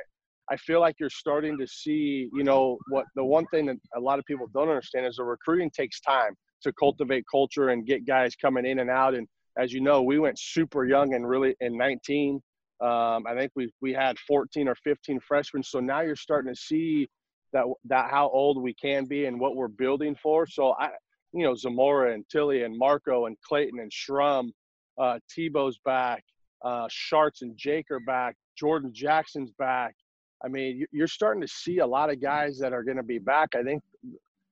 I 0.52 0.58
feel 0.58 0.80
like 0.80 0.96
you're 1.00 1.10
starting 1.10 1.58
to 1.58 1.68
see, 1.68 2.30
you 2.34 2.44
know, 2.44 2.78
what 2.90 3.06
the 3.16 3.24
one 3.24 3.46
thing 3.48 3.66
that 3.68 3.78
a 3.96 4.00
lot 4.00 4.20
of 4.20 4.26
people 4.26 4.48
don't 4.54 4.70
understand 4.70 5.06
is 5.06 5.16
the 5.16 5.24
recruiting 5.24 5.70
takes 5.70 6.00
time 6.00 6.34
to 6.64 6.74
cultivate 6.74 7.24
culture 7.32 7.70
and 7.70 7.86
get 7.86 8.06
guys 8.06 8.36
coming 8.36 8.66
in 8.66 8.80
and 8.80 8.90
out. 8.90 9.16
And 9.16 9.28
as 9.58 9.72
you 9.74 9.82
know, 9.82 10.02
we 10.02 10.20
went 10.20 10.40
super 10.40 10.86
young 10.86 11.14
and 11.14 11.28
really 11.28 11.56
in 11.60 11.78
19. 11.78 12.42
Um, 12.82 13.26
I 13.28 13.36
think 13.36 13.52
we 13.56 13.72
we 13.82 13.92
had 13.92 14.18
14 14.20 14.68
or 14.68 14.76
15 14.76 15.20
freshmen. 15.28 15.64
So 15.64 15.80
now 15.80 16.02
you're 16.02 16.16
starting 16.16 16.54
to 16.54 16.60
see 16.60 17.10
that 17.52 17.66
that 17.86 18.10
how 18.12 18.30
old 18.30 18.62
we 18.62 18.74
can 18.74 19.06
be 19.06 19.26
and 19.26 19.40
what 19.40 19.56
we're 19.56 19.68
building 19.68 20.16
for. 20.22 20.48
So 20.48 20.76
I, 20.80 20.90
you 21.34 21.44
know, 21.44 21.56
Zamora 21.56 22.14
and 22.14 22.24
Tilly 22.30 22.64
and 22.64 22.78
Marco 22.78 23.26
and 23.26 23.36
Clayton 23.42 23.80
and 23.80 23.92
Shrum, 23.92 24.50
uh, 25.00 25.20
Tebow's 25.36 25.80
back, 25.86 26.24
uh, 26.64 26.88
Sharts 26.88 27.42
and 27.42 27.56
Jake 27.58 27.90
are 27.92 28.02
back, 28.02 28.36
Jordan 28.58 28.92
Jackson's 28.94 29.52
back. 29.52 29.96
I 30.44 30.48
mean, 30.48 30.86
you're 30.92 31.08
starting 31.08 31.42
to 31.42 31.48
see 31.48 31.80
a 31.80 31.88
lot 31.88 32.10
of 32.10 32.22
guys 32.22 32.58
that 32.60 32.72
are 32.74 32.84
going 32.84 32.98
to 32.98 33.04
be 33.04 33.20
back. 33.20 33.56
I 33.56 33.64
think 33.64 33.82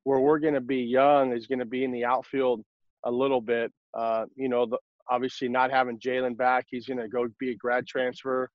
where 0.04 0.20
we're 0.20 0.40
going 0.40 0.54
to 0.54 0.62
be 0.62 0.78
young 0.78 1.34
is 1.34 1.48
going 1.48 1.60
to 1.60 1.66
be 1.66 1.84
in 1.84 1.92
the 1.92 2.06
outfield 2.06 2.64
a 3.04 3.12
little 3.12 3.42
bit. 3.42 3.72
Uh, 3.94 4.26
you 4.36 4.50
know, 4.50 4.66
the, 4.66 4.78
obviously 5.10 5.48
not 5.48 5.72
having 5.72 6.00
Jalen 6.00 6.38
back, 6.38 6.66
he's 6.70 6.88
going 6.88 7.00
to 7.00 7.08
go 7.08 7.28
be 7.40 7.52
a 7.52 7.56
grad 7.56 7.88
transfer. 7.88 8.50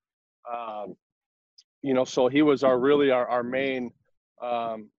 Um, 0.51 0.95
you 1.81 1.93
know, 1.93 2.05
so 2.05 2.27
he 2.27 2.41
was 2.41 2.63
our 2.63 2.79
really 2.79 3.11
our, 3.11 3.27
our 3.27 3.43
main 3.43 3.91
um, 4.41 4.89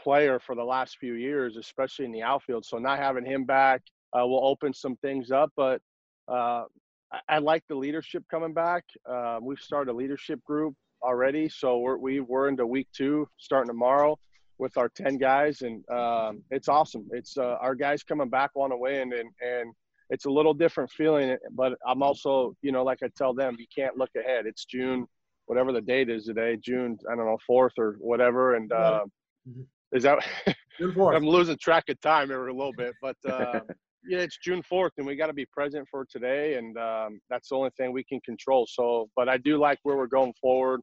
player 0.00 0.38
for 0.38 0.54
the 0.54 0.64
last 0.64 0.98
few 0.98 1.14
years, 1.14 1.56
especially 1.56 2.04
in 2.04 2.12
the 2.12 2.22
outfield. 2.22 2.64
So 2.64 2.78
not 2.78 2.98
having 2.98 3.24
him 3.24 3.44
back 3.44 3.82
uh, 4.16 4.26
will 4.26 4.46
open 4.46 4.72
some 4.72 4.96
things 4.96 5.30
up. 5.30 5.50
But 5.56 5.80
uh, 6.28 6.64
I, 7.12 7.20
I, 7.28 7.38
like 7.38 7.62
the 7.68 7.74
leadership 7.74 8.24
coming 8.30 8.52
back. 8.52 8.84
Uh, 9.08 9.38
we've 9.40 9.58
started 9.58 9.90
a 9.90 9.94
leadership 9.94 10.42
group 10.44 10.74
already, 11.02 11.48
so 11.48 11.78
we're 11.78 11.98
we, 11.98 12.20
we're 12.20 12.48
into 12.48 12.66
week 12.66 12.88
two, 12.94 13.28
starting 13.38 13.68
tomorrow 13.68 14.18
with 14.58 14.76
our 14.76 14.88
ten 14.88 15.18
guys, 15.18 15.62
and 15.62 15.88
um, 15.90 16.42
it's 16.50 16.68
awesome. 16.68 17.06
It's 17.12 17.36
uh, 17.36 17.56
our 17.60 17.74
guys 17.74 18.02
coming 18.02 18.28
back 18.28 18.50
want 18.54 18.72
to 18.72 18.76
win, 18.76 19.12
and 19.12 19.30
and 19.40 19.72
it's 20.10 20.24
a 20.24 20.30
little 20.30 20.54
different 20.54 20.90
feeling. 20.90 21.36
But 21.52 21.74
I'm 21.86 22.02
also, 22.02 22.54
you 22.62 22.72
know, 22.72 22.84
like 22.84 23.02
I 23.02 23.08
tell 23.16 23.34
them, 23.34 23.56
you 23.58 23.66
can't 23.74 23.96
look 23.96 24.10
ahead. 24.16 24.46
It's 24.46 24.64
June 24.64 25.06
whatever 25.46 25.72
the 25.72 25.80
date 25.80 26.10
is 26.10 26.24
today, 26.24 26.56
June, 26.60 26.98
I 27.10 27.16
don't 27.16 27.24
know, 27.24 27.38
fourth 27.46 27.72
or 27.78 27.96
whatever. 28.00 28.56
And 28.56 28.70
uh, 28.72 29.04
mm-hmm. 29.48 29.62
is 29.96 30.02
that 30.02 30.18
I'm 30.80 31.26
losing 31.26 31.56
track 31.58 31.84
of 31.88 32.00
time 32.00 32.30
every 32.30 32.52
little 32.52 32.74
bit, 32.76 32.94
but 33.00 33.16
uh, 33.28 33.60
yeah, 34.08 34.18
it's 34.18 34.38
June 34.38 34.62
4th 34.70 34.90
and 34.98 35.06
we 35.06 35.16
got 35.16 35.26
to 35.26 35.32
be 35.32 35.46
present 35.46 35.86
for 35.90 36.04
today. 36.10 36.54
And 36.54 36.76
um, 36.78 37.20
that's 37.30 37.48
the 37.48 37.56
only 37.56 37.70
thing 37.76 37.92
we 37.92 38.04
can 38.04 38.20
control. 38.20 38.66
So, 38.68 39.08
but 39.16 39.28
I 39.28 39.36
do 39.36 39.58
like 39.58 39.78
where 39.82 39.96
we're 39.96 40.06
going 40.06 40.34
forward. 40.40 40.80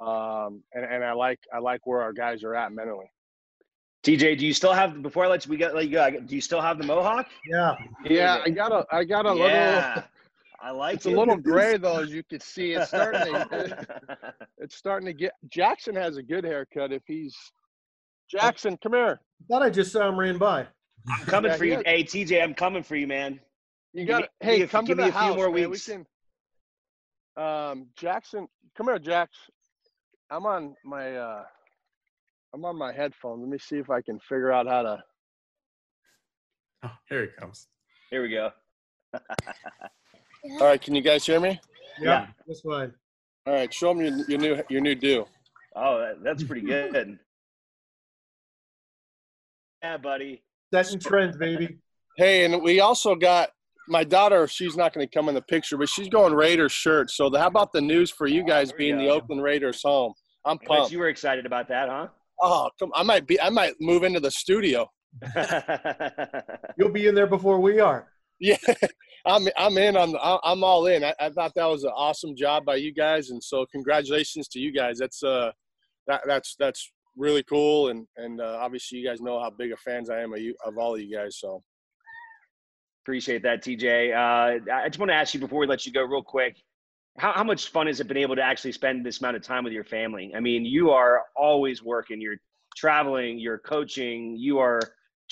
Um, 0.00 0.62
and, 0.72 0.84
and 0.84 1.04
I 1.04 1.12
like, 1.12 1.38
I 1.52 1.58
like 1.58 1.80
where 1.84 2.02
our 2.02 2.12
guys 2.12 2.42
are 2.44 2.54
at 2.54 2.72
mentally. 2.72 3.06
TJ, 4.04 4.38
do 4.38 4.46
you 4.46 4.52
still 4.52 4.72
have 4.72 5.00
before 5.02 5.24
I 5.24 5.28
let 5.28 5.46
you 5.46 5.50
we 5.50 5.56
got 5.56 5.74
like 5.74 5.88
do 6.26 6.34
you 6.34 6.42
still 6.42 6.60
have 6.60 6.76
the 6.76 6.84
mohawk? 6.84 7.26
Yeah. 7.48 7.74
Yeah, 8.04 8.42
I 8.44 8.50
got 8.50 8.70
a 8.70 8.84
I 8.92 9.02
got 9.02 9.24
a 9.24 9.34
yeah. 9.34 9.94
little 9.94 10.04
I 10.60 10.70
like 10.72 10.96
it's 10.96 11.06
it. 11.06 11.14
a 11.14 11.18
little 11.18 11.38
gray 11.38 11.76
though, 11.78 12.02
as 12.02 12.10
you 12.10 12.22
can 12.28 12.40
see. 12.40 12.72
It's 12.72 12.88
starting 12.88 13.32
to 13.32 14.34
it's 14.58 14.76
starting 14.76 15.06
to 15.06 15.14
get 15.14 15.32
Jackson 15.50 15.94
has 15.94 16.18
a 16.18 16.22
good 16.22 16.44
haircut 16.44 16.92
if 16.92 17.02
he's 17.06 17.34
Jackson, 18.30 18.76
come 18.82 18.92
here. 18.92 19.20
I 19.42 19.44
thought 19.48 19.62
I 19.62 19.70
just 19.70 19.92
saw 19.92 20.08
him 20.08 20.18
ran 20.18 20.38
by. 20.38 20.66
I'm 21.08 21.26
coming 21.26 21.50
yeah, 21.50 21.56
for 21.56 21.64
you. 21.64 21.82
Hey 21.84 22.02
TJ, 22.04 22.42
I'm 22.42 22.54
coming 22.54 22.82
for 22.82 22.96
you, 22.96 23.06
man. 23.06 23.40
You 23.92 24.06
got 24.06 24.28
hey, 24.40 24.58
give 24.58 24.70
come 24.70 24.86
give 24.86 24.96
to 24.96 25.02
me 25.02 25.08
the 25.08 25.14
a 25.14 25.18
house, 25.18 25.28
few 25.28 25.36
more 25.36 25.50
man. 25.50 25.70
weeks. 25.70 25.88
We 25.88 25.94
can, 25.94 27.42
um 27.44 27.86
Jackson, 27.96 28.48
come 28.76 28.86
here, 28.86 28.98
Jax. 28.98 29.36
I'm 30.30 30.46
on 30.46 30.74
my 30.84 31.16
uh 31.16 31.44
I'm 32.54 32.64
on 32.64 32.76
my 32.76 32.92
headphone. 32.92 33.40
Let 33.40 33.48
me 33.48 33.58
see 33.58 33.76
if 33.76 33.90
I 33.90 34.00
can 34.00 34.18
figure 34.20 34.52
out 34.52 34.66
how 34.66 34.82
to 34.82 35.04
Oh, 36.84 36.90
here 37.08 37.22
he 37.22 37.28
comes. 37.28 37.68
Here 38.10 38.22
we 38.22 38.28
go. 38.28 38.50
All 39.14 40.66
right, 40.66 40.80
can 40.80 40.94
you 40.94 41.00
guys 41.00 41.24
hear 41.24 41.40
me? 41.40 41.58
Yeah, 41.98 42.10
yeah. 42.10 42.26
that's 42.46 42.60
fine. 42.60 42.92
All 43.46 43.54
right, 43.54 43.72
show 43.72 43.94
them 43.94 44.02
your, 44.02 44.28
your 44.28 44.38
new 44.38 44.62
your 44.68 44.80
new 44.82 44.94
do. 44.94 45.24
Oh, 45.74 46.14
that's 46.22 46.42
pretty 46.44 46.60
good. 46.66 47.18
yeah, 49.82 49.96
buddy. 49.96 50.42
Setting 50.74 50.98
trends, 50.98 51.36
baby. 51.36 51.78
Hey, 52.16 52.44
and 52.44 52.60
we 52.60 52.80
also 52.80 53.14
got 53.14 53.50
my 53.86 54.02
daughter. 54.02 54.48
She's 54.48 54.76
not 54.76 54.92
going 54.92 55.06
to 55.06 55.12
come 55.12 55.28
in 55.28 55.34
the 55.36 55.42
picture, 55.42 55.76
but 55.76 55.88
she's 55.88 56.08
going 56.08 56.34
Raiders 56.34 56.72
shirt. 56.72 57.12
So, 57.12 57.30
the, 57.30 57.38
how 57.38 57.46
about 57.46 57.72
the 57.72 57.80
news 57.80 58.10
for 58.10 58.26
you 58.26 58.42
guys 58.42 58.72
oh, 58.72 58.76
being 58.76 58.98
the 58.98 59.08
Oakland 59.08 59.40
Raiders 59.40 59.80
home? 59.84 60.14
I'm 60.44 60.58
pumped. 60.58 60.90
you 60.90 60.98
were 60.98 61.08
excited 61.08 61.46
about 61.46 61.68
that, 61.68 61.88
huh? 61.88 62.08
Oh, 62.42 62.70
come! 62.78 62.90
I 62.94 63.04
might 63.04 63.26
be. 63.28 63.40
I 63.40 63.50
might 63.50 63.74
move 63.80 64.02
into 64.02 64.18
the 64.18 64.32
studio. 64.32 64.90
You'll 66.76 66.90
be 66.90 67.06
in 67.06 67.14
there 67.14 67.28
before 67.28 67.60
we 67.60 67.78
are. 67.78 68.08
Yeah, 68.40 68.56
I'm 69.26 69.46
I'm 69.56 69.78
in 69.78 69.96
on 69.96 70.16
I'm 70.42 70.64
all 70.64 70.86
in. 70.86 71.04
I, 71.04 71.14
I, 71.20 71.30
thought 71.30 71.52
that 71.54 71.66
was 71.66 71.84
an 71.84 71.92
awesome 71.94 72.34
job 72.34 72.64
by 72.64 72.76
you 72.76 72.92
guys, 72.92 73.30
and 73.30 73.42
so 73.42 73.64
congratulations 73.70 74.48
to 74.48 74.58
you 74.58 74.72
guys. 74.72 74.98
That's 74.98 75.22
uh 75.22 75.52
that 76.08 76.22
that's 76.26 76.56
that's 76.58 76.90
really 77.16 77.42
cool, 77.42 77.88
and 77.88 78.06
and 78.16 78.40
uh, 78.40 78.58
obviously 78.60 78.98
you 78.98 79.06
guys 79.06 79.20
know 79.20 79.40
how 79.40 79.50
big 79.50 79.72
of 79.72 79.78
fans 79.80 80.10
I 80.10 80.20
am 80.20 80.32
of 80.32 80.40
you 80.40 80.54
of 80.64 80.78
all 80.78 80.94
of 80.94 81.00
you 81.00 81.14
guys. 81.14 81.38
So 81.38 81.62
appreciate 83.04 83.42
that, 83.42 83.62
TJ. 83.62 84.12
Uh, 84.12 84.72
I 84.72 84.88
just 84.88 84.98
want 84.98 85.10
to 85.10 85.14
ask 85.14 85.34
you 85.34 85.40
before 85.40 85.60
we 85.60 85.66
let 85.66 85.84
you 85.86 85.92
go, 85.92 86.02
real 86.02 86.22
quick. 86.22 86.56
How, 87.18 87.32
how 87.32 87.44
much 87.44 87.68
fun 87.68 87.86
has 87.86 88.00
it 88.00 88.08
been 88.08 88.16
able 88.16 88.34
to 88.34 88.42
actually 88.42 88.72
spend 88.72 89.06
this 89.06 89.20
amount 89.20 89.36
of 89.36 89.42
time 89.42 89.62
with 89.62 89.72
your 89.72 89.84
family? 89.84 90.32
I 90.34 90.40
mean, 90.40 90.64
you 90.64 90.90
are 90.90 91.22
always 91.36 91.82
working. 91.82 92.20
You're 92.20 92.38
traveling. 92.76 93.38
You're 93.38 93.58
coaching. 93.58 94.36
You 94.36 94.58
are 94.58 94.80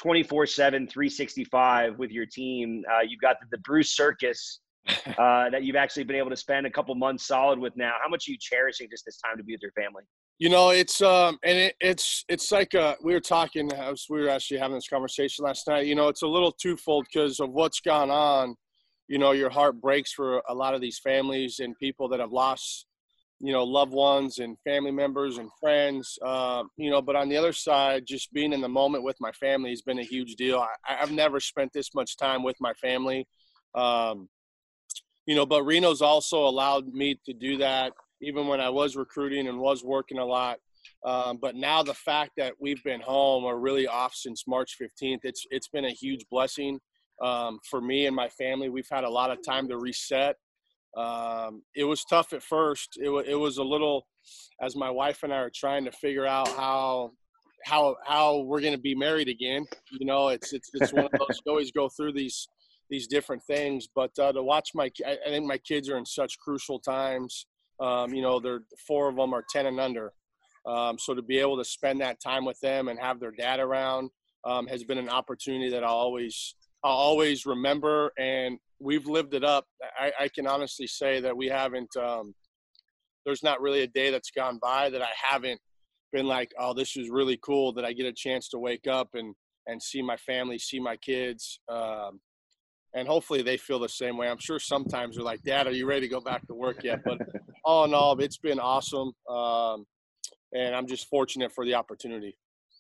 24 0.01 0.47
7 0.47 0.87
365 0.87 1.99
with 1.99 2.11
your 2.11 2.27
team 2.27 2.83
uh, 2.93 3.01
you've 3.07 3.21
got 3.21 3.37
the, 3.41 3.47
the 3.57 3.59
bruce 3.59 3.95
circus 3.95 4.61
uh, 4.89 5.51
that 5.51 5.63
you've 5.63 5.77
actually 5.77 6.03
been 6.03 6.17
able 6.17 6.31
to 6.31 6.37
spend 6.37 6.67
a 6.67 6.71
couple 6.71 6.95
months 6.95 7.27
solid 7.27 7.59
with 7.59 7.77
now 7.77 7.93
how 8.03 8.09
much 8.09 8.27
are 8.29 8.33
you 8.33 8.39
cherishing 8.41 8.89
just 8.91 9.05
this 9.05 9.19
time 9.19 9.37
to 9.37 9.45
be 9.45 9.53
with 9.53 9.63
your 9.63 9.73
family 9.73 10.03
you 10.43 10.49
know 10.49 10.71
it's 10.71 11.01
um 11.01 11.39
and 11.45 11.57
it, 11.57 11.77
it's 11.81 12.25
it's 12.29 12.51
like 12.51 12.75
uh 12.75 12.97
we 13.01 13.13
were 13.13 13.21
talking 13.21 13.73
as 13.75 14.07
we 14.11 14.21
were 14.21 14.29
actually 14.29 14.59
having 14.59 14.75
this 14.75 14.89
conversation 14.89 15.45
last 15.45 15.69
night. 15.69 15.87
You 15.87 15.95
know 15.95 16.09
it's 16.09 16.23
a 16.23 16.27
little 16.27 16.51
twofold 16.51 17.07
because 17.07 17.39
of 17.39 17.51
what's 17.51 17.79
gone 17.79 18.11
on. 18.11 18.57
You 19.07 19.19
know 19.19 19.31
your 19.31 19.51
heart 19.51 19.81
breaks 19.81 20.13
for 20.13 20.43
a 20.49 20.53
lot 20.53 20.75
of 20.75 20.81
these 20.81 20.99
families 20.99 21.61
and 21.61 21.79
people 21.79 22.09
that 22.09 22.19
have 22.19 22.33
lost 22.33 22.87
you 23.39 23.53
know 23.53 23.63
loved 23.63 23.93
ones 23.93 24.41
and 24.41 24.57
family 24.65 24.91
members 24.91 25.39
and 25.39 25.49
friends 25.61 26.19
uh, 26.27 26.65
you 26.77 26.91
know 26.91 27.01
but 27.01 27.15
on 27.15 27.29
the 27.29 27.37
other 27.37 27.53
side 27.53 28.03
just 28.05 28.33
being 28.33 28.53
in 28.53 28.61
the 28.61 28.69
moment 28.69 29.05
with 29.05 29.17
my 29.21 29.31
family 29.31 29.71
has 29.71 29.83
been 29.83 30.01
a 30.01 30.11
huge 30.15 30.35
deal. 30.35 30.59
I, 30.89 30.95
have 30.95 31.13
never 31.13 31.39
spent 31.39 31.73
this 31.73 31.95
much 31.95 32.17
time 32.17 32.43
with 32.43 32.57
my 32.61 32.73
family 32.75 33.29
um, 33.77 34.29
you 35.27 35.37
know 35.37 35.47
but 35.47 35.63
reno's 35.63 36.03
also 36.03 36.39
allowed 36.49 36.89
me 36.89 37.21
to 37.27 37.33
do 37.33 37.59
that 37.59 37.93
even 38.23 38.47
when 38.47 38.61
i 38.61 38.69
was 38.69 38.97
recruiting 38.97 39.49
and 39.49 39.59
was 39.59 39.85
working 39.85 40.19
a 40.19 40.25
lot 40.25 40.59
um, 41.05 41.39
but 41.41 41.55
now 41.55 41.83
the 41.83 41.95
fact 41.95 42.33
that 42.37 42.53
we've 42.61 42.83
been 42.83 43.01
home 43.01 43.45
or 43.45 43.59
really 43.59 43.87
off 43.87 44.15
since 44.15 44.45
march 44.47 44.77
15th 44.81 45.21
it's 45.25 45.45
it's 45.51 45.69
been 45.69 45.85
a 45.85 45.91
huge 45.91 46.25
blessing 46.31 46.79
um, 47.23 47.59
for 47.71 47.81
me 47.81 48.07
and 48.07 48.17
my 48.17 48.29
family 48.29 48.69
we've 48.69 48.89
had 48.91 49.05
a 49.05 49.11
lot 49.11 49.31
of 49.31 49.39
time 49.45 49.69
to 49.69 49.79
reset 49.79 50.37
um, 50.97 51.63
it 51.75 51.85
was 51.85 52.05
tough 52.05 52.33
at 52.33 52.43
first. 52.43 52.99
It, 53.01 53.07
w- 53.07 53.25
it 53.27 53.35
was 53.35 53.59
a 53.59 53.63
little, 53.63 54.07
as 54.61 54.77
my 54.77 54.91
wife 54.91 55.23
and 55.23 55.33
I 55.33 55.37
are 55.37 55.51
trying 55.55 55.85
to 55.85 55.93
figure 55.93 56.27
out 56.27 56.49
how 56.49 57.13
how 57.65 57.97
how 58.05 58.39
we're 58.41 58.61
going 58.61 58.75
to 58.75 58.79
be 58.79 58.95
married 58.95 59.29
again. 59.29 59.65
You 59.91 60.07
know, 60.07 60.29
it's 60.29 60.53
it's 60.53 60.71
it's 60.75 60.93
one 60.93 61.05
of 61.05 61.13
those. 61.13 61.41
You 61.45 61.53
always 61.53 61.71
go 61.71 61.89
through 61.89 62.13
these 62.13 62.47
these 62.91 63.07
different 63.07 63.43
things, 63.45 63.89
but 63.95 64.11
uh, 64.19 64.33
to 64.33 64.43
watch 64.43 64.71
my, 64.75 64.91
I, 65.07 65.17
I 65.27 65.31
think 65.31 65.47
my 65.47 65.57
kids 65.57 65.89
are 65.89 65.97
in 65.97 66.05
such 66.05 66.39
crucial 66.39 66.79
times. 66.79 67.47
Um, 67.81 68.15
you 68.15 68.23
know, 68.23 68.41
they're 68.41 68.63
four 68.87 69.09
of 69.09 69.17
them 69.17 69.33
are 69.35 69.45
ten 69.51 69.67
and 69.67 69.81
under. 69.81 70.13
Um, 70.67 70.99
so 70.99 71.15
to 71.15 71.23
be 71.23 71.39
able 71.39 71.57
to 71.59 71.65
spend 71.65 72.01
that 72.01 72.21
time 72.21 72.45
with 72.45 72.59
them 72.61 72.89
and 72.89 72.99
have 73.01 73.19
their 73.19 73.33
dad 73.33 73.59
around 73.59 74.11
um, 74.45 74.67
has 74.69 74.85
been 74.85 74.99
an 74.99 75.09
opportunity 75.09 75.71
that 75.71 75.85
I'll 75.85 75.95
always 75.95 76.55
I'll 76.85 76.93
always 76.93 77.47
remember, 77.47 78.13
and 78.19 78.59
we've 78.81 79.07
lived 79.07 79.35
it 79.35 79.45
up. 79.45 79.67
I, 79.99 80.13
I 80.21 80.29
can 80.29 80.47
honestly 80.47 80.87
say 80.87 81.21
that 81.21 81.37
we 81.37 81.47
haven't 81.47 81.97
um, 81.97 82.35
there's 83.25 83.43
not 83.43 83.61
really 83.61 83.83
a 83.83 83.87
day 83.87 84.11
that's 84.11 84.31
gone 84.31 84.59
by 84.61 84.91
that 84.91 85.03
I 85.03 85.11
haven't 85.17 85.61
been 86.13 86.27
like, 86.27 86.53
oh, 86.59 86.75
this 86.75 86.97
is 86.97 87.09
really 87.09 87.39
cool 87.43 87.73
that 87.75 87.85
I 87.85 87.93
get 87.93 88.07
a 88.07 88.13
chance 88.13 88.49
to 88.51 88.59
wake 88.59 88.87
up 88.87 89.11
and 89.15 89.35
and 89.69 89.81
see 89.81 90.03
my 90.03 90.17
family, 90.17 90.59
see 90.59 90.81
my 90.81 90.97
kids, 90.97 91.61
um, 91.69 92.21
and 92.95 93.09
hopefully 93.09 93.43
they 93.43 93.57
feel 93.57 93.79
the 93.79 93.89
same 93.89 94.17
way. 94.17 94.29
I'm 94.29 94.39
sure 94.39 94.59
sometimes 94.59 95.17
they're 95.17 95.25
like, 95.25 95.43
Dad, 95.43 95.67
are 95.67 95.73
you 95.73 95.87
ready 95.87 96.03
to 96.03 96.09
go 96.09 96.21
back 96.21 96.47
to 96.47 96.55
work 96.55 96.85
yet? 96.85 97.01
But 97.05 97.19
all 97.65 97.85
in 97.85 97.95
all, 97.95 98.19
it's 98.21 98.39
been 98.39 98.61
awesome, 98.61 99.13
um, 99.29 99.87
and 100.53 100.75
I'm 100.75 100.87
just 100.87 101.09
fortunate 101.09 101.53
for 101.53 101.65
the 101.65 101.75
opportunity. 101.75 102.37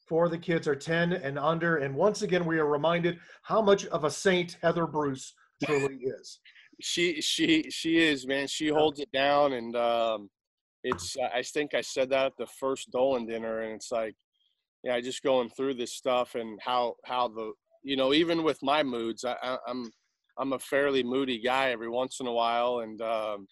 Four 0.08 0.26
of 0.26 0.30
the 0.30 0.38
kids 0.38 0.68
are 0.68 0.76
10 0.76 1.12
and 1.14 1.38
under, 1.38 1.78
and 1.78 1.94
once 1.94 2.22
again, 2.22 2.44
we 2.44 2.58
are 2.58 2.66
reminded 2.66 3.18
how 3.42 3.62
much 3.62 3.86
of 3.86 4.04
a 4.04 4.10
saint 4.10 4.58
Heather 4.62 4.86
Bruce 4.86 5.34
truly 5.64 5.96
is. 5.96 6.40
She 6.80 7.20
she 7.20 7.70
she 7.70 7.98
is 7.98 8.26
man. 8.26 8.48
She 8.48 8.66
holds 8.66 8.98
it 8.98 9.12
down, 9.12 9.52
and 9.52 9.76
um, 9.76 10.30
it's. 10.82 11.16
I 11.32 11.42
think 11.42 11.74
I 11.74 11.80
said 11.80 12.10
that 12.10 12.26
at 12.26 12.32
the 12.38 12.46
first 12.58 12.90
Dolan 12.90 13.26
dinner, 13.26 13.60
and 13.60 13.74
it's 13.74 13.92
like, 13.92 14.16
yeah, 14.82 14.98
just 14.98 15.22
going 15.22 15.48
through 15.50 15.74
this 15.74 15.94
stuff 15.94 16.34
and 16.34 16.58
how 16.60 16.94
how 17.04 17.28
the 17.28 17.52
you 17.84 17.94
know 17.94 18.12
even 18.12 18.42
with 18.42 18.58
my 18.62 18.82
moods, 18.82 19.24
I, 19.24 19.36
I, 19.42 19.58
I'm 19.68 19.92
I'm 20.38 20.52
a 20.52 20.58
fairly 20.58 21.02
moody 21.02 21.40
guy 21.40 21.70
every 21.70 21.88
once 21.88 22.20
in 22.20 22.26
a 22.26 22.32
while, 22.32 22.80
and 22.80 23.00
um, 23.02 23.46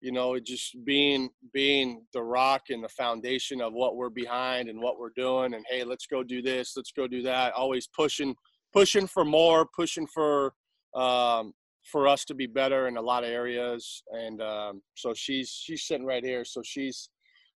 you 0.00 0.12
know, 0.12 0.38
just 0.38 0.76
being 0.84 1.30
being 1.52 2.04
the 2.12 2.22
rock 2.22 2.62
and 2.70 2.82
the 2.82 2.88
foundation 2.88 3.60
of 3.60 3.72
what 3.72 3.96
we're 3.96 4.10
behind 4.10 4.68
and 4.68 4.80
what 4.80 4.98
we're 4.98 5.10
doing, 5.16 5.54
and 5.54 5.64
hey, 5.70 5.84
let's 5.84 6.06
go 6.06 6.22
do 6.22 6.42
this, 6.42 6.74
let's 6.76 6.92
go 6.92 7.06
do 7.06 7.22
that. 7.22 7.52
Always 7.54 7.88
pushing 7.88 8.34
pushing 8.72 9.06
for 9.06 9.24
more, 9.24 9.66
pushing 9.74 10.06
for 10.06 10.52
um, 10.94 11.52
for 11.90 12.08
us 12.08 12.24
to 12.24 12.34
be 12.34 12.46
better 12.46 12.88
in 12.88 12.96
a 12.96 13.02
lot 13.02 13.24
of 13.24 13.30
areas, 13.30 14.02
and 14.12 14.42
um, 14.42 14.82
so 14.94 15.14
she's 15.14 15.50
she's 15.50 15.86
sitting 15.86 16.06
right 16.06 16.24
here, 16.24 16.44
so 16.44 16.60
she's 16.64 17.08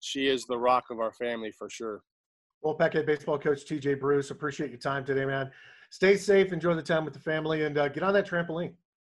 she 0.01 0.29
is 0.29 0.45
the 0.45 0.59
rock 0.59 0.85
of 0.91 1.01
our 1.01 1.13
family 1.13 1.51
for 1.51 1.69
sure. 1.69 2.03
Well, 2.63 2.77
head 2.79 3.07
baseball 3.07 3.39
coach 3.39 3.65
TJ 3.65 4.01
Bruce, 4.01 4.31
appreciate 4.31 4.71
your 4.71 4.81
time 4.81 5.05
today, 5.05 5.25
man. 5.25 5.51
Stay 5.91 6.17
safe, 6.17 6.53
enjoy 6.53 6.75
the 6.75 6.83
time 6.83 7.05
with 7.05 7.15
the 7.15 7.21
family, 7.21 7.65
and 7.65 7.79
uh, 7.79 7.89
get 7.89 8.03
on 8.03 8.13
that 8.15 8.29
trampoline. 8.29 8.73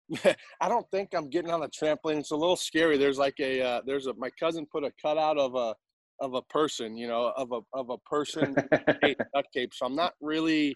I 0.61 0.69
don't 0.69 0.89
think 0.91 1.09
I'm 1.13 1.29
getting 1.29 1.51
on 1.51 1.61
the 1.61 1.69
trampoline. 1.69 2.19
It's 2.19 2.31
a 2.31 2.35
little 2.35 2.55
scary. 2.55 2.97
There's 2.97 3.17
like 3.17 3.39
a 3.39 3.61
uh, 3.61 3.81
there's 3.85 4.07
a 4.07 4.13
my 4.15 4.29
cousin 4.39 4.65
put 4.71 4.83
a 4.83 4.91
cutout 5.01 5.37
of 5.37 5.55
a 5.55 5.73
of 6.21 6.33
a 6.33 6.41
person, 6.43 6.97
you 6.97 7.07
know, 7.07 7.33
of 7.35 7.51
a 7.51 7.59
of 7.73 7.89
a 7.89 7.97
person 7.99 8.53
duct 8.53 9.47
tape. 9.53 9.71
So 9.73 9.85
I'm 9.85 9.95
not 9.95 10.13
really. 10.21 10.75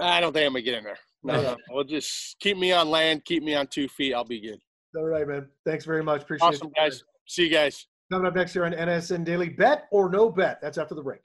I 0.00 0.20
don't 0.20 0.32
think 0.32 0.46
I'm 0.46 0.52
gonna 0.52 0.62
get 0.62 0.74
in 0.74 0.84
there. 0.84 0.98
No, 1.22 1.40
no. 1.40 1.56
We'll 1.70 1.84
just 1.84 2.36
keep 2.40 2.56
me 2.56 2.72
on 2.72 2.88
land, 2.88 3.24
keep 3.24 3.42
me 3.42 3.54
on 3.54 3.66
two 3.66 3.88
feet. 3.88 4.14
I'll 4.14 4.24
be 4.24 4.40
good. 4.40 4.58
All 4.96 5.04
right, 5.04 5.26
man. 5.26 5.46
Thanks 5.64 5.84
very 5.84 6.02
much. 6.02 6.22
Appreciate 6.22 6.48
awesome, 6.48 6.68
it. 6.68 6.80
Awesome, 6.80 6.90
guys. 6.90 7.04
See 7.28 7.44
you 7.44 7.50
guys. 7.50 7.86
Coming 8.10 8.26
up 8.26 8.34
next 8.34 8.52
here 8.52 8.64
on 8.64 8.72
NSN 8.72 9.24
Daily, 9.24 9.48
bet 9.48 9.84
or 9.90 10.10
no 10.10 10.30
bet. 10.30 10.60
That's 10.60 10.78
after 10.78 10.94
the 10.94 11.02
break. 11.02 11.20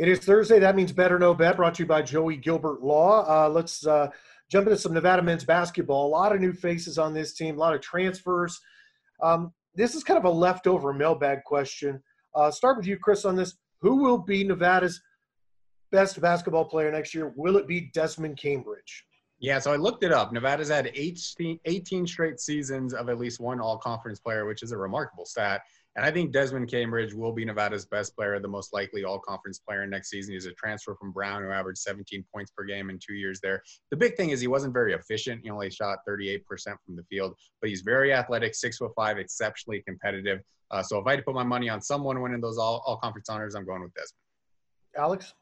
It 0.00 0.08
is 0.08 0.20
Thursday. 0.20 0.58
That 0.58 0.76
means 0.76 0.92
Bet 0.92 1.12
or 1.12 1.18
no 1.18 1.34
bet. 1.34 1.58
Brought 1.58 1.74
to 1.74 1.82
you 1.82 1.86
by 1.86 2.00
Joey 2.00 2.38
Gilbert 2.38 2.82
Law. 2.82 3.22
Uh, 3.28 3.50
let's 3.50 3.86
uh, 3.86 4.08
jump 4.50 4.66
into 4.66 4.78
some 4.78 4.94
Nevada 4.94 5.20
men's 5.20 5.44
basketball. 5.44 6.06
A 6.06 6.08
lot 6.08 6.34
of 6.34 6.40
new 6.40 6.54
faces 6.54 6.96
on 6.96 7.12
this 7.12 7.34
team. 7.34 7.56
A 7.56 7.60
lot 7.60 7.74
of 7.74 7.82
transfers. 7.82 8.58
Um, 9.22 9.52
this 9.74 9.94
is 9.94 10.02
kind 10.02 10.16
of 10.16 10.24
a 10.24 10.30
leftover 10.30 10.94
mailbag 10.94 11.44
question. 11.44 12.02
Uh, 12.34 12.50
start 12.50 12.78
with 12.78 12.86
you, 12.86 12.96
Chris, 12.96 13.26
on 13.26 13.36
this. 13.36 13.58
Who 13.82 13.96
will 13.96 14.16
be 14.16 14.42
Nevada's 14.42 15.02
best 15.92 16.18
basketball 16.18 16.64
player 16.64 16.90
next 16.90 17.14
year? 17.14 17.34
Will 17.36 17.58
it 17.58 17.68
be 17.68 17.90
Desmond 17.92 18.38
Cambridge? 18.38 19.04
Yeah, 19.38 19.58
so 19.58 19.70
I 19.70 19.76
looked 19.76 20.02
it 20.02 20.12
up. 20.12 20.32
Nevada's 20.32 20.70
had 20.70 20.90
18, 20.94 21.60
18 21.66 22.06
straight 22.06 22.40
seasons 22.40 22.94
of 22.94 23.10
at 23.10 23.18
least 23.18 23.38
one 23.38 23.60
all 23.60 23.76
conference 23.76 24.18
player, 24.18 24.46
which 24.46 24.62
is 24.62 24.72
a 24.72 24.78
remarkable 24.78 25.26
stat. 25.26 25.60
And 25.96 26.06
I 26.06 26.10
think 26.12 26.32
Desmond 26.32 26.70
Cambridge 26.70 27.14
will 27.14 27.32
be 27.32 27.44
Nevada's 27.44 27.84
best 27.84 28.14
player, 28.14 28.38
the 28.38 28.46
most 28.46 28.72
likely 28.72 29.02
all 29.02 29.18
conference 29.18 29.58
player 29.58 29.84
next 29.86 30.10
season. 30.10 30.34
He's 30.34 30.46
a 30.46 30.52
transfer 30.52 30.94
from 30.94 31.10
Brown 31.10 31.42
who 31.42 31.50
averaged 31.50 31.80
17 31.80 32.24
points 32.32 32.52
per 32.56 32.64
game 32.64 32.90
in 32.90 32.98
two 33.04 33.14
years 33.14 33.40
there. 33.42 33.60
The 33.90 33.96
big 33.96 34.16
thing 34.16 34.30
is 34.30 34.40
he 34.40 34.46
wasn't 34.46 34.72
very 34.72 34.92
efficient. 34.92 35.40
He 35.42 35.50
only 35.50 35.68
shot 35.70 35.98
38% 36.08 36.42
from 36.86 36.94
the 36.94 37.02
field, 37.10 37.34
but 37.60 37.70
he's 37.70 37.80
very 37.80 38.12
athletic, 38.12 38.54
six 38.54 38.76
foot 38.76 38.92
five, 38.94 39.18
exceptionally 39.18 39.82
competitive. 39.84 40.40
Uh, 40.70 40.82
so 40.82 40.98
if 40.98 41.06
I 41.08 41.10
had 41.10 41.16
to 41.16 41.22
put 41.24 41.34
my 41.34 41.42
money 41.42 41.68
on 41.68 41.82
someone 41.82 42.20
winning 42.22 42.40
those 42.40 42.56
all, 42.56 42.84
all 42.86 42.96
conference 42.98 43.28
honors, 43.28 43.56
I'm 43.56 43.66
going 43.66 43.82
with 43.82 43.92
Desmond. 43.94 44.14
Alex? 44.96 45.34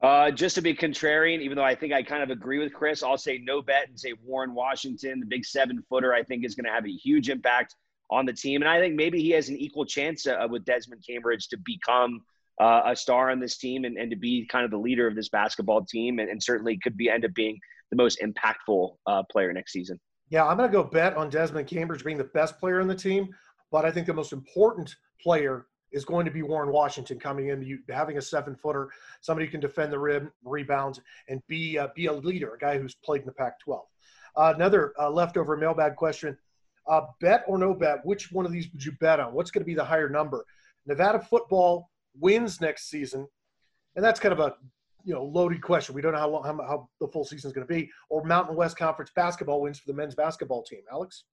Uh, 0.00 0.30
just 0.30 0.54
to 0.54 0.62
be 0.62 0.74
contrarian, 0.74 1.40
even 1.40 1.56
though 1.56 1.64
I 1.64 1.74
think 1.74 1.92
I 1.92 2.02
kind 2.04 2.22
of 2.22 2.30
agree 2.30 2.60
with 2.60 2.72
Chris, 2.72 3.02
I'll 3.02 3.18
say 3.18 3.38
no 3.38 3.62
bet 3.62 3.88
and 3.88 3.98
say 3.98 4.14
Warren 4.24 4.54
Washington, 4.54 5.18
the 5.18 5.26
big 5.26 5.44
seven 5.44 5.82
footer, 5.88 6.14
I 6.14 6.22
think 6.22 6.44
is 6.44 6.54
going 6.54 6.66
to 6.66 6.70
have 6.70 6.84
a 6.84 6.92
huge 6.92 7.30
impact 7.30 7.74
on 8.10 8.26
the 8.26 8.32
team. 8.32 8.62
And 8.62 8.68
I 8.68 8.78
think 8.78 8.94
maybe 8.94 9.20
he 9.20 9.30
has 9.30 9.48
an 9.48 9.56
equal 9.56 9.84
chance 9.84 10.26
uh, 10.26 10.46
with 10.48 10.64
Desmond 10.64 11.04
Cambridge 11.06 11.48
to 11.48 11.56
become 11.58 12.22
uh, 12.60 12.82
a 12.86 12.96
star 12.96 13.30
on 13.30 13.40
this 13.40 13.58
team 13.58 13.84
and, 13.84 13.96
and 13.96 14.10
to 14.10 14.16
be 14.16 14.46
kind 14.46 14.64
of 14.64 14.70
the 14.70 14.78
leader 14.78 15.06
of 15.06 15.14
this 15.14 15.28
basketball 15.28 15.84
team 15.84 16.18
and, 16.18 16.30
and 16.30 16.42
certainly 16.42 16.78
could 16.78 16.96
be 16.96 17.10
end 17.10 17.24
up 17.24 17.34
being 17.34 17.58
the 17.90 17.96
most 17.96 18.20
impactful 18.20 18.96
uh, 19.06 19.22
player 19.30 19.52
next 19.52 19.72
season. 19.72 19.98
Yeah, 20.30 20.46
I'm 20.46 20.56
going 20.56 20.68
to 20.68 20.72
go 20.72 20.82
bet 20.82 21.16
on 21.16 21.30
Desmond 21.30 21.68
Cambridge 21.68 22.04
being 22.04 22.18
the 22.18 22.24
best 22.24 22.58
player 22.58 22.80
on 22.80 22.88
the 22.88 22.94
team, 22.94 23.28
but 23.70 23.84
I 23.84 23.90
think 23.90 24.06
the 24.06 24.14
most 24.14 24.32
important 24.32 24.94
player 25.22 25.66
is 25.92 26.04
going 26.04 26.24
to 26.24 26.30
be 26.30 26.42
Warren 26.42 26.72
Washington 26.72 27.18
coming 27.18 27.48
in, 27.48 27.62
you, 27.62 27.78
having 27.88 28.18
a 28.18 28.22
seven 28.22 28.56
footer, 28.56 28.90
somebody 29.20 29.46
who 29.46 29.52
can 29.52 29.60
defend 29.60 29.92
the 29.92 29.98
rim, 29.98 30.32
rebounds, 30.44 31.00
and 31.28 31.40
be 31.46 31.78
uh, 31.78 31.88
be 31.94 32.06
a 32.06 32.12
leader, 32.12 32.54
a 32.54 32.58
guy 32.58 32.78
who's 32.78 32.94
played 32.94 33.20
in 33.20 33.26
the 33.26 33.32
Pac-12. 33.32 33.80
Uh, 34.36 34.52
another 34.54 34.92
uh, 34.98 35.08
leftover 35.08 35.56
mailbag 35.56 35.94
question: 35.94 36.36
uh, 36.88 37.02
bet 37.20 37.44
or 37.46 37.58
no 37.58 37.74
bet, 37.74 38.04
which 38.04 38.30
one 38.32 38.46
of 38.46 38.52
these 38.52 38.68
would 38.72 38.84
you 38.84 38.92
bet 39.00 39.20
on? 39.20 39.34
What's 39.34 39.50
going 39.50 39.62
to 39.62 39.66
be 39.66 39.74
the 39.74 39.84
higher 39.84 40.08
number? 40.08 40.44
Nevada 40.86 41.20
football 41.20 41.90
wins 42.18 42.60
next 42.60 42.88
season, 42.88 43.26
and 43.96 44.04
that's 44.04 44.20
kind 44.20 44.32
of 44.32 44.40
a 44.40 44.54
you 45.04 45.14
know 45.14 45.24
loaded 45.24 45.62
question. 45.62 45.94
We 45.94 46.02
don't 46.02 46.12
know 46.12 46.18
how 46.18 46.28
long 46.28 46.44
how, 46.44 46.56
how 46.66 46.88
the 47.00 47.08
full 47.08 47.24
season 47.24 47.48
is 47.48 47.54
going 47.54 47.66
to 47.66 47.72
be. 47.72 47.90
Or 48.08 48.24
Mountain 48.24 48.56
West 48.56 48.76
Conference 48.76 49.10
basketball 49.14 49.62
wins 49.62 49.78
for 49.78 49.86
the 49.86 49.96
men's 49.96 50.14
basketball 50.14 50.62
team. 50.62 50.80
Alex. 50.92 51.24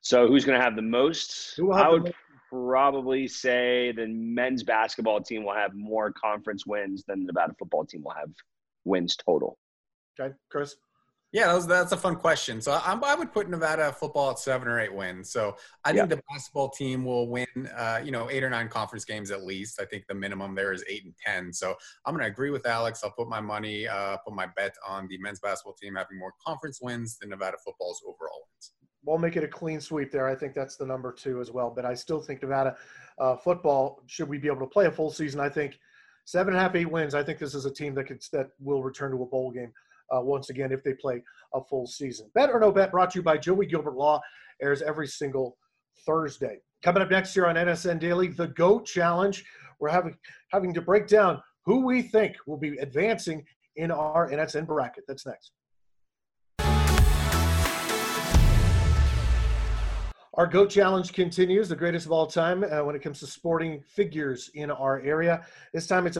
So 0.00 0.28
who's 0.28 0.44
going 0.44 0.58
to 0.58 0.64
have 0.64 0.76
the 0.76 0.82
most? 0.82 1.54
Who 1.56 1.66
will 1.66 1.76
have 1.76 1.86
I 1.86 1.90
would 1.90 2.04
most? 2.04 2.14
probably 2.48 3.26
say 3.26 3.92
the 3.92 4.06
men's 4.06 4.62
basketball 4.62 5.20
team 5.20 5.44
will 5.44 5.54
have 5.54 5.74
more 5.74 6.12
conference 6.12 6.64
wins 6.64 7.04
than 7.08 7.20
the 7.20 7.26
Nevada 7.26 7.54
football 7.58 7.84
team 7.84 8.04
will 8.04 8.12
have 8.12 8.30
wins 8.84 9.16
total. 9.16 9.58
Okay, 10.18 10.32
Chris. 10.50 10.76
Yeah, 11.32 11.48
that 11.48 11.54
was, 11.54 11.66
that's 11.66 11.92
a 11.92 11.96
fun 11.96 12.16
question. 12.16 12.60
So 12.60 12.72
I, 12.72 12.98
I 13.02 13.14
would 13.14 13.32
put 13.32 13.50
Nevada 13.50 13.92
football 13.92 14.30
at 14.30 14.38
seven 14.38 14.68
or 14.68 14.78
eight 14.80 14.94
wins. 14.94 15.30
So 15.30 15.56
I 15.84 15.88
think 15.90 16.08
Yeah. 16.08 16.16
the 16.16 16.22
basketball 16.30 16.70
team 16.70 17.04
will 17.04 17.28
win, 17.28 17.46
uh, 17.76 18.00
you 18.02 18.10
know, 18.10 18.30
eight 18.30 18.42
or 18.44 18.48
nine 18.48 18.68
conference 18.68 19.04
games 19.04 19.30
at 19.30 19.44
least. 19.44 19.80
I 19.80 19.84
think 19.84 20.06
the 20.06 20.14
minimum 20.14 20.54
there 20.54 20.72
is 20.72 20.84
eight 20.88 21.04
and 21.04 21.14
ten. 21.24 21.52
So 21.52 21.74
I'm 22.06 22.14
going 22.14 22.24
to 22.24 22.30
agree 22.30 22.50
with 22.50 22.66
Alex. 22.66 23.02
I'll 23.04 23.10
put 23.10 23.28
my 23.28 23.40
money, 23.40 23.86
uh, 23.88 24.16
put 24.18 24.34
my 24.34 24.46
bet 24.56 24.74
on 24.88 25.08
the 25.08 25.18
men's 25.18 25.40
basketball 25.40 25.74
team 25.74 25.96
having 25.96 26.18
more 26.18 26.32
conference 26.44 26.80
wins 26.80 27.18
than 27.18 27.30
Nevada 27.30 27.56
football's 27.62 28.00
overall 28.06 28.46
wins. 28.54 28.72
We'll 29.04 29.18
make 29.18 29.36
it 29.36 29.44
a 29.44 29.48
clean 29.48 29.80
sweep 29.80 30.10
there. 30.10 30.26
I 30.28 30.34
think 30.34 30.54
that's 30.54 30.76
the 30.76 30.86
number 30.86 31.12
two 31.12 31.40
as 31.40 31.50
well. 31.50 31.70
But 31.74 31.84
I 31.84 31.94
still 31.94 32.20
think 32.20 32.40
Nevada 32.42 32.76
uh, 33.18 33.36
football, 33.36 34.02
should 34.06 34.28
we 34.28 34.38
be 34.38 34.48
able 34.48 34.60
to 34.60 34.66
play 34.66 34.86
a 34.86 34.90
full 34.92 35.10
season, 35.10 35.40
I 35.40 35.48
think 35.48 35.78
seven 36.24 36.54
and 36.54 36.58
a 36.58 36.62
half, 36.62 36.74
eight 36.74 36.90
wins. 36.90 37.14
I 37.14 37.22
think 37.22 37.38
this 37.38 37.54
is 37.54 37.66
a 37.66 37.70
team 37.70 37.94
that 37.96 38.04
could 38.04 38.22
that 38.32 38.50
will 38.58 38.82
return 38.82 39.10
to 39.12 39.22
a 39.22 39.26
bowl 39.26 39.50
game 39.50 39.72
uh, 40.14 40.20
once 40.20 40.50
again 40.50 40.72
if 40.72 40.82
they 40.82 40.94
play 40.94 41.22
a 41.54 41.62
full 41.62 41.86
season. 41.86 42.30
Bet 42.34 42.50
or 42.50 42.60
no 42.60 42.72
bet 42.72 42.90
brought 42.90 43.10
to 43.12 43.18
you 43.18 43.22
by 43.22 43.36
Joey 43.36 43.66
Gilbert 43.66 43.96
Law 43.96 44.20
airs 44.62 44.82
every 44.82 45.06
single 45.06 45.56
Thursday. 46.04 46.58
Coming 46.82 47.02
up 47.02 47.10
next 47.10 47.34
year 47.34 47.46
on 47.46 47.56
NSN 47.56 47.98
Daily, 47.98 48.28
the 48.28 48.48
GOAT 48.48 48.86
Challenge. 48.86 49.44
We're 49.80 49.90
having 49.90 50.16
having 50.52 50.72
to 50.74 50.80
break 50.80 51.06
down 51.06 51.42
who 51.64 51.84
we 51.84 52.02
think 52.02 52.36
will 52.46 52.58
be 52.58 52.76
advancing 52.78 53.44
in 53.76 53.90
our 53.90 54.30
NSN 54.30 54.66
bracket. 54.66 55.04
That's 55.06 55.26
next. 55.26 55.52
Our 60.34 60.46
GOAT 60.46 60.68
Challenge 60.68 61.12
continues, 61.14 61.68
the 61.70 61.76
greatest 61.76 62.04
of 62.04 62.12
all 62.12 62.26
time 62.26 62.62
uh, 62.62 62.84
when 62.84 62.94
it 62.94 63.00
comes 63.02 63.20
to 63.20 63.26
sporting 63.26 63.80
figures 63.80 64.50
in 64.52 64.70
our 64.70 65.00
area. 65.00 65.46
This 65.72 65.86
time 65.86 66.06
it's 66.06 66.18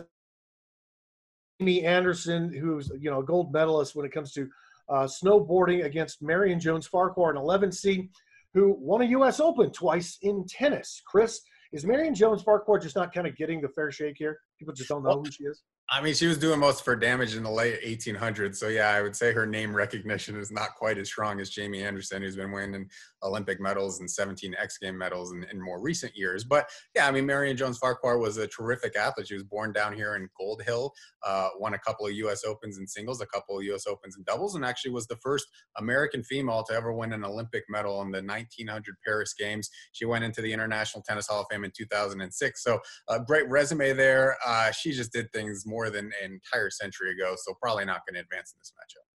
Jamie 1.61 1.85
Anderson, 1.85 2.53
who's 2.53 2.91
you 2.99 3.11
know 3.11 3.21
a 3.21 3.25
gold 3.25 3.53
medalist 3.53 3.95
when 3.95 4.07
it 4.07 4.13
comes 4.13 4.33
to 4.33 4.49
uh, 4.89 5.07
snowboarding 5.07 5.85
against 5.85 6.23
Marion 6.23 6.61
Jones 6.61 6.87
Farquhar, 6.87 7.31
an 7.31 7.37
11C, 7.37 8.09
who 8.55 8.77
won 8.79 9.03
a 9.03 9.07
U.S. 9.07 9.41
Open 9.41 9.71
twice 9.71 10.19
in 10.23 10.45
tennis. 10.49 11.03
Chris, 11.07 11.41
is 11.73 11.85
Marion 11.85 12.15
Jones 12.15 12.43
Farquhar 12.43 12.79
just 12.79 12.97
not 12.97 13.13
kind 13.13 13.27
of 13.27 13.37
getting 13.37 13.61
the 13.61 13.69
fair 13.69 13.91
shake 13.91 14.17
here? 14.19 14.39
People 14.59 14.75
just 14.75 14.89
don't 14.89 15.03
know 15.03 15.23
who 15.23 15.31
she 15.31 15.45
is. 15.45 15.63
I 15.89 16.03
mean, 16.03 16.15
she 16.15 16.27
was 16.27 16.39
doing 16.39 16.59
most 16.59 16.81
of 16.81 16.87
her 16.87 16.97
damage 16.97 17.37
in 17.37 17.45
the 17.45 17.51
late 17.51 17.81
1800s. 17.85 18.57
So, 18.57 18.69
yeah, 18.69 18.89
I 18.89 19.03
would 19.03 19.15
say 19.15 19.33
her 19.33 19.47
name 19.47 19.75
recognition 19.75 20.37
is 20.37 20.51
not 20.51 20.75
quite 20.75 20.99
as 20.99 21.09
strong 21.09 21.39
as 21.39 21.51
Jamie 21.51 21.83
Anderson, 21.83 22.23
who's 22.23 22.35
been 22.35 22.51
winning 22.51 22.89
Olympic 23.27 23.61
medals 23.61 24.01
and 24.01 24.11
17 24.11 24.55
X 24.61 24.79
game 24.79 24.97
medals 24.97 25.33
in, 25.33 25.45
in 25.53 25.61
more 25.61 25.81
recent 25.81 26.17
years. 26.17 26.45
But 26.45 26.69
yeah, 26.95 27.07
I 27.07 27.11
mean, 27.11 27.27
Marion 27.27 27.57
Jones 27.57 27.79
Farquhar 27.79 28.19
was 28.19 28.37
a 28.37 28.47
terrific 28.47 28.97
athlete. 28.97 29.29
She 29.29 29.35
was 29.35 29.43
born 29.43 29.73
down 29.73 29.93
here 29.93 30.17
in 30.17 30.29
Gold 30.39 30.63
Hill, 30.63 30.93
uh, 31.27 31.49
won 31.59 31.75
a 31.75 31.79
couple 31.79 32.07
of 32.07 32.13
U.S. 32.13 32.45
Opens 32.45 32.79
in 32.79 32.87
singles, 32.87 33.21
a 33.21 33.27
couple 33.27 33.59
of 33.59 33.65
U.S. 33.65 33.87
Opens 33.87 34.17
in 34.17 34.23
doubles, 34.25 34.55
and 34.55 34.65
actually 34.65 34.93
was 34.93 35.07
the 35.07 35.17
first 35.17 35.47
American 35.79 36.23
female 36.23 36.63
to 36.65 36.75
ever 36.75 36.93
win 36.93 37.13
an 37.13 37.25
Olympic 37.25 37.65
medal 37.69 38.01
in 38.03 38.11
the 38.11 38.23
1900 38.23 38.95
Paris 39.05 39.35
Games. 39.35 39.69
She 39.93 40.05
went 40.05 40.25
into 40.25 40.41
the 40.41 40.53
International 40.53 41.03
Tennis 41.03 41.27
Hall 41.27 41.41
of 41.41 41.47
Fame 41.51 41.65
in 41.65 41.73
2006. 41.77 42.63
So 42.63 42.81
a 43.09 43.21
great 43.21 43.49
resume 43.49 43.93
there. 43.93 44.37
Uh, 44.47 44.71
she 44.71 44.93
just 44.93 45.13
did 45.13 45.33
things 45.33 45.65
more 45.67 45.91
than 45.91 46.13
an 46.23 46.33
entire 46.33 46.71
century 46.71 47.13
ago. 47.13 47.35
So 47.37 47.55
probably 47.61 47.85
not 47.85 48.03
going 48.07 48.15
to 48.15 48.21
advance 48.21 48.53
in 48.53 48.59
this 48.61 48.73
matchup. 48.73 49.06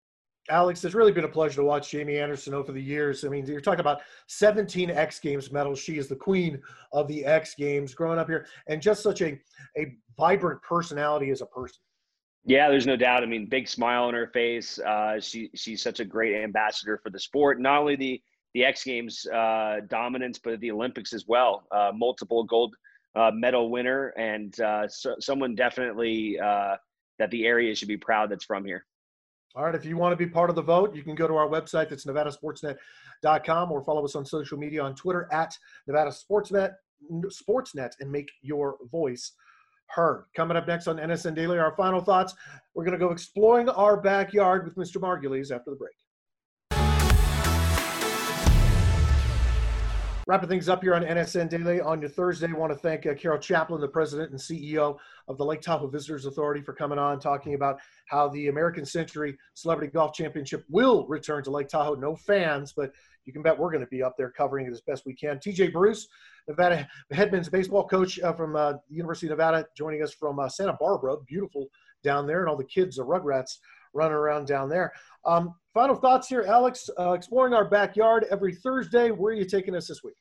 Alex, 0.51 0.83
it's 0.83 0.93
really 0.93 1.13
been 1.13 1.23
a 1.23 1.29
pleasure 1.29 1.55
to 1.55 1.63
watch 1.63 1.89
Jamie 1.89 2.17
Anderson 2.17 2.53
over 2.53 2.73
the 2.73 2.81
years. 2.81 3.23
I 3.23 3.29
mean, 3.29 3.45
you're 3.45 3.61
talking 3.61 3.79
about 3.79 4.01
17 4.27 4.89
X 4.89 5.19
Games 5.19 5.51
medals. 5.51 5.79
She 5.79 5.97
is 5.97 6.07
the 6.09 6.15
queen 6.15 6.61
of 6.91 7.07
the 7.07 7.25
X 7.25 7.55
Games 7.55 7.93
growing 7.93 8.19
up 8.19 8.27
here, 8.27 8.45
and 8.67 8.81
just 8.81 9.01
such 9.01 9.21
a, 9.21 9.39
a 9.77 9.95
vibrant 10.17 10.61
personality 10.61 11.29
as 11.29 11.41
a 11.41 11.45
person. 11.45 11.77
Yeah, 12.43 12.69
there's 12.69 12.85
no 12.85 12.97
doubt. 12.97 13.23
I 13.23 13.27
mean, 13.27 13.45
big 13.45 13.67
smile 13.67 14.03
on 14.03 14.13
her 14.13 14.27
face. 14.27 14.77
Uh, 14.79 15.21
she 15.21 15.49
she's 15.55 15.81
such 15.81 16.01
a 16.01 16.05
great 16.05 16.35
ambassador 16.43 16.99
for 17.01 17.09
the 17.09 17.19
sport. 17.19 17.61
Not 17.61 17.79
only 17.79 17.95
the 17.95 18.21
the 18.53 18.65
X 18.65 18.83
Games 18.83 19.25
uh, 19.27 19.77
dominance, 19.87 20.37
but 20.37 20.59
the 20.59 20.71
Olympics 20.71 21.13
as 21.13 21.27
well. 21.27 21.63
Uh, 21.71 21.91
multiple 21.95 22.43
gold 22.43 22.75
uh, 23.15 23.31
medal 23.33 23.69
winner, 23.69 24.09
and 24.17 24.59
uh, 24.59 24.87
so, 24.87 25.15
someone 25.19 25.55
definitely 25.55 26.37
uh, 26.39 26.75
that 27.19 27.31
the 27.31 27.45
area 27.45 27.73
should 27.73 27.87
be 27.87 27.97
proud 27.97 28.29
that's 28.29 28.43
from 28.43 28.65
here. 28.65 28.85
All 29.55 29.65
right. 29.65 29.75
If 29.75 29.85
you 29.85 29.97
want 29.97 30.13
to 30.13 30.15
be 30.15 30.27
part 30.27 30.49
of 30.49 30.55
the 30.55 30.61
vote, 30.61 30.95
you 30.95 31.03
can 31.03 31.15
go 31.15 31.27
to 31.27 31.35
our 31.35 31.47
website. 31.47 31.89
That's 31.89 32.05
nevadasportsnet.com 32.05 33.71
or 33.71 33.83
follow 33.83 34.05
us 34.05 34.15
on 34.15 34.25
social 34.25 34.57
media 34.57 34.81
on 34.81 34.95
Twitter 34.95 35.27
at 35.31 35.57
Nevada 35.87 36.11
Sportsnet, 36.11 36.73
Sportsnet 37.11 37.91
and 37.99 38.11
make 38.11 38.29
your 38.41 38.77
voice 38.91 39.33
heard. 39.87 40.25
Coming 40.35 40.57
up 40.57 40.67
next 40.67 40.87
on 40.87 40.97
NSN 40.97 41.35
Daily, 41.35 41.57
our 41.57 41.75
final 41.75 42.01
thoughts. 42.01 42.33
We're 42.73 42.85
going 42.85 42.97
to 42.97 43.05
go 43.05 43.11
exploring 43.11 43.69
our 43.69 43.99
backyard 43.99 44.65
with 44.65 44.75
Mr. 44.75 45.01
Margulies 45.01 45.53
after 45.53 45.71
the 45.71 45.75
break. 45.75 45.95
Wrapping 50.27 50.49
things 50.49 50.69
up 50.69 50.83
here 50.83 50.93
on 50.93 51.01
NSN 51.01 51.49
Daily 51.49 51.81
on 51.81 51.99
your 51.99 52.09
Thursday, 52.09 52.47
I 52.47 52.51
want 52.51 52.71
to 52.71 52.77
thank 52.77 53.07
uh, 53.07 53.15
Carol 53.15 53.39
Chaplin, 53.39 53.81
the 53.81 53.87
president 53.87 54.29
and 54.29 54.39
CEO 54.39 54.97
of 55.27 55.37
the 55.37 55.43
Lake 55.43 55.61
Tahoe 55.61 55.87
Visitors 55.87 56.27
Authority, 56.27 56.61
for 56.61 56.73
coming 56.73 56.99
on 56.99 57.19
talking 57.19 57.55
about 57.55 57.79
how 58.05 58.27
the 58.29 58.47
American 58.47 58.85
Century 58.85 59.35
Celebrity 59.55 59.91
Golf 59.91 60.13
Championship 60.13 60.63
will 60.69 61.07
return 61.07 61.43
to 61.43 61.49
Lake 61.49 61.69
Tahoe. 61.69 61.95
No 61.95 62.15
fans, 62.15 62.71
but 62.71 62.91
you 63.25 63.33
can 63.33 63.41
bet 63.41 63.57
we're 63.57 63.71
going 63.71 63.83
to 63.83 63.89
be 63.89 64.03
up 64.03 64.15
there 64.15 64.29
covering 64.29 64.67
it 64.67 64.71
as 64.71 64.81
best 64.81 65.07
we 65.07 65.15
can. 65.15 65.37
TJ 65.37 65.73
Bruce, 65.73 66.07
Nevada 66.47 66.87
head 67.09 67.31
baseball 67.51 67.87
coach 67.87 68.19
uh, 68.19 68.31
from 68.31 68.55
uh, 68.55 68.73
the 68.73 68.95
University 68.95 69.25
of 69.25 69.31
Nevada, 69.31 69.65
joining 69.75 70.03
us 70.03 70.13
from 70.13 70.37
uh, 70.37 70.47
Santa 70.47 70.77
Barbara. 70.79 71.17
Beautiful 71.25 71.65
down 72.03 72.27
there, 72.27 72.41
and 72.41 72.49
all 72.49 72.57
the 72.57 72.63
kids, 72.63 72.97
the 72.97 73.03
Rugrats, 73.03 73.57
running 73.93 74.13
around 74.13 74.47
down 74.47 74.69
there. 74.69 74.93
Um, 75.25 75.55
final 75.73 75.95
thoughts 75.95 76.27
here, 76.27 76.43
Alex. 76.47 76.89
Uh, 76.99 77.11
exploring 77.13 77.53
our 77.53 77.65
backyard 77.65 78.25
every 78.31 78.55
Thursday. 78.55 79.11
Where 79.11 79.33
are 79.33 79.35
you 79.35 79.45
taking 79.45 79.75
us 79.75 79.87
this 79.87 80.03
week? 80.03 80.15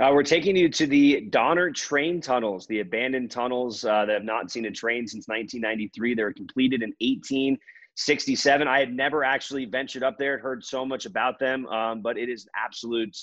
Uh, 0.00 0.10
we're 0.14 0.22
taking 0.22 0.56
you 0.56 0.68
to 0.68 0.86
the 0.86 1.22
Donner 1.30 1.70
train 1.70 2.20
tunnels, 2.20 2.66
the 2.66 2.80
abandoned 2.80 3.30
tunnels 3.30 3.84
uh, 3.84 4.06
that 4.06 4.12
have 4.12 4.24
not 4.24 4.50
seen 4.50 4.66
a 4.66 4.70
train 4.70 5.06
since 5.06 5.26
1993. 5.26 6.14
They 6.14 6.22
were 6.22 6.32
completed 6.32 6.82
in 6.82 6.90
1867. 7.00 8.68
I 8.68 8.78
had 8.78 8.94
never 8.94 9.24
actually 9.24 9.64
ventured 9.64 10.02
up 10.02 10.16
there, 10.16 10.38
heard 10.38 10.64
so 10.64 10.86
much 10.86 11.06
about 11.06 11.38
them, 11.38 11.66
um, 11.66 12.02
but 12.02 12.16
it 12.16 12.28
is 12.28 12.44
an 12.44 12.50
absolute 12.56 13.16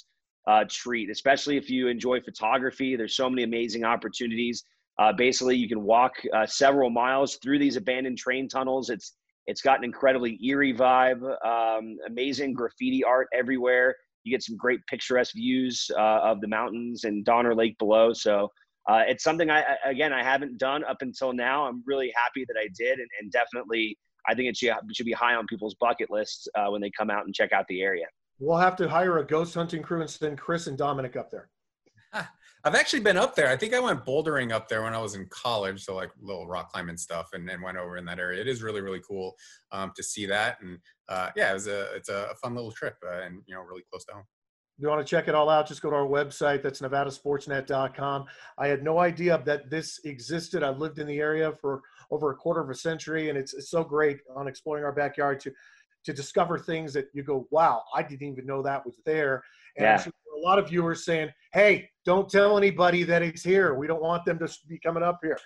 uh, 0.46 0.66
treat, 0.70 1.10
especially 1.10 1.58
if 1.58 1.70
you 1.70 1.88
enjoy 1.88 2.22
photography. 2.22 2.96
There's 2.96 3.16
so 3.16 3.30
many 3.30 3.44
amazing 3.44 3.84
opportunities. 3.84 4.64
Uh, 5.00 5.14
basically, 5.14 5.56
you 5.56 5.70
can 5.70 5.84
walk 5.84 6.14
uh, 6.34 6.46
several 6.46 6.90
miles 6.90 7.38
through 7.38 7.60
these 7.60 7.76
abandoned 7.76 8.18
train 8.18 8.50
tunnels. 8.50 8.90
It's 8.90 9.14
it's 9.48 9.62
got 9.62 9.78
an 9.80 9.84
incredibly 9.84 10.38
eerie 10.46 10.74
vibe, 10.74 11.24
um, 11.46 11.98
amazing 12.06 12.54
graffiti 12.54 13.04
art 13.04 13.28
everywhere 13.34 13.96
you 14.28 14.36
get 14.36 14.44
some 14.44 14.58
great 14.58 14.86
picturesque 14.88 15.34
views 15.34 15.90
uh, 15.98 16.20
of 16.22 16.42
the 16.42 16.48
mountains 16.48 17.06
and 17.06 17.24
Donner 17.24 17.56
Lake 17.56 17.78
below. 17.80 18.12
So 18.14 18.50
uh, 18.88 19.04
it's 19.08 19.24
something 19.24 19.50
I 19.50 19.64
again 19.86 20.14
I 20.14 20.22
haven't 20.22 20.58
done 20.58 20.84
up 20.84 20.98
until 21.02 21.34
now. 21.34 21.66
I'm 21.66 21.82
really 21.86 22.14
happy 22.16 22.46
that 22.48 22.56
I 22.60 22.68
did, 22.78 23.00
and, 23.00 23.08
and 23.20 23.32
definitely 23.32 23.98
I 24.28 24.36
think 24.36 24.50
it 24.50 24.58
should, 24.58 24.74
should 24.94 25.06
be 25.06 25.14
high 25.14 25.36
on 25.36 25.48
people's 25.48 25.76
bucket 25.80 26.12
lists 26.12 26.48
uh, 26.56 26.68
when 26.68 26.82
they 26.82 26.92
come 26.98 27.10
out 27.10 27.26
and 27.26 27.34
check 27.34 27.54
out 27.54 27.66
the 27.70 27.82
area. 27.82 28.06
We'll 28.40 28.58
have 28.58 28.76
to 28.78 28.90
hire 28.90 29.18
a 29.18 29.26
ghost 29.26 29.56
hunting 29.56 29.82
crew 29.82 30.02
and 30.02 30.10
send 30.10 30.38
Chris 30.38 30.68
and 30.68 30.78
Dominic 30.78 31.16
up 31.16 31.32
there. 31.32 31.50
I've 32.68 32.76
actually 32.76 33.00
been 33.00 33.16
up 33.16 33.34
there. 33.34 33.48
I 33.48 33.56
think 33.56 33.74
I 33.74 33.80
went 33.80 34.06
bouldering 34.06 34.52
up 34.52 34.68
there 34.68 34.84
when 34.84 34.94
I 34.94 34.98
was 34.98 35.16
in 35.16 35.26
college, 35.30 35.86
so 35.86 35.96
like 35.96 36.12
little 36.20 36.48
rock 36.48 36.70
climbing 36.70 36.98
stuff, 36.98 37.30
and, 37.32 37.50
and 37.50 37.64
went 37.64 37.78
over 37.78 37.96
in 37.96 38.04
that 38.06 38.20
area. 38.20 38.42
It 38.42 38.48
is 38.48 38.62
really 38.62 38.82
really 38.82 39.00
cool 39.08 39.36
um, 39.72 39.94
to 39.96 40.04
see 40.04 40.26
that, 40.26 40.58
and 40.62 40.78
uh, 41.08 41.30
yeah, 41.38 41.52
it 41.52 41.54
was 41.54 41.68
a 41.68 41.96
it's 41.96 42.10
a 42.10 42.36
fun 42.42 42.56
little 42.56 42.74
trip, 42.74 42.98
uh, 43.06 43.22
and 43.22 43.42
you 43.46 43.56
know 43.56 43.62
really 43.62 43.84
close 43.90 44.04
to 44.06 44.16
home. 44.16 44.24
If 44.78 44.84
you 44.84 44.90
want 44.90 45.00
to 45.00 45.10
check 45.10 45.30
it 45.30 45.34
all 45.34 45.50
out, 45.50 45.66
just 45.66 45.82
go 45.82 45.90
to 45.90 45.96
our 45.96 46.06
website. 46.06 46.62
That's 46.62 46.82
nevadasportsnet.com. 46.82 48.26
I 48.58 48.68
had 48.68 48.84
no 48.84 49.00
idea 49.00 49.42
that 49.46 49.70
this 49.70 50.02
existed. 50.04 50.62
I've 50.62 50.78
lived 50.78 51.00
in 51.00 51.08
the 51.08 51.20
area 51.20 51.54
for 51.62 51.82
over 52.12 52.32
a 52.32 52.36
quarter 52.36 52.60
of 52.60 52.70
a 52.70 52.76
century, 52.76 53.30
and 53.30 53.38
it's, 53.38 53.54
it's 53.54 53.72
so 53.72 53.84
great 53.84 54.20
on 54.36 54.48
exploring 54.48 54.84
our 54.84 54.92
backyard 54.92 55.40
to 55.40 55.54
to 56.04 56.14
discover 56.14 56.58
things 56.58 56.94
that 56.94 57.10
you 57.14 57.22
go, 57.22 57.48
wow, 57.52 57.84
I 57.94 58.02
didn't 58.02 58.28
even 58.28 58.46
know 58.46 58.62
that 58.62 58.86
was 58.86 59.00
there. 59.06 59.44
And 59.76 59.84
yeah. 59.84 60.12
A 60.38 60.46
lot 60.46 60.60
of 60.60 60.70
viewers 60.70 61.06
saying, 61.06 61.30
hey, 61.54 61.90
don't 62.06 62.30
tell 62.30 62.58
anybody 62.58 63.04
that 63.04 63.22
it's 63.22 63.44
here. 63.44 63.74
We 63.74 63.88
don't 63.88 64.02
want 64.02 64.26
them 64.26 64.40
to 64.40 64.50
be 64.68 64.80
coming 64.80 65.04
up 65.04 65.20
here. 65.22 65.38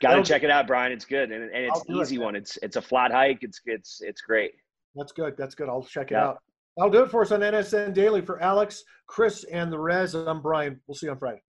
Got 0.00 0.16
to 0.16 0.22
check 0.22 0.42
it 0.42 0.50
out, 0.50 0.66
Brian. 0.66 0.92
It's 0.92 1.04
good, 1.04 1.30
and, 1.30 1.44
and 1.44 1.66
it's 1.66 1.82
easy 1.88 2.16
it, 2.16 2.20
one. 2.20 2.34
It's 2.34 2.56
it's 2.62 2.76
a 2.76 2.82
flat 2.82 3.12
hike. 3.12 3.38
It's 3.42 3.60
it's 3.66 4.00
it's 4.00 4.22
great. 4.22 4.52
That's 4.94 5.12
good. 5.12 5.34
That's 5.36 5.54
good. 5.54 5.68
I'll 5.68 5.82
check 5.82 6.10
it 6.10 6.14
yeah. 6.14 6.28
out. 6.28 6.38
I'll 6.78 6.88
do 6.88 7.02
it 7.02 7.10
for 7.10 7.20
us 7.20 7.32
on 7.32 7.40
NSN 7.40 7.92
Daily. 7.92 8.22
For 8.22 8.40
Alex, 8.40 8.82
Chris, 9.06 9.44
and 9.44 9.70
the 9.70 9.78
Rez, 9.78 10.14
I'm 10.14 10.40
Brian. 10.40 10.80
We'll 10.86 10.94
see 10.94 11.06
you 11.06 11.12
on 11.12 11.18
Friday. 11.18 11.42